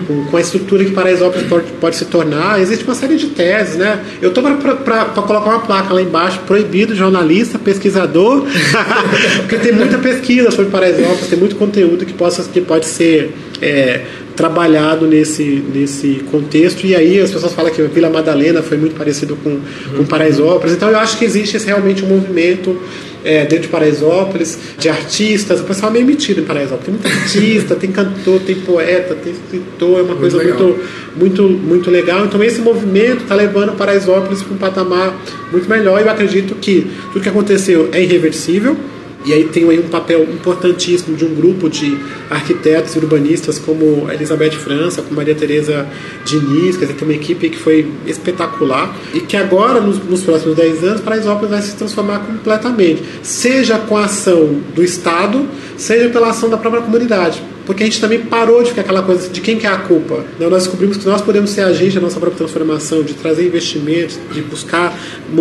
com, 0.07 0.25
com, 0.27 0.37
a 0.37 0.41
estrutura 0.41 0.85
que 0.85 0.93
Paraisópolis 0.93 1.49
pode, 1.49 1.73
pode 1.81 1.97
se 1.97 2.05
tornar. 2.05 2.61
Existe 2.61 2.85
uma 2.85 2.95
série 2.95 3.17
de 3.17 3.27
teses, 3.27 3.77
né? 3.77 4.01
Eu 4.23 4.29
estou 4.29 4.43
para 4.43 5.05
colocar 5.07 5.51
uma 5.51 5.61
placa 5.61 5.93
lá 5.93 6.01
embaixo, 6.01 6.41
proibido 6.47 6.95
jornalista, 6.95 7.59
pesquisador, 7.59 8.47
porque 9.43 9.57
tem 9.57 9.73
muita 9.73 9.99
pesquisa 9.99 10.53
sobre 10.53 10.71
Paraisópolis, 10.71 11.27
tem 11.27 11.39
muito 11.39 11.57
conteúdo 11.57 12.07
que, 12.07 12.13
possa, 12.13 12.45
que 12.45 12.61
pode 12.61 12.87
ser 12.87 13.35
é, 13.61 14.03
trabalhado 14.37 15.07
nesse, 15.07 15.63
nesse 15.73 16.25
contexto. 16.31 16.87
E 16.87 16.95
aí 16.95 17.21
as 17.21 17.31
pessoas 17.31 17.53
falam 17.53 17.73
que 17.73 17.81
a 17.81 17.87
Vila 17.87 18.11
Madalena 18.11 18.63
foi 18.63 18.77
muito 18.77 18.97
parecido 18.97 19.37
com, 19.37 19.61
com 19.97 20.05
Paraisópolis. 20.05 20.75
Então 20.75 20.91
eu 20.91 20.99
acho 20.99 21.19
que 21.19 21.25
existe 21.25 21.57
realmente 21.59 22.05
um 22.05 22.09
movimento 22.09 22.79
é, 23.25 23.45
dentro 23.47 23.63
de 23.63 23.69
Paraisópolis, 23.69 24.59
de 24.79 24.89
artistas. 24.89 25.61
O 25.61 25.65
pessoal 25.65 25.91
é 25.91 25.95
meio 25.95 26.07
metido 26.07 26.41
em 26.41 26.45
Paraisópolis. 26.45 26.85
Tem 26.85 26.95
muito 26.95 27.07
artista, 27.07 27.75
tem 27.75 27.91
cantor, 27.91 28.41
tem 28.41 28.57
poeta, 28.57 29.15
tem 29.15 29.33
escritor, 29.33 29.99
é 29.99 30.03
uma 30.03 30.15
muito 30.15 30.21
coisa 30.21 30.43
muito, 30.43 30.79
muito, 31.17 31.43
muito 31.43 31.91
legal. 31.91 32.25
Então 32.25 32.43
esse 32.45 32.61
movimento 32.61 33.23
está 33.23 33.35
levando 33.35 33.77
Paraisópolis 33.77 34.43
para 34.43 34.55
um 34.55 34.59
patamar 34.59 35.17
muito 35.51 35.69
melhor. 35.69 36.01
E 36.01 36.05
eu 36.05 36.11
acredito 36.11 36.55
que 36.57 36.87
tudo 37.13 37.23
que 37.23 37.29
aconteceu 37.29 37.89
é 37.93 38.03
irreversível 38.03 38.77
e 39.25 39.33
aí 39.33 39.45
tem 39.45 39.69
aí 39.69 39.79
um 39.79 39.89
papel 39.89 40.23
importantíssimo 40.25 41.17
de 41.17 41.25
um 41.25 41.35
grupo 41.35 41.69
de 41.69 41.99
arquitetos 42.29 42.95
e 42.95 42.99
urbanistas 42.99 43.59
como 43.59 44.11
Elizabeth 44.11 44.53
França, 44.53 45.03
como 45.03 45.17
Maria 45.17 45.35
Tereza 45.35 45.87
Diniz, 46.25 46.77
quer 46.77 46.87
dizer, 46.87 46.99
tem 46.99 47.09
uma 47.09 47.15
equipe 47.15 47.49
que 47.49 47.59
foi 47.59 47.91
espetacular 48.07 48.95
e 49.15 49.21
que 49.21 49.37
agora, 49.37 49.81
nos, 49.81 49.99
nos 50.05 50.23
próximos 50.23 50.55
10 50.57 50.85
anos, 50.85 51.01
Paraisópolis 51.01 51.51
vai 51.51 51.63
se 51.63 51.75
transformar 51.75 52.21
completamente, 52.21 53.03
seja 53.23 53.79
com 53.79 53.97
a 53.97 54.05
ação 54.05 54.61
do 54.75 54.83
Estado, 54.83 55.47
seja 55.77 56.11
pela 56.11 56.31
ação 56.31 56.51
da 56.51 56.57
própria 56.57 56.83
comunidade 56.83 57.43
porque 57.67 57.83
a 57.83 57.87
gente 57.87 58.01
também 58.01 58.21
parou 58.21 58.63
de 58.63 58.71
ficar 58.71 58.83
aquela 58.83 59.03
coisa 59.03 59.29
de 59.29 59.41
quem 59.41 59.59
que 59.59 59.67
é 59.67 59.71
a 59.71 59.79
culpa. 59.79 60.23
Não, 60.39 60.51
nós 60.51 60.65
descobrimos 60.65 60.99
que 60.99 61.07
nós 61.07 61.23
podemos 61.23 61.51
ser 61.51 61.63
agentes 61.63 61.95
da 61.95 62.01
nossa 62.01 62.21
própria 62.21 62.37
transformação, 62.37 63.03
de 63.03 63.15
trazer 63.15 63.47
investimentos, 63.47 64.19
de 64.33 64.43
buscar 64.43 64.95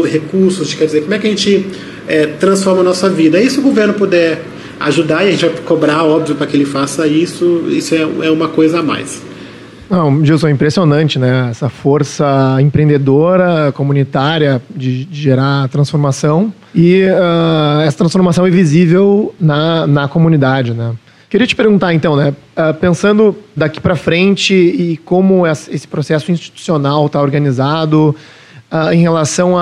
recursos, 0.06 0.70
de 0.70 0.78
quer 0.78 0.86
dizer, 0.86 1.02
como 1.02 1.14
é 1.14 1.20
que 1.20 1.28
a 1.28 1.30
gente 1.30 1.68
é, 2.08 2.28
transforma 2.28 2.82
a 2.82 2.84
nossa 2.84 3.10
vida. 3.10 3.40
E 3.40 3.50
se 3.50 3.60
o 3.60 3.62
governo 3.62 3.94
puder 3.94 4.42
ajudar, 4.80 5.24
e 5.24 5.30
a 5.30 5.32
gente 5.32 5.46
vai 5.46 5.56
cobrar, 5.64 6.04
óbvio, 6.04 6.36
para 6.36 6.48
que 6.48 6.58
ele 6.58 6.66
faça 6.66 7.08
isso, 7.08 7.66
isso 7.70 7.96
é, 7.96 8.02
é 8.02 8.32
uma 8.32 8.50
coisa 8.50 8.80
a 8.80 8.84
mais. 8.84 9.22
Não, 9.90 10.26
Gilson, 10.26 10.48
é 10.48 10.52
impressionante, 10.52 11.20
né? 11.20 11.50
Essa 11.52 11.70
força 11.70 12.58
empreendedora, 12.60 13.72
comunitária 13.74 14.62
de, 14.76 15.06
de 15.06 15.22
gerar 15.22 15.68
transformação 15.70 16.52
e 16.74 17.04
uh, 17.04 17.82
essa 17.82 17.98
transformação 17.98 18.48
é 18.48 18.50
visível 18.50 19.36
na, 19.40 19.86
na 19.86 20.08
comunidade, 20.08 20.74
né? 20.74 20.94
Queria 21.30 21.46
te 21.46 21.56
perguntar 21.56 21.94
então, 21.94 22.16
né? 22.16 22.34
Uh, 22.58 22.74
pensando 22.76 23.36
daqui 23.56 23.80
para 23.80 23.96
frente 23.96 24.54
e 24.54 24.98
como 24.98 25.46
esse 25.46 25.88
processo 25.88 26.32
institucional 26.32 27.06
está 27.06 27.22
organizado 27.22 28.16
uh, 28.72 28.92
em 28.92 29.02
relação 29.02 29.58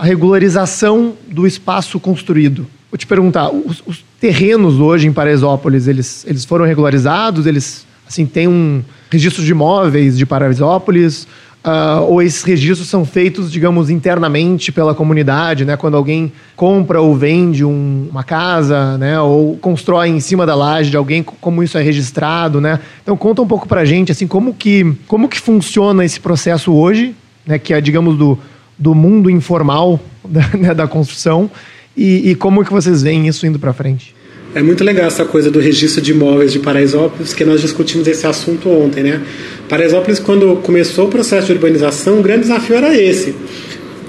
à 0.00 0.04
regularização 0.04 1.12
do 1.28 1.46
espaço 1.46 2.00
construído. 2.00 2.66
Vou 2.90 2.96
te 2.96 3.06
perguntar, 3.06 3.50
os, 3.50 3.82
os, 3.86 4.02
terrenos 4.18 4.80
hoje 4.80 5.06
em 5.06 5.12
Paraisópolis, 5.12 5.86
eles, 5.86 6.24
eles 6.26 6.44
foram 6.44 6.64
regularizados? 6.64 7.46
Eles, 7.46 7.86
assim, 8.08 8.24
têm 8.24 8.48
um 8.48 8.82
registro 9.10 9.44
de 9.44 9.50
imóveis 9.50 10.16
de 10.16 10.24
Paraisópolis? 10.24 11.26
Uh, 11.62 12.00
ou 12.08 12.22
esses 12.22 12.42
registros 12.42 12.88
são 12.88 13.04
feitos, 13.04 13.52
digamos, 13.52 13.90
internamente 13.90 14.72
pela 14.72 14.94
comunidade, 14.94 15.66
né? 15.66 15.76
Quando 15.76 15.98
alguém 15.98 16.32
compra 16.56 17.02
ou 17.02 17.14
vende 17.14 17.62
um, 17.62 18.08
uma 18.10 18.24
casa, 18.24 18.96
né? 18.96 19.20
Ou 19.20 19.58
constrói 19.58 20.08
em 20.08 20.20
cima 20.20 20.46
da 20.46 20.54
laje 20.54 20.90
de 20.90 20.96
alguém, 20.96 21.22
como 21.22 21.62
isso 21.62 21.76
é 21.76 21.82
registrado, 21.82 22.58
né? 22.58 22.80
Então 23.02 23.14
conta 23.18 23.42
um 23.42 23.46
pouco 23.46 23.68
pra 23.68 23.84
gente, 23.84 24.10
assim, 24.10 24.26
como 24.26 24.54
que, 24.54 24.94
como 25.06 25.28
que 25.28 25.38
funciona 25.38 26.02
esse 26.02 26.18
processo 26.18 26.72
hoje, 26.72 27.14
né? 27.46 27.58
Que 27.58 27.74
é, 27.74 27.80
digamos, 27.82 28.16
do, 28.16 28.38
do 28.80 28.94
mundo 28.94 29.30
informal 29.30 30.00
da, 30.26 30.48
né? 30.58 30.74
da 30.74 30.88
construção 30.88 31.50
e, 31.96 32.30
e 32.30 32.34
como 32.34 32.64
que 32.64 32.72
vocês 32.72 33.02
veem 33.02 33.28
isso 33.28 33.46
indo 33.46 33.58
para 33.58 33.72
frente? 33.72 34.14
É 34.52 34.62
muito 34.62 34.82
legal 34.82 35.06
essa 35.06 35.24
coisa 35.24 35.48
do 35.48 35.60
registro 35.60 36.02
de 36.02 36.10
imóveis 36.10 36.52
de 36.52 36.58
Paraisópolis, 36.58 37.32
que 37.32 37.44
nós 37.44 37.60
discutimos 37.60 38.08
esse 38.08 38.26
assunto 38.26 38.68
ontem, 38.68 39.04
né? 39.04 39.20
Paraisópolis, 39.68 40.18
quando 40.18 40.56
começou 40.56 41.06
o 41.06 41.08
processo 41.08 41.46
de 41.46 41.52
urbanização, 41.52 42.18
o 42.18 42.22
grande 42.22 42.42
desafio 42.42 42.74
era 42.74 42.96
esse. 42.96 43.32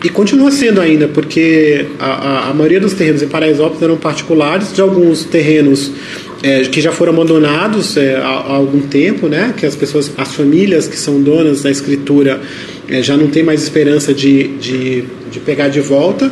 E 0.04 0.10
continua 0.10 0.50
sendo 0.50 0.82
ainda, 0.82 1.08
porque 1.08 1.86
a, 2.00 2.06
a, 2.06 2.50
a 2.50 2.54
maioria 2.56 2.80
dos 2.80 2.94
terrenos 2.94 3.22
em 3.22 3.28
Paraisópolis 3.28 3.84
eram 3.84 3.98
particulares, 3.98 4.74
de 4.74 4.82
alguns 4.82 5.26
terrenos 5.26 5.92
é, 6.42 6.62
que 6.62 6.82
já 6.82 6.92
foram 6.92 7.14
abandonados 7.14 7.96
é, 7.96 8.16
há, 8.16 8.28
há, 8.28 8.54
algum 8.54 8.82
tempo, 8.82 9.28
né? 9.28 9.54
Que 9.56 9.68
as 9.68 9.76
pessoas, 9.76 10.12
as 10.18 10.34
famílias 10.34 10.88
que 10.88 10.98
são 10.98 11.22
donas 11.22 11.62
da 11.62 11.70
escritura 11.70 12.42
é, 12.92 13.02
já 13.02 13.18
não 13.18 13.28
tem 13.28 13.42
mais 13.42 13.64
esperança 13.64 14.14
de, 14.14 14.48
de, 14.58 15.04
de 15.32 15.40
pegar 15.40 15.70
de 15.70 15.80
volta 15.80 16.32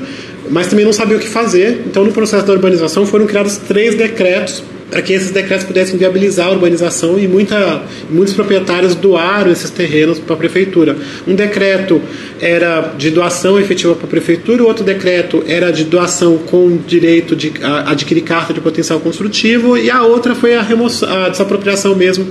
mas 0.50 0.68
também 0.68 0.84
não 0.84 0.94
sabia 0.94 1.16
o 1.16 1.20
que 1.20 1.30
fazer. 1.30 1.84
Então, 1.86 2.04
no 2.04 2.12
processo 2.12 2.46
da 2.46 2.54
urbanização, 2.54 3.06
foram 3.06 3.28
criados 3.28 3.58
três 3.58 3.94
decretos 3.94 4.64
para 4.90 5.02
que 5.02 5.14
esses 5.14 5.30
decretos 5.30 5.66
pudessem 5.66 5.98
viabilizar 5.98 6.48
a 6.48 6.52
urbanização 6.52 7.20
e 7.20 7.28
muita, 7.28 7.84
muitos 8.10 8.34
proprietários 8.34 8.96
doaram 8.96 9.52
esses 9.52 9.70
terrenos 9.70 10.18
para 10.18 10.34
a 10.34 10.38
prefeitura. 10.38 10.98
Um 11.28 11.36
decreto 11.36 12.02
era 12.42 12.94
de 12.98 13.12
doação 13.12 13.60
efetiva 13.60 13.94
para 13.94 14.06
a 14.06 14.10
prefeitura, 14.10 14.64
o 14.64 14.68
outro 14.68 14.84
decreto 14.84 15.44
era 15.48 15.70
de 15.72 15.84
doação 15.84 16.40
com 16.40 16.76
direito 16.88 17.36
de 17.36 17.54
adquirir 17.86 18.22
carta 18.22 18.52
de 18.52 18.60
potencial 18.60 19.00
construtivo 19.00 19.78
e 19.78 19.92
a 19.92 20.04
outra 20.04 20.34
foi 20.34 20.56
a, 20.56 20.62
remoção, 20.62 21.08
a 21.08 21.30
desapropriação 21.30 21.96
mesmo 21.96 22.28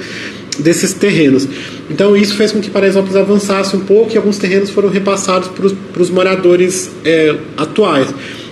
desses 0.59 0.93
terrenos. 0.93 1.49
Então 1.91 2.17
isso 2.17 2.35
fez 2.35 2.53
com 2.53 2.61
que 2.61 2.71
Paraisópolis 2.71 3.17
avançasse 3.17 3.77
um 3.77 3.81
pouco 3.81 4.13
e 4.13 4.17
alguns 4.17 4.39
terrenos 4.39 4.71
foram 4.71 4.89
repassados 4.89 5.49
para 5.49 6.03
os 6.03 6.11
moradores 6.11 6.91
é, 7.05 7.35
atuais. 7.57 8.09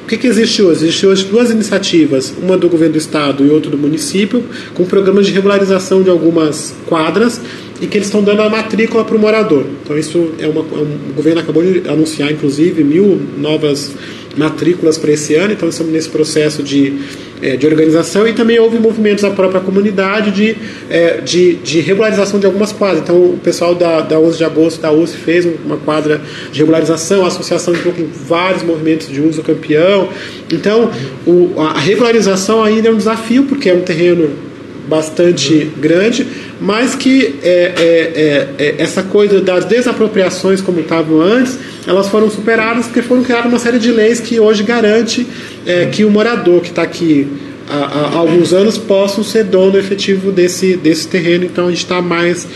O 0.06 0.08
que, 0.08 0.16
que, 0.16 0.28
existe 0.28 0.62
hoje? 0.62 0.84
Existe 0.84 1.04
hoje 1.04 1.24
duas 1.24 1.50
iniciativas, 1.50 2.32
uma 2.40 2.56
do 2.56 2.68
governo 2.68 2.92
do 2.92 2.98
estado 2.98 3.44
e 3.44 3.50
outra 3.50 3.72
do 3.72 3.76
município, 3.76 4.44
com 4.72 4.84
programas 4.84 5.26
de 5.26 5.32
regularização 5.32 6.00
de 6.00 6.08
algumas 6.08 6.72
quadras 6.86 7.40
e 7.80 7.88
que 7.88 7.98
eles 7.98 8.06
estão 8.06 8.22
dando 8.22 8.40
a 8.42 8.48
matrícula 8.48 9.04
para 9.04 9.16
o 9.16 9.18
morador. 9.18 9.64
Então 9.82 9.98
isso 9.98 10.30
é 10.38 10.46
uma, 10.46 10.60
é 10.60 11.10
o 11.10 11.12
governo 11.12 11.40
acabou 11.40 11.60
de 11.60 11.88
anunciar, 11.88 12.30
inclusive, 12.30 12.84
mil 12.84 13.20
novas 13.36 13.96
matrículas 14.36 14.96
para 14.96 15.10
esse 15.10 15.34
ano, 15.34 15.54
então 15.54 15.68
estamos 15.68 15.92
nesse 15.92 16.08
processo 16.08 16.62
de, 16.62 17.00
é, 17.42 17.56
de 17.56 17.66
organização 17.66 18.26
e 18.26 18.32
também 18.32 18.58
houve 18.58 18.78
movimentos 18.78 19.22
da 19.22 19.30
própria 19.30 19.60
comunidade 19.60 20.30
de, 20.30 20.56
é, 20.88 21.20
de, 21.20 21.54
de, 21.54 21.80
regularização 21.80 22.40
de 22.40 22.46
algumas 22.46 22.72
quadras. 22.72 23.02
Então 23.02 23.16
o 23.16 23.38
pessoal 23.42 23.74
da, 23.74 24.00
da 24.00 24.18
11 24.18 24.38
de 24.38 24.44
agosto 24.44 24.80
da 24.80 24.92
USP 24.92 25.18
fez 25.18 25.48
uma 25.64 25.76
quadra 25.76 26.20
de 26.50 26.58
regularização, 26.58 27.24
a 27.24 27.28
associação 27.28 27.74
entrou 27.74 27.92
com 27.92 28.06
vários 28.06 28.62
movimentos 28.62 29.08
de 29.08 29.20
uso 29.20 29.42
campeão. 29.42 30.08
Então 30.52 30.90
o, 31.26 31.60
a 31.60 31.78
regularização 31.78 32.62
ainda 32.62 32.88
é 32.88 32.90
um 32.90 32.96
desafio, 32.96 33.44
porque 33.44 33.68
é 33.68 33.74
um 33.74 33.82
terreno 33.82 34.45
bastante 34.88 35.70
grande, 35.76 36.26
mas 36.60 36.94
que 36.94 37.36
é, 37.42 37.72
é, 37.76 38.58
é, 38.58 38.64
é 38.64 38.74
essa 38.78 39.02
coisa 39.02 39.40
das 39.40 39.64
desapropriações 39.64 40.60
como 40.60 40.80
estavam 40.80 41.20
antes, 41.20 41.58
elas 41.86 42.08
foram 42.08 42.30
superadas 42.30 42.86
porque 42.86 43.02
foram 43.02 43.22
criadas 43.22 43.46
uma 43.46 43.58
série 43.58 43.78
de 43.78 43.90
leis 43.90 44.20
que 44.20 44.40
hoje 44.40 44.62
garante 44.62 45.26
é, 45.66 45.86
que 45.86 46.04
o 46.04 46.10
morador 46.10 46.60
que 46.60 46.68
está 46.68 46.82
aqui 46.82 47.26
há, 47.68 47.74
há, 47.76 48.16
alguns 48.16 48.52
anos 48.52 48.78
possa 48.78 49.22
ser 49.22 49.44
dono 49.44 49.78
efetivo 49.78 50.32
desse, 50.32 50.76
desse 50.76 51.08
terreno, 51.08 51.44
então 51.44 51.66
a 51.66 51.70
gente 51.70 51.82
está 51.82 52.00
mais 52.00 52.46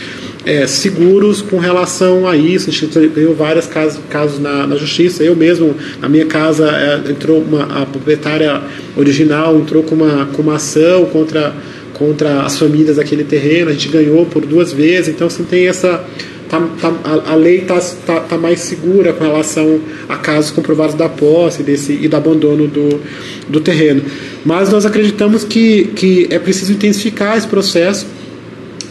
é, 0.45 0.65
seguros 0.65 1.41
com 1.41 1.57
relação 1.59 2.27
a 2.27 2.35
isso. 2.35 2.69
A 2.69 2.73
gente 2.73 3.07
ganhou 3.09 3.35
vários 3.35 3.67
casos, 3.67 3.99
casos 4.09 4.39
na, 4.39 4.65
na 4.65 4.75
justiça. 4.75 5.23
Eu 5.23 5.35
mesmo, 5.35 5.75
na 5.99 6.09
minha 6.09 6.25
casa, 6.25 6.67
entrou 7.09 7.41
uma, 7.41 7.81
a 7.81 7.85
proprietária 7.85 8.61
original 8.95 9.55
entrou 9.57 9.83
com 9.83 9.95
uma, 9.95 10.25
com 10.27 10.41
uma 10.41 10.55
ação 10.55 11.05
contra 11.05 11.53
contra 12.01 12.41
as 12.41 12.57
famílias 12.57 12.95
daquele 12.95 13.23
terreno, 13.23 13.69
a 13.69 13.73
gente 13.73 13.89
ganhou 13.89 14.25
por 14.25 14.43
duas 14.43 14.73
vezes, 14.73 15.09
então 15.09 15.27
assim, 15.27 15.43
tem 15.43 15.67
essa. 15.67 16.03
Tá, 16.49 16.59
tá, 16.81 16.93
a, 17.05 17.31
a, 17.31 17.35
lei 17.35 17.59
está 17.59 17.79
tá, 18.05 18.19
tá 18.21 18.37
mais 18.37 18.59
segura 18.59 19.13
com 19.13 19.23
relação 19.23 19.79
a 20.09 20.17
casos 20.17 20.51
comprovados 20.51 20.95
da 20.95 21.07
posse 21.07 21.63
desse, 21.63 21.93
e 21.93 22.09
do 22.09 22.17
abandono 22.17 22.67
do, 22.67 22.99
do 23.47 23.61
terreno. 23.61 24.01
Mas 24.43 24.69
nós 24.69 24.85
acreditamos 24.85 25.45
que, 25.45 25.85
que 25.95 26.27
é 26.29 26.37
preciso 26.39 26.73
intensificar 26.73 27.37
esse 27.37 27.47
processo, 27.47 28.05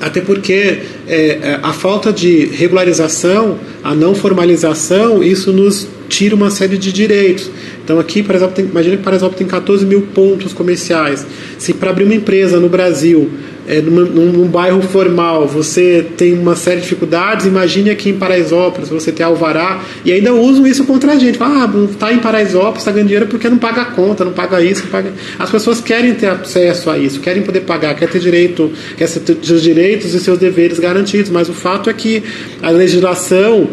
até 0.01 0.23
porque 0.23 0.79
é, 1.07 1.39
é 1.43 1.61
a 1.63 1.73
falta 1.75 2.11
de 2.11 2.47
regularização, 2.47 3.59
a 3.83 3.95
não 3.95 4.15
formalização, 4.15 5.23
isso 5.23 5.53
nos 5.53 5.87
tira 6.11 6.35
uma 6.35 6.51
série 6.51 6.77
de 6.77 6.93
direitos. 6.93 7.51
Então 7.83 7.99
aqui, 7.99 8.23
por 8.23 8.35
exemplo, 8.35 8.55
tem, 8.55 8.67
imagina 8.67 8.97
que 8.97 9.03
Paraisópolis 9.03 9.39
tem 9.39 9.47
14 9.47 9.87
mil 9.87 10.03
pontos 10.03 10.53
comerciais. 10.53 11.25
Se 11.57 11.73
para 11.73 11.91
abrir 11.91 12.05
uma 12.05 12.15
empresa 12.15 12.59
no 12.59 12.69
Brasil 12.69 13.31
é, 13.71 13.81
num, 13.81 14.49
bairro 14.49 14.83
formal 14.83 15.47
você 15.47 16.05
tem 16.17 16.35
uma 16.35 16.57
série 16.57 16.79
de 16.79 16.83
dificuldades, 16.83 17.47
imagine 17.47 17.89
aqui 17.89 18.11
em 18.11 18.15
Paraisópolis, 18.15 18.89
você 18.89 19.13
tem 19.13 19.25
alvará, 19.25 19.81
e 20.05 20.11
ainda 20.11 20.35
usam 20.35 20.67
isso 20.67 20.85
contra 20.85 21.13
a 21.13 21.17
gente. 21.17 21.39
Ah, 21.41 21.71
está 21.89 22.13
em 22.13 22.19
Paraisópolis, 22.19 22.79
está 22.79 22.91
ganhando 22.91 23.07
dinheiro 23.07 23.29
porque 23.29 23.49
não 23.49 23.59
paga 23.59 23.83
a 23.83 23.85
conta, 23.85 24.25
não 24.25 24.33
paga 24.33 24.61
isso, 24.61 24.83
não 24.83 24.91
paga... 24.91 25.13
As 25.39 25.49
pessoas 25.51 25.81
querem 25.81 26.15
ter 26.15 26.27
acesso 26.27 26.91
a 26.91 26.99
isso, 26.99 27.21
querem 27.21 27.45
poder 27.45 27.61
pagar, 27.61 27.95
querem 27.95 28.13
ter 28.13 28.19
direito, 28.19 28.73
querem 28.97 29.15
ter 29.15 29.37
seus 29.41 29.63
direitos 29.63 30.15
e 30.15 30.19
seus 30.19 30.39
deveres 30.39 30.81
garantidos, 30.81 31.31
mas 31.31 31.49
o 31.49 31.55
fato 31.55 31.89
é 31.89 31.93
que 31.93 32.25
a 32.61 32.71
legislação, 32.71 33.69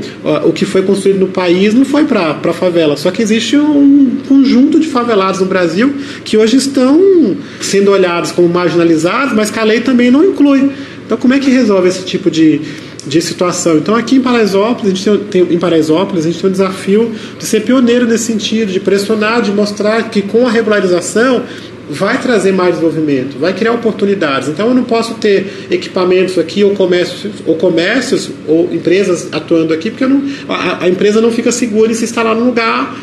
o 0.46 0.54
que 0.54 0.66
foi 0.66 0.84
construído 0.84 1.22
no 1.22 1.28
país, 1.28 1.74
não 1.74 1.86
foi 1.86 2.04
para 2.04 2.38
a 2.44 2.54
favela, 2.54 2.96
só 2.96 3.10
que 3.10 3.24
existe 3.24 3.58
um 3.58 4.18
conjunto 4.28 4.80
de 4.80 4.88
favelados 4.88 5.40
no 5.40 5.48
Brasil 5.48 5.92
que 6.24 6.38
hoje 6.38 6.58
estão 6.58 7.36
sendo 7.60 7.90
olhados 7.90 8.32
como 8.32 8.48
marginalizados, 8.48 9.34
mas 9.34 9.50
que 9.50 9.58
a 9.58 9.64
lei 9.64 9.87
também 9.88 10.12
não 10.12 10.24
inclui. 10.24 10.70
Então, 11.06 11.18
como 11.18 11.34
é 11.34 11.40
que 11.40 11.50
resolve 11.50 11.88
esse 11.88 12.04
tipo 12.04 12.30
de, 12.30 12.60
de 13.06 13.22
situação? 13.22 13.78
Então, 13.78 13.96
aqui 13.96 14.18
em 14.18 14.22
Paraisópolis, 14.22 14.92
a 14.92 14.96
gente 14.96 15.04
tem, 15.30 15.46
tem, 15.46 15.56
em 15.56 15.58
Paraisópolis, 15.58 16.26
a 16.26 16.28
gente 16.30 16.42
tem 16.42 16.50
um 16.50 16.52
desafio 16.52 17.12
de 17.40 17.46
ser 17.46 17.62
pioneiro 17.62 18.06
nesse 18.06 18.26
sentido, 18.26 18.72
de 18.72 18.82
pressionar, 18.82 19.42
de 19.42 19.52
mostrar 19.52 20.10
que 20.10 20.22
com 20.22 20.46
a 20.46 20.52
regularização 20.52 21.44
vai 21.90 22.22
trazer 22.22 22.52
mais 22.52 22.72
desenvolvimento, 22.76 23.40
vai 23.40 23.54
criar 23.54 23.72
oportunidades. 23.72 24.50
Então 24.50 24.68
eu 24.68 24.76
não 24.76 24.84
posso 24.84 25.14
ter 25.14 25.68
equipamentos 25.72 26.38
aqui 26.38 26.62
ou 26.62 26.72
comércios 26.72 27.32
ou 27.46 27.56
comércios 27.56 28.30
ou 28.46 28.70
empresas 28.74 29.30
atuando 29.32 29.74
aqui 29.74 29.90
porque 29.90 30.06
não, 30.06 30.22
a, 30.50 30.84
a, 30.84 30.90
empresa 30.90 31.22
não 31.22 31.32
fica 31.32 31.50
segura 31.50 31.90
em 31.90 31.96
se 31.96 32.04
instalar 32.04 32.36
num 32.36 32.48
lugar 32.48 32.94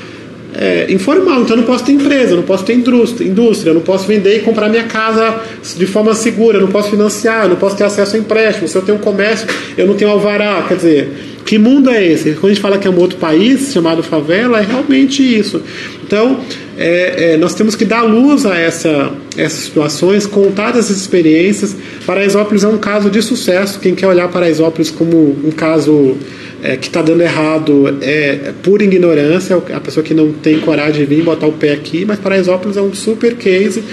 é, 0.55 0.87
informal. 0.91 1.43
Então 1.43 1.57
eu 1.57 1.61
não 1.61 1.65
posso 1.65 1.85
ter 1.85 1.93
empresa, 1.93 2.33
eu 2.33 2.37
não 2.37 2.45
posso 2.45 2.65
ter 2.65 2.75
indústria, 2.75 3.71
eu 3.71 3.75
não 3.75 3.81
posso 3.81 4.07
vender 4.07 4.37
e 4.37 4.41
comprar 4.41 4.69
minha 4.69 4.85
casa 4.85 5.41
de 5.77 5.87
forma 5.87 6.15
segura, 6.15 6.59
eu 6.59 6.63
não 6.63 6.69
posso 6.69 6.91
financiar, 6.91 7.45
eu 7.45 7.51
não 7.51 7.57
posso 7.57 7.77
ter 7.77 7.85
acesso 7.85 8.17
a 8.17 8.19
empréstimo. 8.19 8.69
Se 8.69 8.77
eu 8.77 8.83
tenho 8.83 8.99
um 8.99 9.01
comércio, 9.01 9.47
eu 9.77 9.87
não 9.87 9.95
tenho 9.95 10.11
alvará. 10.11 10.65
Quer 10.69 10.77
dizer, 10.77 11.11
que 11.45 11.59
mundo 11.59 11.91
é 11.91 12.05
esse? 12.05 12.33
Quando 12.33 12.47
a 12.47 12.49
gente 12.55 12.61
fala 12.61 12.79
que 12.79 12.89
é 12.89 12.91
um 12.91 12.99
outro 12.99 13.19
país 13.19 13.73
chamado 13.73 14.03
favela, 14.03 14.61
é 14.61 14.63
realmente 14.63 15.23
isso. 15.23 15.61
Então, 16.03 16.41
é, 16.77 17.33
é, 17.33 17.37
nós 17.37 17.55
temos 17.55 17.75
que 17.75 17.85
dar 17.85 18.03
luz 18.03 18.47
a 18.47 18.57
essa, 18.57 19.13
essas 19.37 19.65
situações, 19.65 20.27
contar 20.27 20.71
essas 20.71 20.97
experiências. 20.97 21.77
Paraisópolis 22.07 22.65
é 22.65 22.69
um 22.69 22.79
caso 22.79 23.11
de 23.11 23.21
sucesso. 23.23 23.79
Quem 23.79 23.95
quer 23.95 24.07
olhar 24.07 24.29
Paraisópolis 24.29 24.91
como 24.91 25.37
um 25.45 25.51
caso 25.51 26.17
é, 26.65 26.79
que 26.79 26.87
está 26.87 27.03
dando 27.03 27.21
errado 27.21 27.95
é 28.01 28.53
pura 28.63 28.83
ignorância, 28.83 29.55
a 29.55 29.81
pessoa 29.81 30.03
que 30.03 30.15
não 30.15 30.33
tem 30.33 30.59
coragem 30.61 31.05
de 31.05 31.05
vir 31.05 31.23
botar 31.23 31.47
o 31.47 31.53
pé 31.53 31.75
aqui, 31.75 32.07
mas 32.07 32.19
Paraisópolis 32.19 32.79
é 32.79 32.81
um 32.81 32.95
super 32.95 33.35
case 33.35 33.85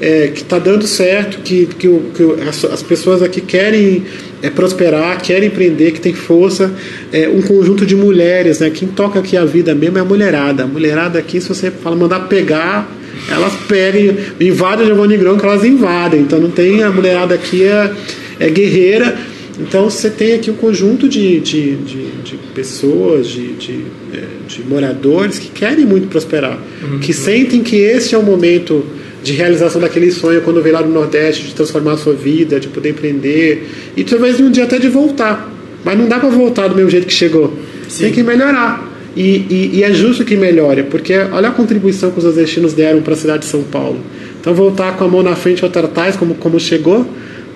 é, 0.00 0.26
que 0.34 0.42
está 0.42 0.58
dando 0.58 0.86
certo, 0.88 1.38
que, 1.42 1.66
que, 1.66 1.88
que 1.88 2.48
as, 2.48 2.64
as, 2.64 2.82
pessoas 2.82 3.22
aqui 3.22 3.40
querem 3.40 4.04
é, 4.42 4.50
prosperar, 4.50 5.22
querem 5.22 5.46
empreender, 5.46 5.92
que 5.92 6.00
tem 6.00 6.12
força. 6.12 6.74
É, 7.12 7.28
um 7.28 7.40
conjunto 7.40 7.86
de 7.86 7.94
mulheres, 7.94 8.58
né? 8.58 8.70
Quem 8.70 8.88
toca 8.88 9.20
aqui 9.20 9.36
a 9.36 9.44
vida 9.44 9.74
mesmo 9.74 9.96
é 9.96 10.00
a 10.00 10.04
mulherada. 10.04 10.64
A 10.64 10.66
mulherada 10.66 11.18
aqui, 11.18 11.40
se 11.40 11.48
você 11.48 11.70
fala, 11.70 11.96
mandar 11.96 12.28
pegar, 12.28 12.90
elas 13.30 13.54
pegam, 13.68 14.16
invadem 14.38 14.84
o 14.84 14.88
Giovanni 14.88 15.16
Grão, 15.16 15.38
que 15.38 15.46
elas 15.46 15.64
invadem. 15.64 16.20
Então 16.20 16.40
não 16.40 16.50
tem, 16.50 16.82
a 16.82 16.90
mulherada 16.90 17.34
aqui 17.34 17.62
é, 17.64 17.90
é 18.38 18.50
guerreira 18.50 19.16
então 19.58 19.88
você 19.88 20.10
tem 20.10 20.34
aqui 20.34 20.50
um 20.50 20.54
conjunto 20.54 21.08
de, 21.08 21.40
de, 21.40 21.76
de, 21.76 22.06
de 22.22 22.36
pessoas, 22.54 23.28
de, 23.28 23.54
de, 23.54 23.84
é, 24.12 24.24
de, 24.46 24.62
moradores 24.62 25.38
que 25.38 25.48
querem 25.48 25.86
muito 25.86 26.08
prosperar, 26.08 26.58
uhum. 26.82 26.98
que 26.98 27.12
sentem 27.12 27.62
que 27.62 27.76
esse 27.76 28.14
é 28.14 28.18
o 28.18 28.22
momento 28.22 28.84
de 29.22 29.32
realização 29.32 29.80
daquele 29.80 30.10
sonho 30.10 30.42
quando 30.42 30.62
vem 30.62 30.72
lá 30.72 30.82
no 30.82 30.92
Nordeste, 30.92 31.44
de 31.44 31.54
transformar 31.54 31.92
a 31.92 31.96
sua 31.96 32.12
vida, 32.12 32.60
de 32.60 32.68
poder 32.68 32.90
empreender 32.90 33.66
e 33.96 34.04
talvez 34.04 34.38
um 34.38 34.50
dia 34.50 34.64
até 34.64 34.78
de 34.78 34.88
voltar. 34.88 35.52
Mas 35.84 35.98
não 35.98 36.06
dá 36.08 36.18
para 36.18 36.28
voltar 36.28 36.68
do 36.68 36.76
mesmo 36.76 36.90
jeito 36.90 37.06
que 37.06 37.12
chegou. 37.12 37.56
Sim. 37.88 38.04
Tem 38.04 38.12
que 38.12 38.22
melhorar. 38.22 38.92
E, 39.16 39.46
e, 39.48 39.70
e, 39.74 39.82
é 39.82 39.92
justo 39.94 40.24
que 40.24 40.36
melhore, 40.36 40.82
porque 40.84 41.16
olha 41.16 41.48
a 41.48 41.50
contribuição 41.50 42.10
que 42.10 42.18
os 42.18 42.34
destinos 42.34 42.74
deram 42.74 43.00
para 43.00 43.14
a 43.14 43.16
cidade 43.16 43.44
de 43.44 43.46
São 43.46 43.62
Paulo. 43.62 43.98
Então 44.38 44.52
voltar 44.52 44.96
com 44.96 45.04
a 45.04 45.08
mão 45.08 45.22
na 45.22 45.34
frente 45.34 45.64
ao 45.64 45.70
atrás, 45.70 46.16
como, 46.16 46.34
como 46.34 46.60
chegou, 46.60 47.06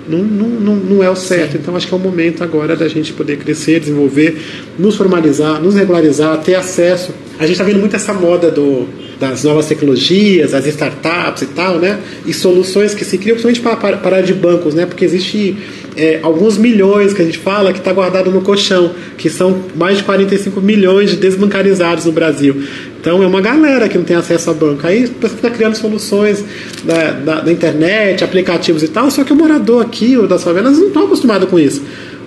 não, 0.08 0.18
não, 0.24 0.76
não 0.76 1.04
é 1.04 1.10
o 1.10 1.16
certo. 1.16 1.52
Sim. 1.52 1.58
Então 1.58 1.76
acho 1.76 1.86
que 1.86 1.94
é 1.94 1.96
o 1.96 2.00
momento 2.00 2.42
agora 2.42 2.74
da 2.76 2.88
gente 2.88 3.12
poder 3.12 3.38
crescer, 3.38 3.80
desenvolver, 3.80 4.40
nos 4.78 4.96
formalizar, 4.96 5.60
nos 5.60 5.74
regularizar, 5.74 6.38
ter 6.38 6.54
acesso. 6.54 7.12
A 7.38 7.42
gente 7.42 7.52
está 7.52 7.64
vendo 7.64 7.78
muito 7.78 7.96
essa 7.96 8.12
moda 8.12 8.50
do, 8.50 8.86
das 9.18 9.44
novas 9.44 9.66
tecnologias, 9.66 10.54
as 10.54 10.66
startups 10.66 11.42
e 11.42 11.46
tal, 11.46 11.78
né? 11.78 12.00
E 12.26 12.32
soluções 12.32 12.94
que 12.94 13.04
se 13.04 13.18
criam 13.18 13.36
principalmente 13.36 13.80
para 13.80 13.96
parar 13.98 14.20
de 14.22 14.34
bancos, 14.34 14.74
né? 14.74 14.86
Porque 14.86 15.04
existe 15.04 15.56
é, 15.96 16.20
alguns 16.22 16.56
milhões 16.56 17.12
que 17.12 17.22
a 17.22 17.24
gente 17.24 17.38
fala 17.38 17.72
que 17.72 17.78
está 17.78 17.92
guardado 17.92 18.30
no 18.30 18.40
colchão, 18.40 18.92
que 19.16 19.28
são 19.28 19.64
mais 19.74 19.98
de 19.98 20.04
45 20.04 20.60
milhões 20.60 21.10
de 21.10 21.16
desbancarizados 21.16 22.04
no 22.06 22.12
Brasil. 22.12 22.62
Então 23.00 23.22
é 23.22 23.26
uma 23.26 23.40
galera 23.40 23.88
que 23.88 23.96
não 23.96 24.04
tem 24.04 24.16
acesso 24.16 24.50
a 24.50 24.54
banco. 24.54 24.86
Aí 24.86 25.06
você 25.06 25.34
fica 25.34 25.50
criando 25.50 25.74
soluções 25.74 26.44
da, 26.84 27.12
da, 27.12 27.40
da, 27.40 27.52
internet, 27.52 28.22
aplicativos 28.22 28.82
e 28.82 28.88
tal, 28.88 29.10
só 29.10 29.24
que 29.24 29.32
o 29.32 29.36
morador 29.36 29.82
aqui, 29.82 30.16
ou 30.16 30.26
das 30.26 30.44
favelas, 30.44 30.78
não 30.78 30.88
estão 30.88 31.04
acostumados 31.04 31.48
com 31.48 31.58
isso. 31.58 31.82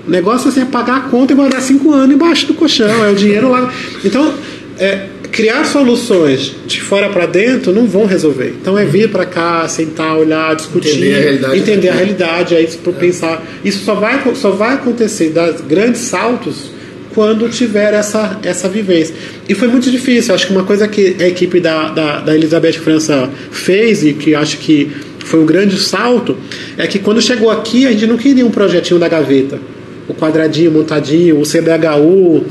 O 0.07 0.09
negócio 0.09 0.49
assim, 0.49 0.61
é 0.61 0.65
pagar 0.65 0.97
a 0.97 1.01
conta 1.01 1.31
e 1.31 1.35
guardar 1.35 1.61
cinco 1.61 1.93
anos 1.93 2.15
embaixo 2.15 2.47
do 2.47 2.55
colchão, 2.55 3.05
é 3.05 3.11
o 3.11 3.15
dinheiro 3.15 3.49
lá. 3.49 3.71
Então, 4.03 4.33
é, 4.79 5.05
criar 5.31 5.63
soluções 5.65 6.55
de 6.65 6.81
fora 6.81 7.09
para 7.09 7.25
dentro 7.25 7.71
não 7.71 7.85
vão 7.85 8.05
resolver. 8.05 8.55
Então 8.59 8.77
é 8.77 8.85
vir 8.85 9.09
para 9.11 9.25
cá, 9.25 9.67
sentar, 9.67 10.17
olhar, 10.17 10.55
discutir, 10.55 10.89
entender 10.89 11.15
a 11.15 11.19
realidade, 11.19 11.57
entender 11.57 11.89
a 11.89 11.93
realidade 11.93 12.55
aí 12.55 12.67
por 12.83 12.93
é. 12.95 12.97
pensar. 12.97 13.43
Isso 13.63 13.85
só 13.85 13.95
vai, 13.95 14.21
só 14.35 14.51
vai 14.51 14.73
acontecer, 14.73 15.29
dar 15.29 15.51
grandes 15.53 16.01
saltos 16.01 16.72
quando 17.13 17.49
tiver 17.49 17.93
essa, 17.93 18.39
essa 18.43 18.67
vivência. 18.67 19.15
E 19.47 19.53
foi 19.53 19.67
muito 19.67 19.89
difícil. 19.89 20.33
Acho 20.33 20.47
que 20.47 20.53
uma 20.53 20.63
coisa 20.63 20.87
que 20.87 21.15
a 21.19 21.27
equipe 21.27 21.59
da, 21.59 21.89
da, 21.89 22.19
da 22.21 22.35
Elizabeth 22.35 22.73
França 22.73 23.29
fez 23.51 24.03
e 24.03 24.13
que 24.13 24.35
acho 24.35 24.57
que 24.57 24.91
foi 25.19 25.39
um 25.39 25.45
grande 25.45 25.77
salto 25.79 26.37
é 26.77 26.85
que 26.85 26.99
quando 26.99 27.21
chegou 27.21 27.49
aqui 27.49 27.87
a 27.87 27.91
gente 27.91 28.07
não 28.07 28.17
queria 28.17 28.45
um 28.45 28.51
projetinho 28.51 28.99
da 28.99 29.07
gaveta 29.07 29.59
o 30.07 30.13
quadradinho 30.13 30.71
montadinho, 30.71 31.39
o 31.39 31.43
CDHU, 31.43 32.45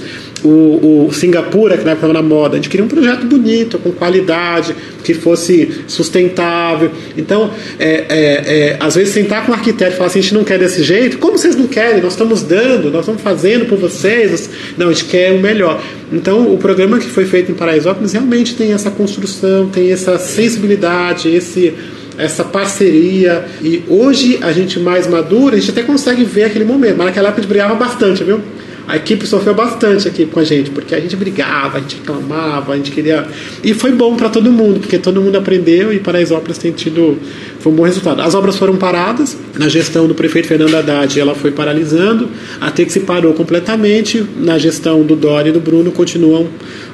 o, 0.44 1.06
o 1.08 1.12
Singapura, 1.12 1.76
que 1.76 1.84
na 1.84 1.92
época 1.92 2.06
estava 2.06 2.12
na 2.12 2.22
moda. 2.22 2.54
A 2.54 2.56
gente 2.56 2.68
queria 2.68 2.84
um 2.84 2.88
projeto 2.88 3.24
bonito, 3.26 3.78
com 3.78 3.92
qualidade, 3.92 4.74
que 5.02 5.14
fosse 5.14 5.82
sustentável. 5.86 6.90
Então, 7.16 7.50
é, 7.78 7.88
é, 7.88 8.06
é, 8.08 8.76
às 8.80 8.94
vezes, 8.94 9.14
sentar 9.14 9.44
com 9.46 9.52
o 9.52 9.54
arquiteto 9.54 9.92
e 9.92 9.96
falar 9.96 10.08
assim: 10.08 10.18
a 10.18 10.22
gente 10.22 10.34
não 10.34 10.44
quer 10.44 10.58
desse 10.58 10.82
jeito, 10.82 11.18
como 11.18 11.38
vocês 11.38 11.56
não 11.56 11.66
querem? 11.66 12.02
Nós 12.02 12.12
estamos 12.12 12.42
dando, 12.42 12.90
nós 12.90 13.00
estamos 13.00 13.22
fazendo 13.22 13.66
por 13.66 13.78
vocês. 13.78 14.50
Não, 14.76 14.88
a 14.88 14.92
gente 14.92 15.06
quer 15.06 15.32
o 15.32 15.40
melhor. 15.40 15.82
Então, 16.12 16.52
o 16.52 16.58
programa 16.58 16.98
que 16.98 17.06
foi 17.06 17.24
feito 17.24 17.50
em 17.50 17.54
Paraisópolis 17.54 18.12
realmente 18.12 18.54
tem 18.54 18.72
essa 18.72 18.90
construção, 18.90 19.68
tem 19.68 19.92
essa 19.92 20.18
sensibilidade, 20.18 21.28
esse 21.28 21.74
essa 22.18 22.44
parceria. 22.44 23.44
E 23.62 23.82
hoje 23.88 24.38
a 24.42 24.52
gente 24.52 24.78
mais 24.78 25.06
madura, 25.06 25.56
a 25.56 25.58
gente 25.58 25.70
até 25.70 25.82
consegue 25.82 26.24
ver 26.24 26.44
aquele 26.44 26.64
momento, 26.64 26.96
mas 26.96 27.06
naquela 27.06 27.28
época 27.28 27.40
a 27.40 27.42
gente 27.42 27.48
brigava 27.48 27.74
bastante, 27.74 28.22
viu? 28.22 28.40
A 28.86 28.96
equipe 28.96 29.26
sofreu 29.26 29.54
bastante 29.54 30.08
aqui 30.08 30.26
com 30.26 30.40
a 30.40 30.44
gente, 30.44 30.70
porque 30.70 30.94
a 30.94 31.00
gente 31.00 31.14
brigava, 31.16 31.78
a 31.78 31.80
gente 31.80 31.96
reclamava, 31.96 32.72
a 32.72 32.76
gente 32.76 32.90
queria. 32.90 33.26
E 33.62 33.72
foi 33.74 33.92
bom 33.92 34.16
para 34.16 34.28
todo 34.28 34.50
mundo, 34.50 34.80
porque 34.80 34.98
todo 34.98 35.20
mundo 35.20 35.38
aprendeu 35.38 35.92
e 35.92 36.00
Paraisópolis 36.00 36.58
tem 36.58 36.72
tido. 36.72 37.16
Foi 37.60 37.72
um 37.72 37.76
bom 37.76 37.84
resultado. 37.84 38.20
As 38.20 38.34
obras 38.34 38.56
foram 38.56 38.76
paradas, 38.76 39.36
na 39.56 39.68
gestão 39.68 40.08
do 40.08 40.14
prefeito 40.14 40.48
Fernando 40.48 40.74
Haddad, 40.74 41.18
ela 41.18 41.34
foi 41.34 41.52
paralisando, 41.52 42.28
até 42.60 42.84
que 42.84 42.92
se 42.92 43.00
parou 43.00 43.32
completamente. 43.34 44.24
Na 44.36 44.58
gestão 44.58 45.02
do 45.02 45.14
Dória 45.14 45.50
e 45.50 45.52
do 45.52 45.60
Bruno, 45.60 45.92
continuam 45.92 46.48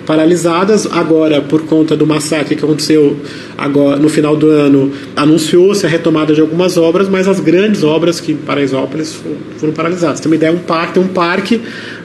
paralisadas. 0.09 0.89
Agora, 0.91 1.43
por 1.43 1.67
conta 1.67 1.95
do 1.95 2.07
massacre 2.07 2.57
que 2.57 2.65
aconteceu 2.65 3.15
agora 3.59 3.99
no 3.99 4.09
final 4.09 4.35
do 4.35 4.49
ano, 4.49 4.91
anunciou-se 5.15 5.85
a 5.85 5.89
retomada 5.89 6.33
de 6.33 6.41
algumas 6.41 6.79
obras, 6.79 7.11
mas 7.11 7.29
as 7.29 7.41
grandes 7.41 7.85
obras 7.85 8.19
que 8.19 8.33
em 8.33 8.37
Paraisópolis 8.37 9.21
foram 9.59 9.75
paralisadas. 9.75 10.19
Tem 10.19 10.33
uma 10.33 10.37
ideia, 10.37 10.51
um 10.51 10.61
parque, 10.61 10.95
tem 10.95 11.03
um 11.03 11.09
parque 11.09 11.61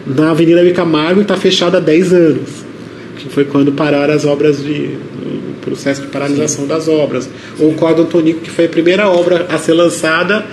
na 0.06 0.32
Avenida 0.32 0.62
Bicamargo 0.62 1.22
e 1.22 1.24
está 1.24 1.38
fechado 1.38 1.78
há 1.78 1.80
10 1.80 2.14
anos, 2.14 2.50
que 3.16 3.30
foi 3.30 3.46
quando 3.46 3.72
pararam 3.72 4.14
as 4.14 4.26
obras 4.26 4.62
de 4.62 4.98
o 5.24 5.66
processo 5.66 6.02
de 6.02 6.08
paralisação 6.08 6.64
Sim. 6.64 6.68
das 6.68 6.90
obras. 6.90 7.30
Ou 7.58 7.70
o 7.70 7.74
Código 7.76 8.02
Antonico, 8.02 8.42
que 8.42 8.50
foi 8.50 8.66
a 8.66 8.70
primeira 8.70 9.08
obra 9.08 9.48
a 9.50 9.58
ser 9.58 9.72
lançada 9.72 10.44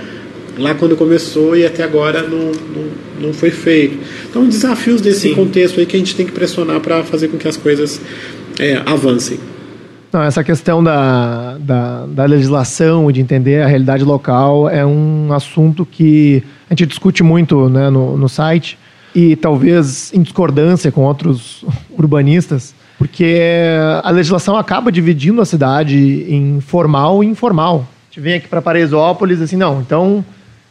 lá 0.60 0.74
quando 0.74 0.96
começou 0.96 1.56
e 1.56 1.64
até 1.64 1.82
agora 1.82 2.22
não, 2.22 2.52
não, 2.52 3.28
não 3.28 3.32
foi 3.32 3.50
feito. 3.50 3.98
Então, 4.28 4.46
desafios 4.46 5.00
desse 5.00 5.28
Sim. 5.28 5.34
contexto 5.34 5.80
aí 5.80 5.86
que 5.86 5.96
a 5.96 5.98
gente 5.98 6.14
tem 6.14 6.26
que 6.26 6.32
pressionar 6.32 6.80
para 6.80 7.02
fazer 7.02 7.28
com 7.28 7.38
que 7.38 7.48
as 7.48 7.56
coisas 7.56 8.00
é, 8.58 8.80
avancem. 8.86 9.38
Não, 10.12 10.22
essa 10.22 10.42
questão 10.42 10.82
da, 10.82 11.56
da, 11.58 12.04
da, 12.06 12.24
legislação 12.24 13.08
e 13.08 13.12
de 13.12 13.20
entender 13.20 13.62
a 13.62 13.66
realidade 13.66 14.02
local 14.02 14.68
é 14.68 14.84
um 14.84 15.32
assunto 15.32 15.86
que 15.86 16.42
a 16.68 16.74
gente 16.74 16.86
discute 16.86 17.22
muito 17.22 17.68
né, 17.68 17.88
no, 17.90 18.16
no 18.16 18.28
site 18.28 18.76
e 19.14 19.36
talvez 19.36 20.12
em 20.12 20.20
discordância 20.20 20.90
com 20.90 21.02
outros 21.02 21.64
urbanistas, 21.96 22.74
porque 22.98 23.38
a 24.02 24.10
legislação 24.10 24.56
acaba 24.56 24.90
dividindo 24.90 25.40
a 25.40 25.44
cidade 25.44 26.26
em 26.28 26.60
formal 26.60 27.22
e 27.22 27.28
informal. 27.28 27.86
A 28.10 28.12
gente 28.12 28.20
vem 28.20 28.34
aqui 28.34 28.48
para 28.48 28.60
Paraisópolis 28.60 29.40
assim, 29.40 29.56
não, 29.56 29.80
então 29.80 30.24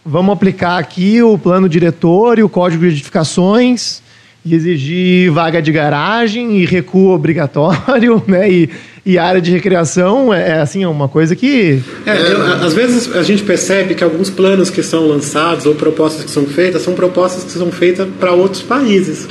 vamos 0.05 0.33
aplicar 0.33 0.77
aqui 0.77 1.21
o 1.21 1.37
plano 1.37 1.67
diretor 1.67 2.39
e 2.39 2.43
o 2.43 2.49
código 2.49 2.83
de 2.83 2.89
edificações 2.89 4.01
e 4.45 4.55
exigir 4.55 5.31
vaga 5.31 5.61
de 5.61 5.71
garagem 5.71 6.57
e 6.57 6.65
recuo 6.65 7.11
obrigatório, 7.11 8.23
né? 8.27 8.49
E, 8.49 8.69
e 9.05 9.17
área 9.17 9.41
de 9.41 9.51
recreação 9.51 10.33
é, 10.33 10.49
é 10.49 10.61
assim 10.61 10.83
é 10.83 10.87
uma 10.87 11.07
coisa 11.07 11.35
que 11.35 11.81
é, 12.05 12.31
eu, 12.31 12.65
às 12.65 12.73
vezes 12.73 13.15
a 13.15 13.23
gente 13.23 13.43
percebe 13.43 13.95
que 13.95 14.03
alguns 14.03 14.29
planos 14.29 14.69
que 14.69 14.83
são 14.83 15.07
lançados 15.07 15.65
ou 15.65 15.75
propostas 15.75 16.23
que 16.25 16.31
são 16.31 16.45
feitas 16.45 16.81
são 16.81 16.93
propostas 16.93 17.43
que 17.43 17.51
são 17.51 17.71
feitas 17.71 18.07
para 18.19 18.31
outros 18.31 18.61
países. 18.61 19.27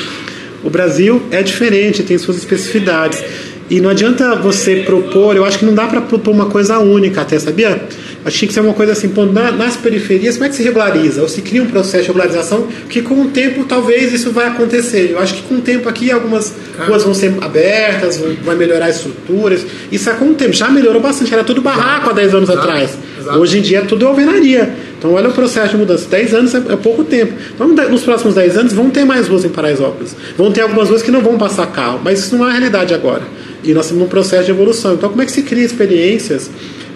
O 0.65 0.71
Brasil 0.71 1.23
é 1.31 1.43
diferente, 1.43 2.03
tem 2.03 2.19
suas 2.19 2.37
especificidades. 2.37 3.23
E 3.71 3.81
não 3.81 3.91
adianta 3.91 4.35
você 4.37 4.77
propor, 4.77 5.37
eu 5.37 5.45
acho 5.45 5.59
que 5.59 5.65
não 5.65 5.75
dá 5.75 5.87
para 5.87 6.01
propor 6.01 6.31
uma 6.31 6.47
coisa 6.47 6.79
única 6.79 7.21
até, 7.21 7.39
sabia? 7.39 7.83
Acho 8.25 8.33
que 8.35 8.39
tinha 8.39 8.49
que 8.49 8.55
ser 8.55 8.61
uma 8.61 8.73
coisa 8.73 8.93
assim, 8.93 9.13
na, 9.33 9.53
nas 9.53 9.77
periferias, 9.77 10.37
como 10.37 10.47
é 10.47 10.49
que 10.49 10.57
se 10.57 10.63
regulariza? 10.63 11.21
Ou 11.21 11.29
se 11.29 11.43
cria 11.43 11.63
um 11.63 11.67
processo 11.67 12.05
de 12.05 12.09
regularização 12.09 12.67
que 12.89 13.03
com 13.03 13.23
o 13.23 13.29
tempo 13.29 13.65
talvez 13.65 14.13
isso 14.13 14.31
vai 14.33 14.49
acontecer. 14.49 15.11
Eu 15.13 15.19
acho 15.19 15.35
que 15.35 15.43
com 15.43 15.57
o 15.57 15.61
tempo 15.61 15.89
aqui 15.89 16.11
algumas 16.11 16.55
ruas 16.87 17.05
vão 17.05 17.13
ser 17.13 17.35
abertas, 17.41 18.21
vai 18.43 18.57
melhorar 18.57 18.87
as 18.87 18.97
estruturas. 18.97 19.65
Isso 19.93 20.09
é 20.09 20.15
com 20.15 20.31
o 20.31 20.35
tempo. 20.35 20.53
Já 20.53 20.69
melhorou 20.69 21.01
bastante, 21.01 21.33
era 21.33 21.45
tudo 21.45 21.61
barraco 21.61 22.11
há 22.11 22.13
10 22.13 22.35
anos 22.35 22.49
Exato. 22.49 22.67
atrás. 22.67 22.99
Exato. 23.21 23.39
Hoje 23.39 23.59
em 23.59 23.63
dia 23.63 23.79
é 23.79 23.83
tudo 23.83 24.07
alvenaria. 24.07 24.75
Então 24.99 25.13
olha 25.13 25.29
o 25.29 25.33
processo 25.33 25.71
de 25.71 25.77
mudança. 25.77 26.09
10 26.09 26.35
anos 26.35 26.55
é, 26.55 26.59
é 26.59 26.77
pouco 26.77 27.05
tempo. 27.05 27.35
Então 27.55 27.69
nos 27.69 28.03
próximos 28.03 28.35
10 28.35 28.57
anos 28.57 28.73
vão 28.73 28.91
ter 28.91 29.05
mais 29.05 29.29
ruas 29.29 29.45
em 29.45 29.51
Paraisópolis. 29.51 30.17
Vão 30.37 30.51
ter 30.51 30.63
algumas 30.63 30.89
ruas 30.89 31.03
que 31.03 31.11
não 31.11 31.21
vão 31.21 31.39
passar 31.39 31.67
carro, 31.67 32.01
mas 32.03 32.19
isso 32.19 32.37
não 32.37 32.47
é 32.47 32.51
a 32.51 32.53
realidade 32.53 32.95
agora. 32.95 33.23
E 33.65 33.75
nós 33.75 33.87
estamos 33.87 34.05
num 34.05 34.09
processo 34.09 34.45
de 34.45 34.51
evolução. 34.51 34.95
Então 34.95 35.09
como 35.09 35.23
é 35.23 35.27
que 35.27 35.33
se 35.33 35.43
cria 35.43 35.65
experiências 35.65 36.51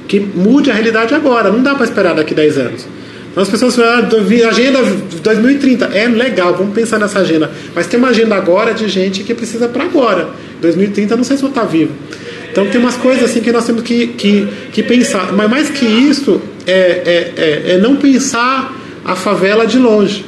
que 0.08 0.20
mude 0.20 0.70
a 0.70 0.74
realidade 0.74 1.14
agora. 1.14 1.50
Não 1.50 1.62
dá 1.62 1.74
para 1.74 1.84
esperar 1.84 2.14
daqui 2.14 2.34
10 2.34 2.58
anos. 2.58 2.86
Então 3.30 3.42
as 3.42 3.48
pessoas 3.48 3.74
falam, 3.74 4.06
ah, 4.10 4.48
agenda 4.48 4.78
2030. 5.22 5.86
É 5.86 6.06
legal, 6.06 6.54
vamos 6.54 6.74
pensar 6.74 6.98
nessa 6.98 7.20
agenda. 7.20 7.50
Mas 7.74 7.86
tem 7.86 7.98
uma 7.98 8.08
agenda 8.08 8.34
agora 8.34 8.74
de 8.74 8.88
gente 8.88 9.22
que 9.22 9.32
precisa 9.32 9.68
para 9.68 9.84
agora. 9.84 10.28
2030 10.60 11.16
não 11.16 11.24
sei 11.24 11.36
se 11.36 11.42
vou 11.42 11.48
estar 11.48 11.64
vivo. 11.64 11.92
Então 12.50 12.66
tem 12.66 12.78
umas 12.78 12.96
coisas 12.96 13.24
assim 13.24 13.40
que 13.40 13.50
nós 13.50 13.64
temos 13.64 13.82
que, 13.82 14.08
que, 14.08 14.46
que 14.70 14.82
pensar. 14.82 15.32
Mas 15.32 15.48
mais 15.48 15.70
que 15.70 15.86
isso, 15.86 16.42
é, 16.66 16.72
é, 16.72 17.32
é, 17.36 17.72
é 17.72 17.78
não 17.78 17.96
pensar 17.96 18.78
a 19.02 19.16
favela 19.16 19.66
de 19.66 19.78
longe. 19.78 20.26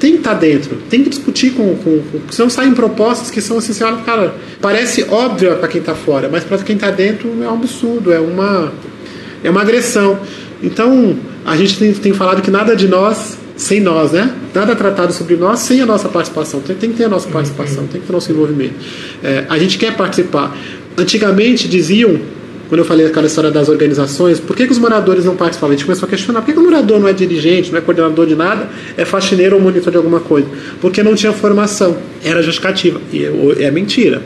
Tem 0.00 0.12
que 0.12 0.18
estar 0.18 0.34
dentro, 0.34 0.76
tem 0.88 1.04
que 1.04 1.10
discutir 1.10 1.50
com. 1.50 1.76
com, 1.76 2.00
com 2.00 2.32
senão 2.32 2.48
saem 2.48 2.72
propostas 2.72 3.30
que 3.30 3.40
são 3.40 3.58
assim, 3.58 3.72
você 3.74 3.84
olha, 3.84 3.98
cara, 3.98 4.34
parece 4.60 5.04
óbvio 5.08 5.56
para 5.56 5.68
quem 5.68 5.80
está 5.80 5.94
fora, 5.94 6.28
mas 6.32 6.42
para 6.42 6.58
quem 6.58 6.74
está 6.74 6.90
dentro 6.90 7.30
é 7.42 7.46
um 7.46 7.54
absurdo, 7.54 8.10
é 8.12 8.18
uma 8.18 8.72
é 9.44 9.50
uma 9.50 9.60
agressão. 9.60 10.18
Então, 10.62 11.16
a 11.44 11.56
gente 11.56 11.78
tem, 11.78 11.92
tem 11.92 12.12
falado 12.12 12.42
que 12.42 12.50
nada 12.50 12.74
de 12.74 12.88
nós 12.88 13.38
sem 13.56 13.78
nós, 13.78 14.12
né? 14.12 14.34
Nada 14.54 14.74
tratado 14.74 15.12
sobre 15.12 15.36
nós 15.36 15.60
sem 15.60 15.82
a 15.82 15.86
nossa 15.86 16.08
participação. 16.08 16.60
Tem, 16.60 16.74
tem 16.74 16.90
que 16.90 16.96
ter 16.96 17.04
a 17.04 17.08
nossa 17.08 17.28
participação, 17.28 17.86
tem 17.86 18.00
que 18.00 18.06
ter 18.06 18.12
o 18.12 18.14
nosso 18.14 18.32
envolvimento. 18.32 18.74
É, 19.22 19.44
a 19.48 19.58
gente 19.58 19.76
quer 19.76 19.94
participar. 19.96 20.56
Antigamente 20.96 21.68
diziam, 21.68 22.18
quando 22.70 22.78
eu 22.78 22.84
falei 22.84 23.04
aquela 23.04 23.26
história 23.26 23.50
das 23.50 23.68
organizações, 23.68 24.38
por 24.38 24.54
que, 24.54 24.64
que 24.64 24.70
os 24.70 24.78
moradores 24.78 25.24
não 25.24 25.34
participavam? 25.34 25.74
A 25.74 25.76
gente 25.76 25.86
começou 25.86 26.06
a 26.06 26.08
questionar, 26.08 26.40
por 26.40 26.46
que, 26.46 26.52
que 26.52 26.58
o 26.60 26.62
morador 26.62 27.00
não 27.00 27.08
é 27.08 27.12
dirigente, 27.12 27.72
não 27.72 27.78
é 27.78 27.80
coordenador 27.80 28.26
de 28.26 28.36
nada, 28.36 28.68
é 28.96 29.04
faxineiro 29.04 29.56
ou 29.56 29.60
monitor 29.60 29.90
de 29.90 29.96
alguma 29.96 30.20
coisa? 30.20 30.46
Porque 30.80 31.02
não 31.02 31.16
tinha 31.16 31.32
formação, 31.32 31.98
era 32.22 32.40
justificativa. 32.40 33.00
E 33.12 33.24
é, 33.24 33.64
é 33.64 33.70
mentira. 33.72 34.22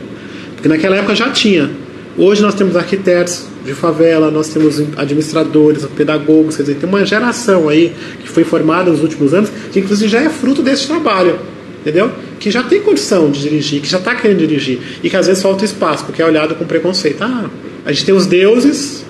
Porque 0.53 0.69
naquela 0.69 0.95
época 0.95 1.15
já 1.15 1.31
tinha. 1.31 1.71
Hoje 2.15 2.43
nós 2.43 2.53
temos 2.53 2.75
arquitetos 2.75 3.45
de 3.65 3.73
favela, 3.73 4.29
nós 4.29 4.49
temos 4.49 4.79
administradores, 4.95 5.83
pedagogos, 5.97 6.55
quer 6.55 6.61
dizer, 6.61 6.75
tem 6.75 6.87
uma 6.87 7.03
geração 7.03 7.67
aí 7.67 7.93
que 8.21 8.29
foi 8.29 8.43
formada 8.43 8.91
nos 8.91 9.01
últimos 9.01 9.33
anos 9.33 9.49
que 9.73 9.79
inclusive 9.79 10.07
já 10.07 10.21
é 10.21 10.29
fruto 10.29 10.61
desse 10.61 10.85
trabalho. 10.85 11.39
entendeu? 11.81 12.11
Que 12.39 12.51
já 12.51 12.61
tem 12.61 12.79
condição 12.79 13.31
de 13.31 13.41
dirigir, 13.41 13.81
que 13.81 13.87
já 13.87 13.97
está 13.97 14.13
querendo 14.13 14.37
dirigir 14.37 14.79
e 15.03 15.09
que 15.09 15.17
às 15.17 15.25
vezes 15.25 15.41
falta 15.41 15.65
espaço 15.65 16.05
porque 16.05 16.21
é 16.21 16.25
olhado 16.25 16.53
com 16.53 16.63
preconceito. 16.63 17.23
Ah, 17.23 17.49
a 17.85 17.91
gente 17.91 18.05
tem 18.05 18.15
os 18.15 18.25
deuses, 18.25 19.05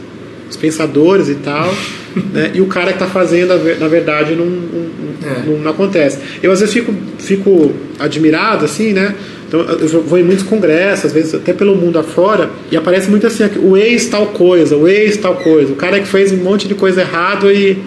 os 0.49 0.57
pensadores 0.57 1.29
e 1.29 1.35
tal, 1.35 1.73
né? 2.33 2.51
E 2.53 2.61
o 2.61 2.67
cara 2.67 2.87
que 2.87 3.01
está 3.01 3.07
fazendo, 3.07 3.49
na 3.79 3.87
verdade, 3.87 4.35
não, 4.35 4.45
não, 4.45 5.57
é. 5.57 5.63
não, 5.63 5.71
acontece. 5.71 6.19
Eu 6.43 6.51
às 6.51 6.59
vezes 6.59 6.73
fico, 6.73 6.93
fico 7.17 7.71
admirado, 7.97 8.65
assim, 8.65 8.93
né? 8.93 9.15
Então, 9.47 9.61
eu 9.61 10.03
vou 10.03 10.17
em 10.17 10.23
muitos 10.23 10.43
congressos, 10.43 11.05
às 11.05 11.13
vezes 11.13 11.33
até 11.33 11.53
pelo 11.53 11.75
mundo 11.75 11.99
afora, 11.99 12.49
e 12.71 12.75
aparece 12.75 13.09
muito 13.09 13.27
assim, 13.27 13.43
o 13.61 13.77
ex 13.77 14.07
tal 14.07 14.27
coisa, 14.27 14.75
o 14.75 14.87
ex 14.87 15.17
tal 15.17 15.35
coisa, 15.35 15.71
o 15.71 15.75
cara 15.75 15.99
que 15.99 16.07
fez 16.07 16.31
um 16.31 16.37
monte 16.37 16.67
de 16.67 16.73
coisa 16.73 17.01
errado 17.01 17.51
e 17.51 17.77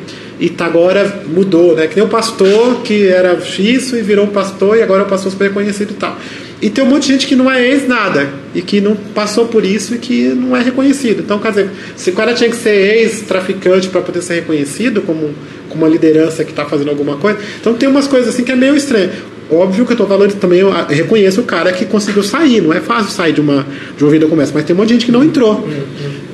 e 0.41 0.49
tá 0.49 0.66
agora 0.66 1.22
mudou, 1.26 1.74
né? 1.74 1.86
Que 1.86 1.97
nem 1.97 2.05
o 2.05 2.09
pastor 2.09 2.82
que 2.82 3.09
era 3.09 3.41
X 3.41 3.93
e 3.93 4.03
virou 4.03 4.28
pastor 4.28 4.76
e 4.76 4.82
agora 4.82 5.03
é 5.03 5.07
o 5.07 5.09
pastor 5.09 5.32
super 5.32 5.49
reconhecido 5.49 5.91
e 5.91 5.95
tal. 5.95 6.16
E 6.61 6.69
tem 6.69 6.83
um 6.83 6.89
monte 6.89 7.03
de 7.07 7.13
gente 7.13 7.27
que 7.27 7.37
não 7.37 7.51
é 7.51 7.65
ex 7.69 7.87
nada 7.87 8.29
e 8.53 8.61
que 8.61 8.81
não 8.81 8.97
passou 8.97 9.47
por 9.47 9.65
isso 9.65 9.95
e 9.95 9.99
que 9.99 10.29
não 10.29 10.57
é 10.57 10.63
reconhecido. 10.63 11.21
Então, 11.21 11.39
quer 11.39 11.51
dizer, 11.51 11.71
se 11.97 12.11
o 12.11 12.13
cara 12.13 12.35
tinha 12.35 12.51
que 12.51 12.57
ser 12.57 12.97
ex-traficante 12.97 13.89
para 13.89 14.01
poder 14.01 14.23
ser 14.23 14.35
reconhecido 14.35 15.03
como, 15.03 15.31
como 15.69 15.85
uma 15.85 15.89
liderança 15.89 16.45
que 16.45 16.51
está 16.51 16.65
fazendo 16.65 16.91
alguma 16.91 17.17
coisa, 17.17 17.39
então 17.61 17.75
tem 17.75 17.89
umas 17.89 18.09
coisas 18.09 18.35
assim 18.35 18.43
que 18.43 18.51
é 18.51 18.57
meio 18.57 18.75
estranho. 18.75 19.11
Óbvio 19.51 19.87
que 19.87 19.93
eu 19.93 19.95
estou 19.95 20.07
valorizando 20.07 20.41
também, 20.41 20.59
eu 20.59 20.71
reconheço 20.89 21.41
o 21.41 21.45
cara 21.45 21.73
que 21.73 21.87
conseguiu 21.87 22.23
sair, 22.23 22.61
não 22.61 22.73
é 22.73 22.81
fácil 22.81 23.13
sair 23.13 23.33
de 23.33 23.41
uma, 23.41 23.65
de 23.97 24.05
uma 24.05 24.11
vida 24.11 24.27
como 24.27 24.43
essa, 24.43 24.53
mas 24.53 24.65
tem 24.65 24.75
um 24.75 24.79
monte 24.79 24.89
de 24.89 24.95
gente 24.95 25.07
que 25.07 25.13
não 25.13 25.25
entrou. 25.25 25.67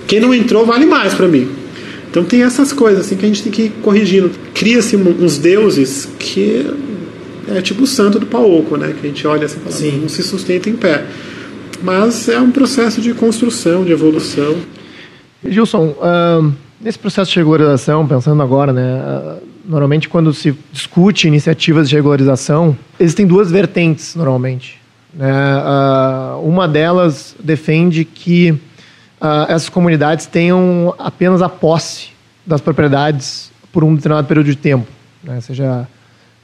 Quem 0.07 0.21
não 0.21 0.35
entrou 0.35 0.65
vale 0.65 0.87
mais 0.87 1.15
para 1.15 1.29
mim. 1.29 1.49
Então 2.11 2.25
tem 2.25 2.43
essas 2.43 2.73
coisas 2.73 3.05
assim 3.05 3.17
que 3.17 3.25
a 3.25 3.29
gente 3.29 3.43
tem 3.43 3.53
que 3.53 3.63
ir 3.63 3.73
corrigindo. 3.83 4.31
Cria-se 4.55 4.97
uns 4.97 5.37
deuses 5.37 6.09
que 6.19 6.65
é 7.49 7.61
tipo 7.61 7.83
o 7.83 7.87
santo 7.87 8.19
do 8.19 8.27
Paoco, 8.27 8.77
né? 8.77 8.95
Que 8.99 9.07
a 9.07 9.11
gente 9.11 9.27
olha 9.27 9.47
assim 9.47 9.59
fala, 9.59 9.93
não 10.01 10.09
se 10.09 10.23
sustenta 10.23 10.69
em 10.69 10.77
pé. 10.77 11.05
Mas 11.83 12.29
é 12.29 12.41
um 12.41 12.51
processo 12.51 13.01
de 13.01 13.13
construção, 13.15 13.85
de 13.85 13.93
evolução. 13.93 14.57
Gilson, 15.45 15.95
uh, 15.99 16.53
nesse 16.81 16.99
processo 16.99 17.31
de 17.31 17.39
regularização, 17.39 18.07
pensando 18.07 18.43
agora, 18.43 18.73
né? 18.73 19.03
Uh, 19.03 19.55
normalmente 19.65 20.09
quando 20.09 20.33
se 20.33 20.55
discute 20.73 21.27
iniciativas 21.27 21.89
de 21.89 21.97
regularização, 21.97 22.77
existem 22.99 23.27
duas 23.27 23.51
vertentes 23.51 24.15
normalmente. 24.15 24.81
Né? 25.13 25.33
Uh, 25.33 26.47
uma 26.47 26.67
delas 26.67 27.35
defende 27.43 28.05
que 28.05 28.51
uh, 28.51 29.47
essas 29.49 29.69
comunidades 29.69 30.27
tenham 30.27 30.95
apenas 30.99 31.41
a 31.41 31.49
posse 31.49 32.09
das 32.45 32.61
propriedades 32.61 33.51
por 33.73 33.85
um 33.85 33.95
determinado 33.95 34.27
período 34.27 34.47
de 34.47 34.57
tempo, 34.57 34.87
né? 35.23 35.41
seja 35.41 35.89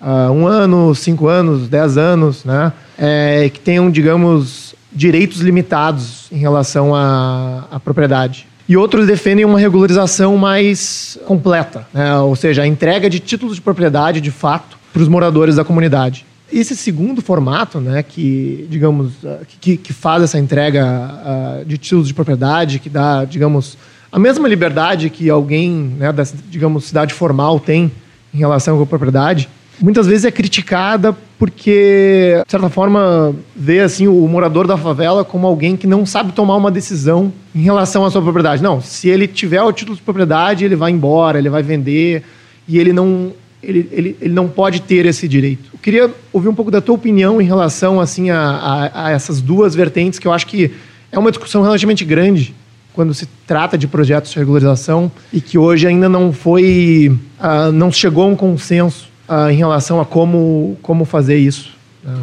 uh, 0.01 0.33
um 0.33 0.47
ano, 0.47 0.95
cinco 0.95 1.29
anos, 1.29 1.69
dez 1.69 1.97
anos, 1.97 2.45
né? 2.45 2.73
É, 2.99 3.51
que 3.53 3.61
tenham, 3.61 3.91
digamos, 3.91 4.75
direitos 4.93 5.41
limitados 5.41 6.27
em 6.33 6.39
relação 6.39 6.95
à, 6.95 7.67
à 7.71 7.81
propriedade. 7.81 8.47
E 8.69 8.77
outros 8.77 9.07
defendem 9.07 9.45
uma 9.45 9.59
regularização 9.59 10.37
mais 10.37 11.19
completa, 11.27 11.87
né? 11.93 12.17
ou 12.19 12.37
seja, 12.37 12.63
a 12.63 12.67
entrega 12.67 13.11
de 13.11 13.19
títulos 13.19 13.57
de 13.57 13.61
propriedade 13.61 14.21
de 14.21 14.31
fato 14.31 14.79
para 14.93 15.03
os 15.03 15.09
moradores 15.09 15.57
da 15.57 15.65
comunidade. 15.65 16.25
Esse 16.53 16.77
segundo 16.77 17.23
formato, 17.23 17.81
né, 17.81 18.03
que, 18.03 18.67
digamos, 18.69 19.13
ah, 19.25 19.39
que, 19.61 19.77
que 19.77 19.93
faz 19.93 20.23
essa 20.23 20.39
entrega 20.39 20.85
uh, 20.85 21.65
de 21.65 21.79
títulos 21.79 22.09
de 22.09 22.15
propriedade, 22.15 22.81
que 22.81 22.89
dá, 22.89 23.25
digamos, 23.25 23.79
a 24.11 24.19
mesma 24.19 24.49
liberdade 24.49 25.11
que 25.11 25.31
alguém, 25.31 25.95
né, 25.97 26.13
da, 26.13 26.25
digamos, 26.49 26.85
cidade 26.85 27.15
formal 27.15 27.61
tem 27.61 27.91
em 28.35 28.39
relação 28.39 28.81
a 28.81 28.87
propriedade, 28.87 29.49
muitas 29.81 30.07
vezes 30.07 30.25
é 30.25 30.31
criticada 30.31 31.17
porque, 31.39 32.43
de 32.45 32.51
certa 32.51 32.69
forma, 32.69 33.35
vê 33.57 33.81
assim 33.81 34.07
o 34.07 34.29
morador 34.29 34.67
da 34.67 34.77
favela 34.77 35.25
como 35.25 35.47
alguém 35.47 35.77
que 35.77 35.87
não 35.87 36.05
sabe 36.05 36.33
tomar 36.33 36.57
uma 36.57 36.71
decisão 36.71 37.33
em 37.55 37.63
relação 37.63 38.05
à 38.05 38.11
sua 38.11 38.21
propriedade. 38.21 38.63
Não, 38.63 38.81
se 38.81 39.09
ele 39.09 39.27
tiver 39.27 39.63
o 39.63 39.73
título 39.73 39.97
de 39.97 40.03
propriedade, 40.03 40.65
ele 40.65 40.77
vai 40.77 40.91
embora, 40.91 41.39
ele 41.39 41.49
vai 41.49 41.63
vender 41.63 42.23
e 42.69 42.79
ele 42.79 42.93
não 42.93 43.33
ele, 43.63 43.89
ele, 43.93 44.17
ele 44.21 44.33
não 44.33 44.49
pode 44.49 44.81
ter 44.81 45.05
esse 45.05 45.29
direito. 45.29 45.71
Eu 45.73 45.79
queria 45.79 46.11
ouvir 46.33 46.49
um 46.49 46.55
pouco 46.55 46.71
da 46.71 46.81
tua 46.81 46.95
opinião 46.95 47.41
em 47.41 47.45
relação 47.45 48.01
assim 48.01 48.31
a, 48.31 48.41
a, 48.41 49.07
a 49.07 49.11
essas 49.11 49.41
duas 49.41 49.75
vertentes 49.75 50.19
que 50.19 50.27
eu 50.27 50.33
acho 50.33 50.47
que 50.47 50.71
é 51.13 51.19
uma 51.19 51.31
discussão 51.31 51.63
relativamente 51.63 52.05
grande 52.05 52.55
quando 52.93 53.13
se 53.13 53.27
trata 53.47 53.77
de 53.77 53.87
projetos 53.87 54.31
de 54.33 54.39
regularização 54.39 55.11
e 55.33 55.41
que 55.41 55.59
hoje 55.59 55.87
ainda 55.87 56.09
não 56.09 56.33
foi, 56.33 57.17
uh, 57.39 57.71
não 57.73 57.93
chegou 57.93 58.25
a 58.25 58.27
um 58.27 58.37
consenso 58.37 59.10
uh, 59.31 59.49
em 59.49 59.57
relação 59.57 60.01
a 60.01 60.05
como, 60.05 60.77
como 60.83 61.05
fazer 61.05 61.37
isso. 61.37 61.71
Né? 62.05 62.15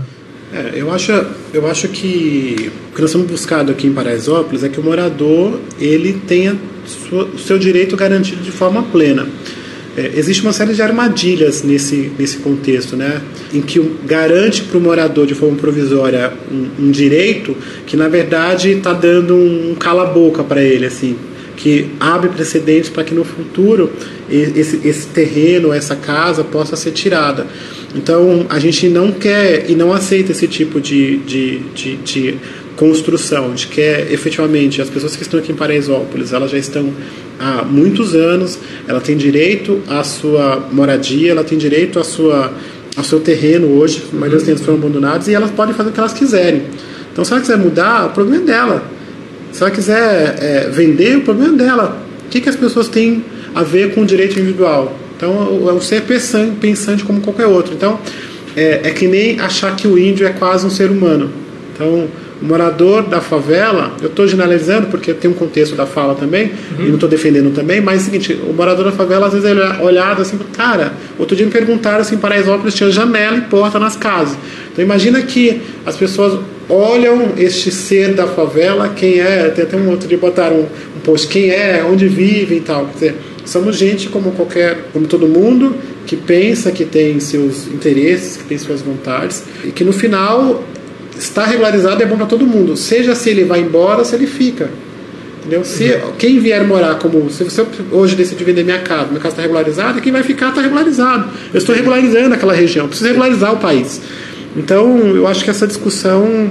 É, 0.53 0.71
eu, 0.75 0.91
acho, 0.91 1.11
eu 1.53 1.67
acho 1.67 1.87
que 1.89 2.71
o 2.91 2.95
que 2.95 3.01
nós 3.01 3.09
estamos 3.09 3.27
buscando 3.27 3.71
aqui 3.71 3.87
em 3.87 3.93
Paraisópolis 3.93 4.63
é 4.63 4.69
que 4.69 4.79
o 4.79 4.83
morador 4.83 5.59
ele 5.79 6.21
tenha 6.27 6.55
o 7.11 7.37
seu 7.37 7.57
direito 7.57 7.95
garantido 7.97 8.41
de 8.41 8.51
forma 8.51 8.83
plena. 8.83 9.27
É, 9.97 10.11
existe 10.15 10.43
uma 10.43 10.53
série 10.53 10.73
de 10.73 10.81
armadilhas 10.81 11.63
nesse, 11.63 12.11
nesse 12.17 12.37
contexto, 12.37 12.95
né? 12.95 13.21
em 13.53 13.61
que 13.61 13.79
garante 14.05 14.61
para 14.63 14.77
o 14.77 14.81
morador 14.81 15.25
de 15.25 15.33
forma 15.33 15.57
provisória 15.57 16.31
um, 16.51 16.85
um 16.85 16.91
direito 16.91 17.55
que, 17.85 17.97
na 17.97 18.07
verdade, 18.07 18.71
está 18.71 18.93
dando 18.93 19.35
um 19.35 19.75
cala-boca 19.75 20.43
para 20.43 20.61
ele, 20.61 20.85
assim, 20.85 21.17
que 21.57 21.89
abre 21.99 22.29
precedentes 22.29 22.89
para 22.89 23.03
que 23.03 23.13
no 23.13 23.25
futuro 23.25 23.91
esse, 24.29 24.79
esse 24.87 25.07
terreno, 25.07 25.73
essa 25.73 25.95
casa 25.95 26.43
possa 26.43 26.75
ser 26.75 26.91
tirada. 26.91 27.47
Então, 27.95 28.45
a 28.47 28.59
gente 28.59 28.87
não 28.87 29.11
quer 29.11 29.69
e 29.69 29.75
não 29.75 29.91
aceita 29.91 30.31
esse 30.31 30.47
tipo 30.47 30.79
de, 30.79 31.17
de, 31.17 31.59
de, 31.73 31.95
de 31.97 32.35
construção, 32.75 33.53
de 33.53 33.67
que 33.67 33.81
é, 33.81 34.07
efetivamente 34.11 34.81
as 34.81 34.89
pessoas 34.89 35.15
que 35.15 35.23
estão 35.23 35.39
aqui 35.39 35.51
em 35.51 35.55
Paraisópolis, 35.55 36.31
elas 36.31 36.51
já 36.51 36.59
estão 36.59 36.93
há 37.39 37.63
muitos 37.63 38.13
anos, 38.13 38.59
ela 38.87 39.01
tem 39.01 39.17
direito 39.17 39.81
à 39.87 40.03
sua 40.03 40.67
moradia, 40.71 41.31
ela 41.31 41.43
tem 41.43 41.57
direito 41.57 41.97
à 41.97 42.03
sua, 42.03 42.53
ao 42.95 43.03
seu 43.03 43.19
terreno 43.19 43.67
hoje, 43.79 44.03
a 44.11 44.15
maioria 44.15 44.35
dos 44.35 44.43
terrenos 44.43 44.63
foram 44.63 44.77
abandonados, 44.77 45.27
e 45.27 45.33
elas 45.33 45.49
podem 45.49 45.73
fazer 45.73 45.89
o 45.89 45.93
que 45.93 45.99
elas 45.99 46.13
quiserem. 46.13 46.63
Então, 47.11 47.25
se 47.25 47.31
ela 47.31 47.41
quiser 47.41 47.57
mudar, 47.57 48.05
o 48.05 48.09
problema 48.11 48.43
é 48.43 48.45
dela. 48.45 48.96
Se 49.51 49.61
ela 49.61 49.71
quiser 49.71 50.35
é, 50.39 50.69
vender, 50.69 51.17
o 51.17 51.21
problema 51.21 51.53
é 51.55 51.65
dela. 51.65 52.01
O 52.25 52.29
que, 52.29 52.41
que 52.41 52.49
as 52.49 52.55
pessoas 52.55 52.87
têm 52.87 53.23
a 53.55 53.63
ver 53.63 53.93
com 53.93 54.01
o 54.01 54.05
direito 54.05 54.39
individual? 54.39 54.97
Então, 55.15 55.67
é 55.67 55.71
o 55.71 55.81
ser 55.81 56.01
pensante, 56.03 56.57
pensante 56.57 57.03
como 57.03 57.21
qualquer 57.21 57.47
outro. 57.47 57.73
Então, 57.73 57.99
é, 58.55 58.81
é 58.83 58.91
que 58.91 59.07
nem 59.07 59.39
achar 59.39 59.75
que 59.75 59.87
o 59.87 59.97
índio 59.97 60.27
é 60.27 60.31
quase 60.31 60.65
um 60.65 60.69
ser 60.69 60.91
humano. 60.91 61.31
Então, 61.73 62.07
o 62.41 62.45
morador 62.45 63.03
da 63.03 63.19
favela, 63.19 63.95
eu 64.01 64.07
estou 64.07 64.27
generalizando 64.27 64.87
porque 64.87 65.13
tem 65.13 65.29
um 65.29 65.33
contexto 65.33 65.75
da 65.75 65.85
fala 65.85 66.15
também, 66.15 66.51
uhum. 66.77 66.85
e 66.85 66.87
não 66.87 66.95
estou 66.95 67.09
defendendo 67.09 67.53
também, 67.53 67.81
mas 67.81 67.99
é 67.99 68.01
o 68.01 68.05
seguinte, 68.05 68.39
o 68.47 68.53
morador 68.53 68.85
da 68.85 68.91
favela 68.91 69.27
às 69.27 69.33
vezes 69.33 69.49
ele 69.49 69.61
é 69.61 69.81
olhado 69.81 70.21
assim, 70.21 70.37
cara, 70.53 70.93
outro 71.17 71.35
dia 71.35 71.45
me 71.45 71.51
perguntaram 71.51 72.01
assim, 72.01 72.17
Paraisópolis 72.17 72.73
tinha 72.73 72.91
janela 72.91 73.37
e 73.37 73.41
porta 73.41 73.79
nas 73.79 73.95
casas. 73.95 74.37
Então 74.71 74.83
imagina 74.83 75.21
que 75.21 75.61
as 75.85 75.95
pessoas 75.95 76.39
olham 76.69 77.31
este 77.37 77.71
ser 77.71 78.13
da 78.13 78.27
favela, 78.27 78.89
quem 78.89 79.19
é, 79.19 79.49
tem 79.49 79.63
até 79.63 79.75
um 79.77 79.89
outro 79.89 80.07
dia 80.07 80.17
botaram 80.17 80.57
um, 80.57 80.67
um 80.97 80.99
post, 81.03 81.27
quem 81.27 81.49
é, 81.49 81.83
onde 81.83 82.07
vive 82.07 82.55
e 82.55 82.61
tal. 82.61 82.85
Quer 82.85 82.93
dizer, 82.93 83.15
somos 83.45 83.77
gente 83.77 84.09
como 84.09 84.31
qualquer, 84.31 84.89
como 84.93 85.07
todo 85.07 85.27
mundo, 85.27 85.75
que 86.05 86.15
pensa 86.15 86.71
que 86.71 86.85
tem 86.85 87.19
seus 87.19 87.67
interesses, 87.67 88.37
que 88.37 88.43
tem 88.43 88.57
suas 88.57 88.81
vontades, 88.81 89.43
e 89.63 89.71
que 89.71 89.83
no 89.83 89.93
final 89.93 90.63
está 91.17 91.45
regularizado 91.45 92.01
é 92.01 92.05
bom 92.05 92.17
para 92.17 92.25
todo 92.25 92.45
mundo, 92.45 92.75
seja 92.75 93.15
se 93.15 93.29
ele 93.29 93.43
vai 93.43 93.59
embora 93.59 93.99
ou 93.99 94.05
se 94.05 94.15
ele 94.15 94.27
fica. 94.27 94.69
Entendeu? 95.39 95.63
Se 95.63 95.85
uhum. 95.85 96.11
quem 96.17 96.39
vier 96.39 96.65
morar 96.65 96.95
como 96.95 97.29
se 97.29 97.43
você 97.43 97.65
hoje 97.91 98.15
decidir 98.15 98.43
vender 98.43 98.63
minha 98.63 98.79
casa, 98.79 99.07
minha 99.07 99.19
casa 99.19 99.29
está 99.29 99.41
regularizada, 99.41 100.01
quem 100.01 100.11
vai 100.11 100.23
ficar 100.23 100.49
está 100.49 100.61
regularizado. 100.61 101.29
Eu 101.53 101.57
estou 101.57 101.73
regularizando 101.73 102.33
aquela 102.33 102.53
região, 102.53 102.87
preciso 102.87 103.07
regularizar 103.07 103.53
o 103.53 103.57
país. 103.57 104.01
Então, 104.57 104.97
eu 105.15 105.25
acho 105.25 105.43
que 105.43 105.49
essa 105.49 105.65
discussão 105.65 106.49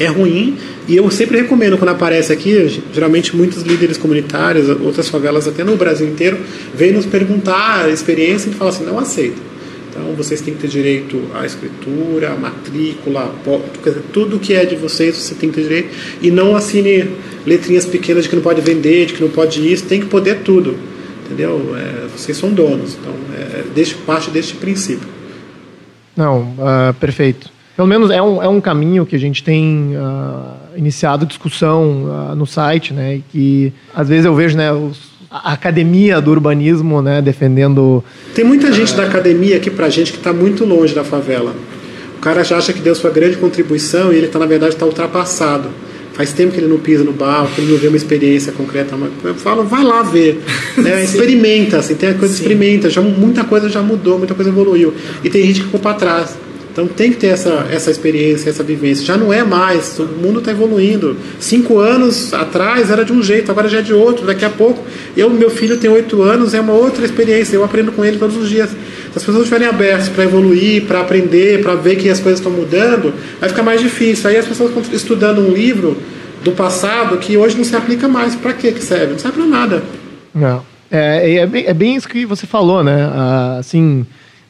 é 0.00 0.06
ruim 0.06 0.56
e 0.88 0.96
eu 0.96 1.08
sempre 1.10 1.38
recomendo 1.38 1.76
quando 1.78 1.90
aparece 1.90 2.32
aqui, 2.32 2.80
geralmente 2.92 3.36
muitos 3.36 3.62
líderes 3.62 3.96
comunitários, 3.96 4.68
outras 4.68 5.08
favelas 5.08 5.46
até 5.46 5.62
no 5.62 5.76
Brasil 5.76 6.08
inteiro, 6.08 6.38
vêm 6.74 6.92
nos 6.92 7.06
perguntar 7.06 7.84
a 7.84 7.90
experiência 7.90 8.50
e 8.50 8.52
falam 8.52 8.72
assim, 8.72 8.84
não 8.84 8.98
aceita 8.98 9.57
então 9.98 10.14
vocês 10.14 10.40
têm 10.40 10.54
que 10.54 10.60
ter 10.60 10.68
direito 10.68 11.20
à 11.34 11.44
escritura, 11.44 12.32
à 12.32 12.36
matrícula, 12.36 13.34
tudo 14.12 14.38
que 14.38 14.54
é 14.54 14.64
de 14.64 14.76
vocês 14.76 15.16
você 15.16 15.34
tem 15.34 15.50
que 15.50 15.56
ter 15.56 15.62
direito 15.62 15.88
e 16.22 16.30
não 16.30 16.54
assine 16.54 17.10
letrinhas 17.44 17.84
pequenas 17.84 18.24
de 18.24 18.30
que 18.30 18.36
não 18.36 18.42
pode 18.42 18.60
vender, 18.60 19.06
de 19.06 19.14
que 19.14 19.22
não 19.22 19.30
pode 19.30 19.70
isso, 19.70 19.86
tem 19.86 20.00
que 20.00 20.06
poder 20.06 20.42
tudo, 20.42 20.76
entendeu? 21.24 21.74
É, 21.76 22.06
vocês 22.16 22.36
são 22.36 22.52
donos, 22.52 22.96
então 23.00 23.12
é, 23.36 23.64
deixe 23.74 23.94
parte 23.94 24.30
deste 24.30 24.54
princípio. 24.54 25.08
Não, 26.16 26.42
uh, 26.42 26.94
perfeito. 26.98 27.50
Pelo 27.76 27.86
menos 27.86 28.10
é 28.10 28.20
um, 28.20 28.42
é 28.42 28.48
um 28.48 28.60
caminho 28.60 29.06
que 29.06 29.14
a 29.14 29.18
gente 29.20 29.44
tem 29.44 29.94
uh, 29.96 30.76
iniciado 30.76 31.24
discussão 31.24 32.04
uh, 32.04 32.34
no 32.34 32.44
site, 32.44 32.92
né? 32.92 33.16
E 33.16 33.22
que 33.30 33.72
às 33.94 34.08
vezes 34.08 34.24
eu 34.24 34.34
vejo, 34.34 34.56
né, 34.56 34.72
os 34.72 35.17
a 35.30 35.52
academia 35.52 36.20
do 36.20 36.30
urbanismo, 36.30 37.02
né, 37.02 37.20
defendendo. 37.20 38.02
Tem 38.34 38.44
muita 38.44 38.72
gente 38.72 38.94
da 38.94 39.04
academia 39.04 39.56
aqui 39.56 39.70
pra 39.70 39.88
gente 39.88 40.12
que 40.12 40.18
está 40.18 40.32
muito 40.32 40.64
longe 40.64 40.94
da 40.94 41.04
favela. 41.04 41.54
o 42.16 42.20
cara 42.20 42.42
já 42.42 42.56
acha 42.56 42.72
que 42.72 42.80
deu 42.80 42.94
sua 42.94 43.10
grande 43.10 43.36
contribuição 43.36 44.12
e 44.12 44.16
ele 44.16 44.26
está, 44.26 44.38
na 44.38 44.46
verdade, 44.46 44.74
está 44.74 44.86
ultrapassado. 44.86 45.68
Faz 46.14 46.32
tempo 46.32 46.52
que 46.52 46.58
ele 46.58 46.66
não 46.66 46.80
pisa 46.80 47.04
no 47.04 47.12
barco, 47.12 47.54
que 47.54 47.60
ele 47.60 47.70
não 47.70 47.78
vê 47.78 47.86
uma 47.86 47.96
experiência 47.96 48.50
concreta. 48.50 48.96
Mas 48.96 49.12
eu 49.22 49.36
falo, 49.36 49.62
vai 49.62 49.84
lá 49.84 50.02
ver. 50.02 50.42
Né? 50.76 51.04
experimenta, 51.04 51.78
assim, 51.78 51.94
tem 51.94 52.08
a 52.08 52.14
coisa, 52.14 52.34
Sim. 52.34 52.40
experimenta. 52.40 52.90
Já, 52.90 53.00
muita 53.00 53.44
coisa 53.44 53.68
já 53.68 53.80
mudou, 53.82 54.18
muita 54.18 54.34
coisa 54.34 54.50
evoluiu. 54.50 54.92
E 55.22 55.30
tem 55.30 55.46
gente 55.46 55.60
que 55.60 55.66
ficou 55.66 55.78
para 55.78 55.94
trás. 55.94 56.36
Então 56.78 56.86
tem 56.86 57.10
que 57.10 57.16
ter 57.16 57.26
essa, 57.26 57.66
essa 57.72 57.90
experiência, 57.90 58.48
essa 58.48 58.62
vivência. 58.62 59.04
Já 59.04 59.16
não 59.16 59.32
é 59.32 59.42
mais, 59.42 59.98
o 59.98 60.04
mundo 60.04 60.38
está 60.38 60.52
evoluindo. 60.52 61.16
Cinco 61.40 61.80
anos 61.80 62.32
atrás 62.32 62.88
era 62.88 63.04
de 63.04 63.12
um 63.12 63.20
jeito, 63.20 63.50
agora 63.50 63.68
já 63.68 63.80
é 63.80 63.82
de 63.82 63.92
outro. 63.92 64.24
Daqui 64.24 64.44
a 64.44 64.50
pouco, 64.50 64.84
eu, 65.16 65.28
meu 65.28 65.50
filho 65.50 65.76
tem 65.76 65.90
oito 65.90 66.22
anos, 66.22 66.54
é 66.54 66.60
uma 66.60 66.74
outra 66.74 67.04
experiência. 67.04 67.56
Eu 67.56 67.64
aprendo 67.64 67.90
com 67.90 68.04
ele 68.04 68.16
todos 68.16 68.36
os 68.36 68.48
dias. 68.48 68.70
Se 68.70 68.76
as 69.16 69.24
pessoas 69.24 69.38
estiverem 69.38 69.66
abertas 69.66 70.08
para 70.08 70.22
evoluir, 70.22 70.84
para 70.84 71.00
aprender, 71.00 71.60
para 71.62 71.74
ver 71.74 71.96
que 71.96 72.08
as 72.08 72.20
coisas 72.20 72.38
estão 72.38 72.52
mudando, 72.52 73.12
vai 73.40 73.48
ficar 73.48 73.64
mais 73.64 73.80
difícil. 73.80 74.30
Aí 74.30 74.36
as 74.36 74.46
pessoas 74.46 74.70
estão 74.70 74.94
estudando 74.94 75.40
um 75.40 75.50
livro 75.50 75.96
do 76.44 76.52
passado 76.52 77.16
que 77.16 77.36
hoje 77.36 77.56
não 77.56 77.64
se 77.64 77.74
aplica 77.74 78.06
mais. 78.06 78.36
Para 78.36 78.52
que 78.52 78.70
serve? 78.80 79.14
Não 79.14 79.18
serve 79.18 79.38
para 79.38 79.46
nada. 79.48 79.82
Não. 80.32 80.62
É, 80.88 81.38
é, 81.38 81.46
bem, 81.46 81.64
é 81.66 81.74
bem 81.74 81.96
isso 81.96 82.08
que 82.08 82.24
você 82.24 82.46
falou, 82.46 82.84
né? 82.84 83.10
Ah, 83.12 83.56
assim 83.58 84.06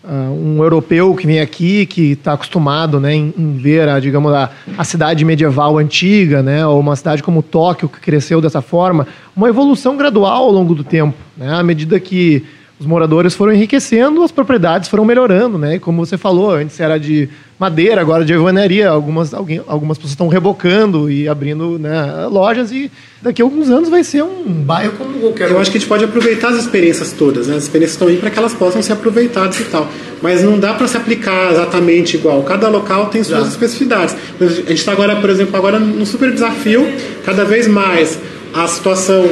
Uh, 0.09 0.33
um 0.33 0.63
europeu 0.63 1.15
que 1.15 1.27
vem 1.27 1.39
aqui, 1.39 1.85
que 1.85 2.13
está 2.13 2.33
acostumado 2.33 2.99
né, 2.99 3.15
em, 3.15 3.35
em, 3.37 3.59
ver, 3.59 3.87
a, 3.91 4.01
digamos, 4.01 4.33
a, 4.33 4.51
a, 4.79 4.83
cidade 4.83 5.23
medieval 5.23 5.77
antiga, 5.77 6.43
né, 6.43 6.67
ou 6.67 6.81
uma 6.81 6.97
cidade 6.97 7.23
como 7.23 7.43
Tóquio, 7.43 7.91
que 7.91 8.01
cresceu 8.01 8.41
dessa 8.41 8.63
forma, 8.63 9.07
uma 9.37 9.51
evolução 9.51 9.99
gradual 9.99 10.45
ao 10.45 10.51
longo 10.51 10.75
do 10.75 10.83
tempo. 10.83 11.15
Né, 11.37 11.53
à 11.53 11.63
medida 11.63 12.01
que 12.01 12.43
os 12.81 12.87
moradores 12.87 13.35
foram 13.35 13.53
enriquecendo, 13.53 14.23
as 14.23 14.31
propriedades 14.31 14.89
foram 14.89 15.05
melhorando, 15.05 15.59
né? 15.59 15.81
Como 15.81 16.05
você 16.05 16.17
falou, 16.17 16.53
antes 16.53 16.79
era 16.79 16.97
de 16.97 17.29
madeira, 17.59 18.01
agora 18.01 18.25
de 18.25 18.33
alvenaria. 18.33 18.89
Algumas, 18.89 19.35
alguém, 19.35 19.61
algumas 19.67 19.99
pessoas 19.99 20.13
estão 20.13 20.29
rebocando 20.29 21.11
e 21.11 21.29
abrindo 21.29 21.77
né, 21.77 22.29
lojas 22.31 22.71
e 22.71 22.89
daqui 23.21 23.43
a 23.43 23.45
alguns 23.45 23.69
anos 23.69 23.89
vai 23.89 24.05
ser 24.05 24.23
um 24.23 24.45
bairro 24.45 24.93
como 24.93 25.19
qualquer 25.19 25.51
Eu 25.51 25.59
acho 25.59 25.73
que 25.73 25.79
a 25.79 25.81
gente 25.81 25.89
pode 25.89 26.05
aproveitar 26.05 26.51
as 26.51 26.57
experiências 26.57 27.13
todas, 27.13 27.49
né? 27.49 27.57
As 27.57 27.65
experiências 27.65 27.95
estão 27.95 28.07
aí 28.07 28.17
para 28.17 28.31
que 28.31 28.39
elas 28.39 28.55
possam 28.55 28.81
ser 28.81 28.93
aproveitadas 28.93 29.59
e 29.59 29.65
tal. 29.65 29.89
Mas 30.23 30.45
não 30.45 30.57
dá 30.57 30.73
para 30.73 30.87
se 30.87 30.97
aplicar 30.97 31.51
exatamente 31.51 32.17
igual. 32.17 32.45
Cada 32.45 32.69
local 32.69 33.07
tem 33.07 33.25
suas 33.25 33.49
especificidades. 33.49 34.15
A 34.41 34.45
gente 34.47 34.75
está 34.75 34.93
agora, 34.93 35.17
por 35.17 35.31
exemplo, 35.31 35.57
agora 35.57 35.81
num 35.81 36.07
super 36.07 36.31
desafio, 36.31 36.87
cada 37.25 37.45
vez 37.45 37.67
mais 37.67 38.21
a 38.65 38.67
situação 38.67 39.29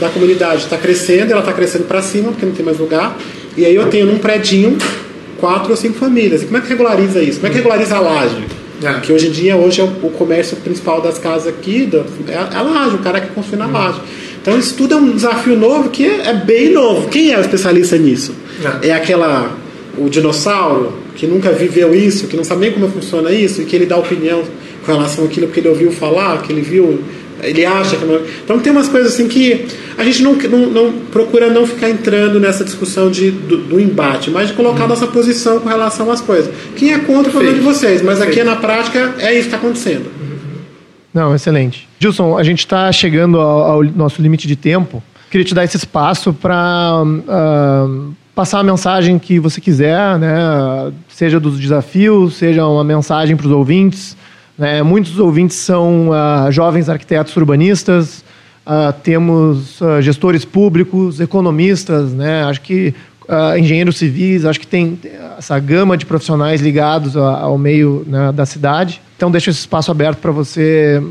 da 0.00 0.08
comunidade 0.08 0.64
está 0.64 0.76
crescendo, 0.76 1.30
ela 1.30 1.40
está 1.40 1.52
crescendo 1.52 1.84
para 1.84 2.02
cima, 2.02 2.32
porque 2.32 2.44
não 2.44 2.52
tem 2.52 2.64
mais 2.64 2.78
lugar. 2.78 3.16
E 3.56 3.64
aí 3.64 3.74
eu 3.74 3.86
tenho 3.88 4.06
num 4.06 4.18
predinho 4.18 4.76
quatro 5.38 5.70
ou 5.70 5.76
cinco 5.76 5.98
famílias. 5.98 6.42
E 6.42 6.46
como 6.46 6.58
é 6.58 6.60
que 6.60 6.68
regulariza 6.68 7.22
isso? 7.22 7.40
Como 7.40 7.46
é 7.46 7.50
que 7.50 7.56
regulariza 7.56 7.96
a 7.96 8.00
laje? 8.00 8.44
É. 8.82 9.00
Que 9.00 9.12
hoje 9.12 9.28
em 9.28 9.30
dia 9.30 9.56
hoje 9.56 9.80
é 9.80 9.84
o, 9.84 10.10
comércio 10.10 10.56
principal 10.58 11.00
das 11.00 11.18
casas 11.18 11.48
aqui, 11.48 11.84
do, 11.84 12.04
é, 12.28 12.36
a, 12.36 12.50
é 12.52 12.56
a 12.56 12.62
laje, 12.62 12.96
o 12.96 12.98
cara 12.98 13.20
que 13.20 13.28
construir 13.28 13.58
na 13.58 13.66
laje. 13.66 14.00
Então 14.42 14.58
isso 14.58 14.74
tudo 14.74 14.94
é 14.94 14.96
um 14.96 15.12
desafio 15.12 15.56
novo 15.56 15.88
que 15.88 16.04
é, 16.04 16.28
é 16.28 16.34
bem 16.34 16.72
novo. 16.72 17.08
Quem 17.08 17.32
é 17.32 17.38
o 17.38 17.40
especialista 17.40 17.96
nisso? 17.96 18.34
É. 18.82 18.88
é 18.88 18.92
aquela 18.92 19.56
o 19.96 20.10
dinossauro 20.10 20.92
que 21.14 21.26
nunca 21.26 21.50
viveu 21.52 21.94
isso, 21.94 22.26
que 22.26 22.36
não 22.36 22.44
sabe 22.44 22.62
nem 22.62 22.72
como 22.72 22.88
funciona 22.88 23.30
isso, 23.30 23.62
e 23.62 23.64
que 23.64 23.74
ele 23.74 23.86
dá 23.86 23.96
opinião 23.96 24.42
com 24.84 24.92
relação 24.92 25.24
àquilo 25.24 25.46
porque 25.46 25.60
ele 25.60 25.68
ouviu 25.68 25.90
falar, 25.90 26.42
que 26.42 26.52
ele 26.52 26.60
viu 26.60 27.00
ele 27.42 27.64
acha 27.64 27.96
que 27.96 28.04
não... 28.04 28.20
Então 28.44 28.58
tem 28.58 28.72
umas 28.72 28.88
coisas 28.88 29.12
assim 29.12 29.28
que 29.28 29.66
a 29.96 30.04
gente 30.04 30.22
não, 30.22 30.34
não, 30.34 30.66
não 30.66 30.92
procura 31.12 31.50
não 31.50 31.66
ficar 31.66 31.90
entrando 31.90 32.38
nessa 32.40 32.64
discussão 32.64 33.10
de, 33.10 33.30
do, 33.30 33.58
do 33.58 33.80
embate, 33.80 34.30
mas 34.30 34.48
de 34.48 34.54
colocar 34.54 34.84
hum. 34.84 34.88
nossa 34.88 35.06
posição 35.06 35.60
com 35.60 35.68
relação 35.68 36.10
às 36.10 36.20
coisas. 36.20 36.52
Quem 36.76 36.92
é 36.92 36.98
contra 36.98 37.28
o 37.28 37.32
problema 37.32 37.56
de 37.56 37.64
vocês, 37.64 38.02
mas 38.02 38.20
aqui 38.20 38.42
na 38.42 38.56
prática 38.56 39.14
é 39.18 39.32
isso 39.32 39.48
que 39.48 39.54
está 39.54 39.56
acontecendo. 39.56 40.10
Não, 41.16 41.34
excelente. 41.34 41.88
Gilson, 41.98 42.36
a 42.36 42.42
gente 42.42 42.58
está 42.58 42.92
chegando 42.92 43.40
ao, 43.40 43.60
ao, 43.62 43.82
nosso 43.82 44.20
limite 44.20 44.46
de 44.46 44.54
tempo. 44.54 45.02
Queria 45.30 45.44
te 45.46 45.54
dar 45.54 45.64
esse 45.64 45.76
espaço 45.76 46.32
para 46.32 47.02
uh, 47.02 47.24
ah, 47.26 47.88
passar 48.34 48.60
a 48.60 48.62
mensagem 48.62 49.18
que 49.18 49.40
você 49.40 49.58
quiser, 49.58 50.18
né? 50.18 50.92
seja 51.08 51.40
dos 51.40 51.58
desafios, 51.58 52.34
seja 52.34 52.66
uma 52.66 52.84
mensagem 52.84 53.34
para 53.34 53.46
os 53.46 53.52
ouvintes. 53.52 54.14
Né? 54.58 54.82
Muitos 54.82 55.18
ouvintes 55.18 55.56
são 55.56 56.08
uh, 56.10 56.50
jovens 56.50 56.88
arquitetos 56.88 57.36
urbanistas, 57.36 58.24
uh, 58.66 58.92
temos 59.02 59.80
uh, 59.80 60.00
gestores 60.00 60.44
públicos, 60.44 61.20
economistas, 61.20 62.12
né? 62.12 62.44
acho 62.44 62.60
que 62.60 62.94
engenheiros 63.58 63.96
civis, 63.96 64.44
acho 64.44 64.60
que 64.60 64.68
tem 64.68 64.96
essa 65.36 65.58
gama 65.58 65.96
de 65.96 66.06
profissionais 66.06 66.60
ligados 66.60 67.16
ao 67.16 67.58
meio 67.58 68.04
né, 68.06 68.30
da 68.30 68.46
cidade. 68.46 69.02
Então, 69.16 69.32
deixo 69.32 69.50
esse 69.50 69.58
espaço 69.58 69.90
aberto 69.90 70.18
para 70.18 70.30
você 70.30 71.02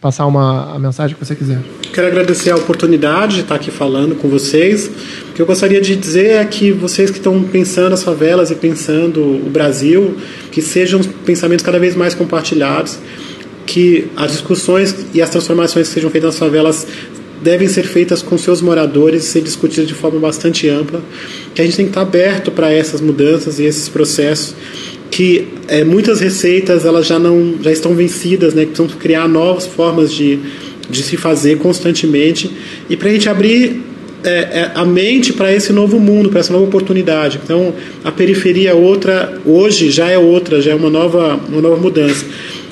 passar 0.00 0.26
uma, 0.26 0.74
a 0.74 0.78
mensagem 0.78 1.16
que 1.16 1.24
você 1.24 1.34
quiser. 1.34 1.58
Quero 1.92 2.06
agradecer 2.06 2.50
a 2.50 2.56
oportunidade 2.56 3.36
de 3.36 3.40
estar 3.40 3.56
aqui 3.56 3.70
falando 3.70 4.14
com 4.14 4.28
vocês. 4.28 4.90
O 5.30 5.32
que 5.32 5.42
eu 5.42 5.46
gostaria 5.46 5.80
de 5.80 5.96
dizer 5.96 6.30
é 6.30 6.44
que 6.44 6.70
vocês 6.70 7.10
que 7.10 7.18
estão 7.18 7.42
pensando 7.42 7.92
as 7.92 8.02
favelas 8.02 8.50
e 8.50 8.54
pensando 8.54 9.20
o 9.20 9.50
Brasil, 9.50 10.16
que 10.52 10.62
sejam 10.62 11.00
pensamentos 11.02 11.64
cada 11.64 11.78
vez 11.78 11.96
mais 11.96 12.14
compartilhados, 12.14 12.98
que 13.66 14.08
as 14.16 14.32
discussões 14.32 14.94
e 15.12 15.20
as 15.20 15.30
transformações 15.30 15.88
que 15.88 15.94
sejam 15.94 16.10
feitas 16.10 16.34
nas 16.34 16.38
favelas 16.38 16.86
devem 17.42 17.68
ser 17.68 17.84
feitas 17.84 18.22
com 18.22 18.36
seus 18.36 18.60
moradores 18.60 19.24
e 19.24 19.26
ser 19.28 19.42
discutidas 19.42 19.86
de 19.86 19.94
forma 19.94 20.18
bastante 20.18 20.68
ampla, 20.68 21.02
que 21.54 21.60
a 21.60 21.64
gente 21.64 21.76
tem 21.76 21.86
que 21.86 21.90
estar 21.90 22.02
aberto 22.02 22.50
para 22.50 22.72
essas 22.72 23.00
mudanças 23.00 23.58
e 23.58 23.64
esses 23.64 23.88
processos 23.88 24.54
que 25.10 25.48
é, 25.68 25.84
muitas 25.84 26.20
receitas 26.20 26.84
elas 26.84 27.06
já 27.06 27.18
não 27.18 27.54
já 27.62 27.72
estão 27.72 27.94
vencidas, 27.94 28.54
né? 28.54 28.66
Precisam 28.66 28.88
criar 28.98 29.26
novas 29.26 29.66
formas 29.66 30.12
de, 30.12 30.38
de 30.90 31.02
se 31.02 31.16
fazer 31.16 31.58
constantemente 31.58 32.50
e 32.90 32.96
para 32.96 33.08
a 33.08 33.12
gente 33.12 33.28
abrir 33.28 33.80
é, 34.24 34.30
é, 34.30 34.72
a 34.74 34.84
mente 34.84 35.32
para 35.32 35.52
esse 35.52 35.72
novo 35.72 35.98
mundo, 36.00 36.28
para 36.28 36.40
essa 36.40 36.52
nova 36.52 36.64
oportunidade. 36.64 37.40
Então, 37.42 37.72
a 38.04 38.10
periferia 38.10 38.74
outra 38.74 39.40
hoje 39.46 39.90
já 39.90 40.08
é 40.10 40.18
outra, 40.18 40.60
já 40.60 40.72
é 40.72 40.74
uma 40.74 40.90
nova, 40.90 41.38
uma 41.48 41.60
nova 41.60 41.76
mudança 41.76 42.26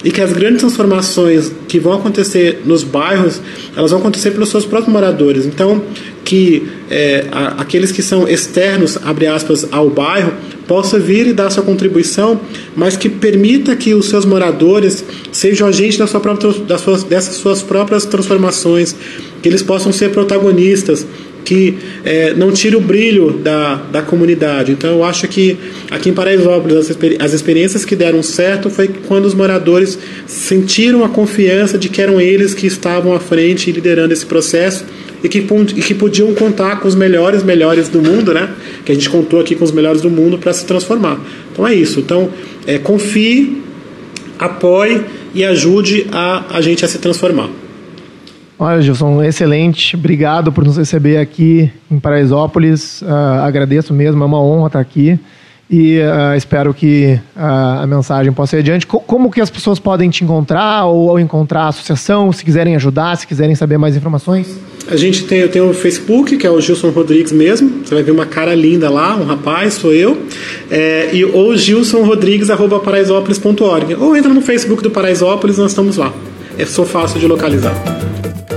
e 0.04 0.10
que 0.10 0.20
as 0.20 0.32
grandes 0.32 0.60
transformações 0.60 1.50
que 1.68 1.78
vão 1.78 1.92
acontecer 1.94 2.62
nos 2.64 2.84
bairros, 2.84 3.40
elas 3.76 3.90
vão 3.90 4.00
acontecer 4.00 4.30
pelos 4.30 4.48
seus 4.48 4.64
próprios 4.64 4.92
moradores. 4.92 5.46
Então, 5.46 5.82
que 6.24 6.68
é, 6.90 7.26
a, 7.30 7.60
aqueles 7.60 7.92
que 7.92 8.02
são 8.02 8.28
externos, 8.28 8.98
abre 9.04 9.26
aspas, 9.26 9.66
ao 9.70 9.88
bairro, 9.88 10.32
possa 10.66 10.98
vir 10.98 11.28
e 11.28 11.32
dar 11.32 11.50
sua 11.50 11.62
contribuição, 11.62 12.40
mas 12.74 12.96
que 12.96 13.08
permita 13.08 13.76
que 13.76 13.94
os 13.94 14.08
seus 14.08 14.24
moradores 14.24 15.04
sejam 15.32 15.68
agentes 15.68 15.98
da 15.98 16.06
sua 16.06 16.20
própria, 16.20 16.52
das 16.64 16.80
suas, 16.80 17.04
dessas 17.04 17.36
suas 17.36 17.62
próprias 17.62 18.04
transformações, 18.04 18.94
que 19.40 19.48
eles 19.48 19.62
possam 19.62 19.92
ser 19.92 20.10
protagonistas, 20.10 21.06
que 21.46 21.78
é, 22.04 22.34
não 22.34 22.50
tire 22.50 22.74
o 22.74 22.80
brilho 22.80 23.38
da, 23.38 23.76
da 23.76 24.02
comunidade. 24.02 24.72
Então, 24.72 24.90
eu 24.90 25.04
acho 25.04 25.28
que 25.28 25.56
aqui 25.88 26.10
em 26.10 26.12
Paraisópolis, 26.12 26.76
as, 26.76 26.98
as 27.20 27.32
experiências 27.32 27.84
que 27.84 27.94
deram 27.94 28.20
certo 28.20 28.68
foi 28.68 28.88
quando 29.06 29.26
os 29.26 29.34
moradores 29.34 29.96
sentiram 30.26 31.04
a 31.04 31.08
confiança 31.08 31.78
de 31.78 31.88
que 31.88 32.02
eram 32.02 32.20
eles 32.20 32.52
que 32.52 32.66
estavam 32.66 33.14
à 33.14 33.20
frente 33.20 33.70
e 33.70 33.72
liderando 33.72 34.12
esse 34.12 34.26
processo 34.26 34.84
e 35.22 35.28
que, 35.28 35.38
e 35.38 35.82
que 35.82 35.94
podiam 35.94 36.34
contar 36.34 36.80
com 36.80 36.88
os 36.88 36.96
melhores, 36.96 37.44
melhores 37.44 37.88
do 37.88 38.02
mundo, 38.02 38.34
né? 38.34 38.50
Que 38.84 38.90
a 38.90 38.94
gente 38.94 39.08
contou 39.08 39.38
aqui 39.38 39.54
com 39.54 39.64
os 39.64 39.70
melhores 39.70 40.02
do 40.02 40.10
mundo 40.10 40.38
para 40.38 40.52
se 40.52 40.66
transformar. 40.66 41.20
Então 41.52 41.66
é 41.66 41.72
isso. 41.72 42.00
Então, 42.00 42.28
é, 42.66 42.76
confie, 42.76 43.62
apoie 44.36 45.00
e 45.32 45.44
ajude 45.44 46.08
a, 46.10 46.56
a 46.56 46.60
gente 46.60 46.84
a 46.84 46.88
se 46.88 46.98
transformar. 46.98 47.48
Olha, 48.58 48.80
Gilson, 48.80 49.22
excelente. 49.22 49.96
Obrigado 49.96 50.50
por 50.50 50.64
nos 50.64 50.76
receber 50.76 51.18
aqui 51.18 51.70
em 51.90 51.98
Paraisópolis. 51.98 53.02
Uh, 53.02 53.42
agradeço 53.42 53.92
mesmo, 53.92 54.22
é 54.22 54.26
uma 54.26 54.40
honra 54.40 54.68
estar 54.68 54.80
aqui 54.80 55.18
e 55.68 55.98
uh, 55.98 56.36
espero 56.36 56.72
que 56.72 57.18
uh, 57.36 57.82
a 57.82 57.86
mensagem 57.86 58.32
possa 58.32 58.56
ir 58.56 58.60
adiante. 58.60 58.86
Co 58.86 59.00
como 59.00 59.28
que 59.30 59.40
as 59.40 59.50
pessoas 59.50 59.80
podem 59.80 60.08
te 60.08 60.22
encontrar 60.22 60.86
ou, 60.86 61.08
ou, 61.08 61.20
encontrar 61.20 61.62
a 61.62 61.68
associação, 61.68 62.32
se 62.32 62.44
quiserem 62.44 62.76
ajudar, 62.76 63.16
se 63.16 63.26
quiserem 63.26 63.56
saber 63.56 63.76
mais 63.76 63.96
informações? 63.96 64.56
A 64.88 64.96
gente 64.96 65.24
tem, 65.24 65.48
tem 65.48 65.60
o 65.60 65.74
Facebook, 65.74 66.36
que 66.36 66.46
é 66.46 66.50
o 66.50 66.60
Gilson 66.60 66.90
Rodrigues 66.90 67.32
mesmo. 67.32 67.84
Você 67.84 67.92
vai 67.92 68.04
ver 68.04 68.12
uma 68.12 68.26
cara 68.26 68.54
linda 68.54 68.88
lá, 68.88 69.16
um 69.16 69.24
rapaz, 69.24 69.74
sou 69.74 69.92
eu. 69.92 70.16
É, 70.70 71.10
e, 71.12 71.24
ou 71.24 71.56
gilsonrodrigues.paraisópolis.org. 71.56 73.96
Ou 73.96 74.16
entra 74.16 74.32
no 74.32 74.40
Facebook 74.40 74.84
do 74.84 74.90
Paraisópolis, 74.90 75.58
nós 75.58 75.72
estamos 75.72 75.96
lá. 75.96 76.12
É 76.56 76.64
só 76.64 76.84
fácil 76.84 77.18
de 77.18 77.26
localizar. 77.26 77.74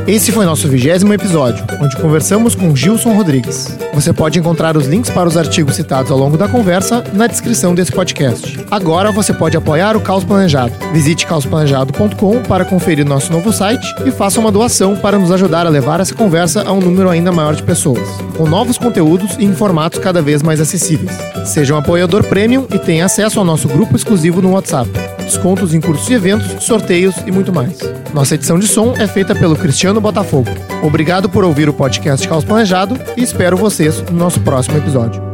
Esse 0.09 0.31
foi 0.31 0.43
nosso 0.43 0.67
vigésimo 0.67 1.13
episódio, 1.13 1.63
onde 1.79 1.95
conversamos 1.95 2.55
com 2.55 2.75
Gilson 2.75 3.13
Rodrigues. 3.13 3.77
Você 3.93 4.11
pode 4.11 4.39
encontrar 4.39 4.75
os 4.75 4.87
links 4.87 5.11
para 5.11 5.29
os 5.29 5.37
artigos 5.37 5.75
citados 5.75 6.09
ao 6.11 6.17
longo 6.17 6.35
da 6.35 6.47
conversa 6.47 7.03
na 7.13 7.27
descrição 7.27 7.75
desse 7.75 7.91
podcast. 7.91 8.59
Agora 8.71 9.11
você 9.11 9.31
pode 9.31 9.55
apoiar 9.55 9.95
o 9.95 10.01
Caos 10.01 10.23
Planejado. 10.23 10.73
Visite 10.91 11.27
caosplanejado.com 11.27 12.41
para 12.41 12.65
conferir 12.65 13.05
nosso 13.05 13.31
novo 13.31 13.53
site 13.53 13.85
e 14.03 14.09
faça 14.09 14.39
uma 14.39 14.51
doação 14.51 14.95
para 14.95 15.19
nos 15.19 15.31
ajudar 15.31 15.67
a 15.67 15.69
levar 15.69 15.99
essa 15.99 16.15
conversa 16.15 16.63
a 16.63 16.73
um 16.73 16.79
número 16.79 17.07
ainda 17.07 17.31
maior 17.31 17.53
de 17.53 17.61
pessoas, 17.61 18.09
com 18.35 18.47
novos 18.47 18.79
conteúdos 18.79 19.35
e 19.37 19.45
em 19.45 19.53
formatos 19.53 19.99
cada 19.99 20.23
vez 20.23 20.41
mais 20.41 20.59
acessíveis. 20.59 21.15
Seja 21.45 21.75
um 21.75 21.77
apoiador 21.77 22.23
premium 22.23 22.65
e 22.73 22.79
tenha 22.79 23.05
acesso 23.05 23.37
ao 23.37 23.45
nosso 23.45 23.67
grupo 23.67 23.95
exclusivo 23.95 24.41
no 24.41 24.53
WhatsApp 24.53 24.89
descontos 25.29 25.73
em 25.73 25.79
cursos 25.79 26.09
e 26.09 26.13
eventos, 26.13 26.63
sorteios 26.63 27.15
e 27.25 27.31
muito 27.31 27.53
mais. 27.53 27.77
Nossa 28.13 28.35
edição 28.35 28.57
de 28.57 28.67
som 28.67 28.93
é 28.97 29.07
feita 29.07 29.35
pelo 29.35 29.55
Cristiano 29.55 30.01
Botafogo. 30.01 30.49
Obrigado 30.83 31.29
por 31.29 31.43
ouvir 31.43 31.69
o 31.69 31.73
podcast 31.73 32.27
Caos 32.27 32.43
Planejado 32.43 32.99
e 33.15 33.21
espero 33.21 33.55
vocês 33.55 34.01
no 34.09 34.17
nosso 34.17 34.41
próximo 34.41 34.77
episódio. 34.77 35.28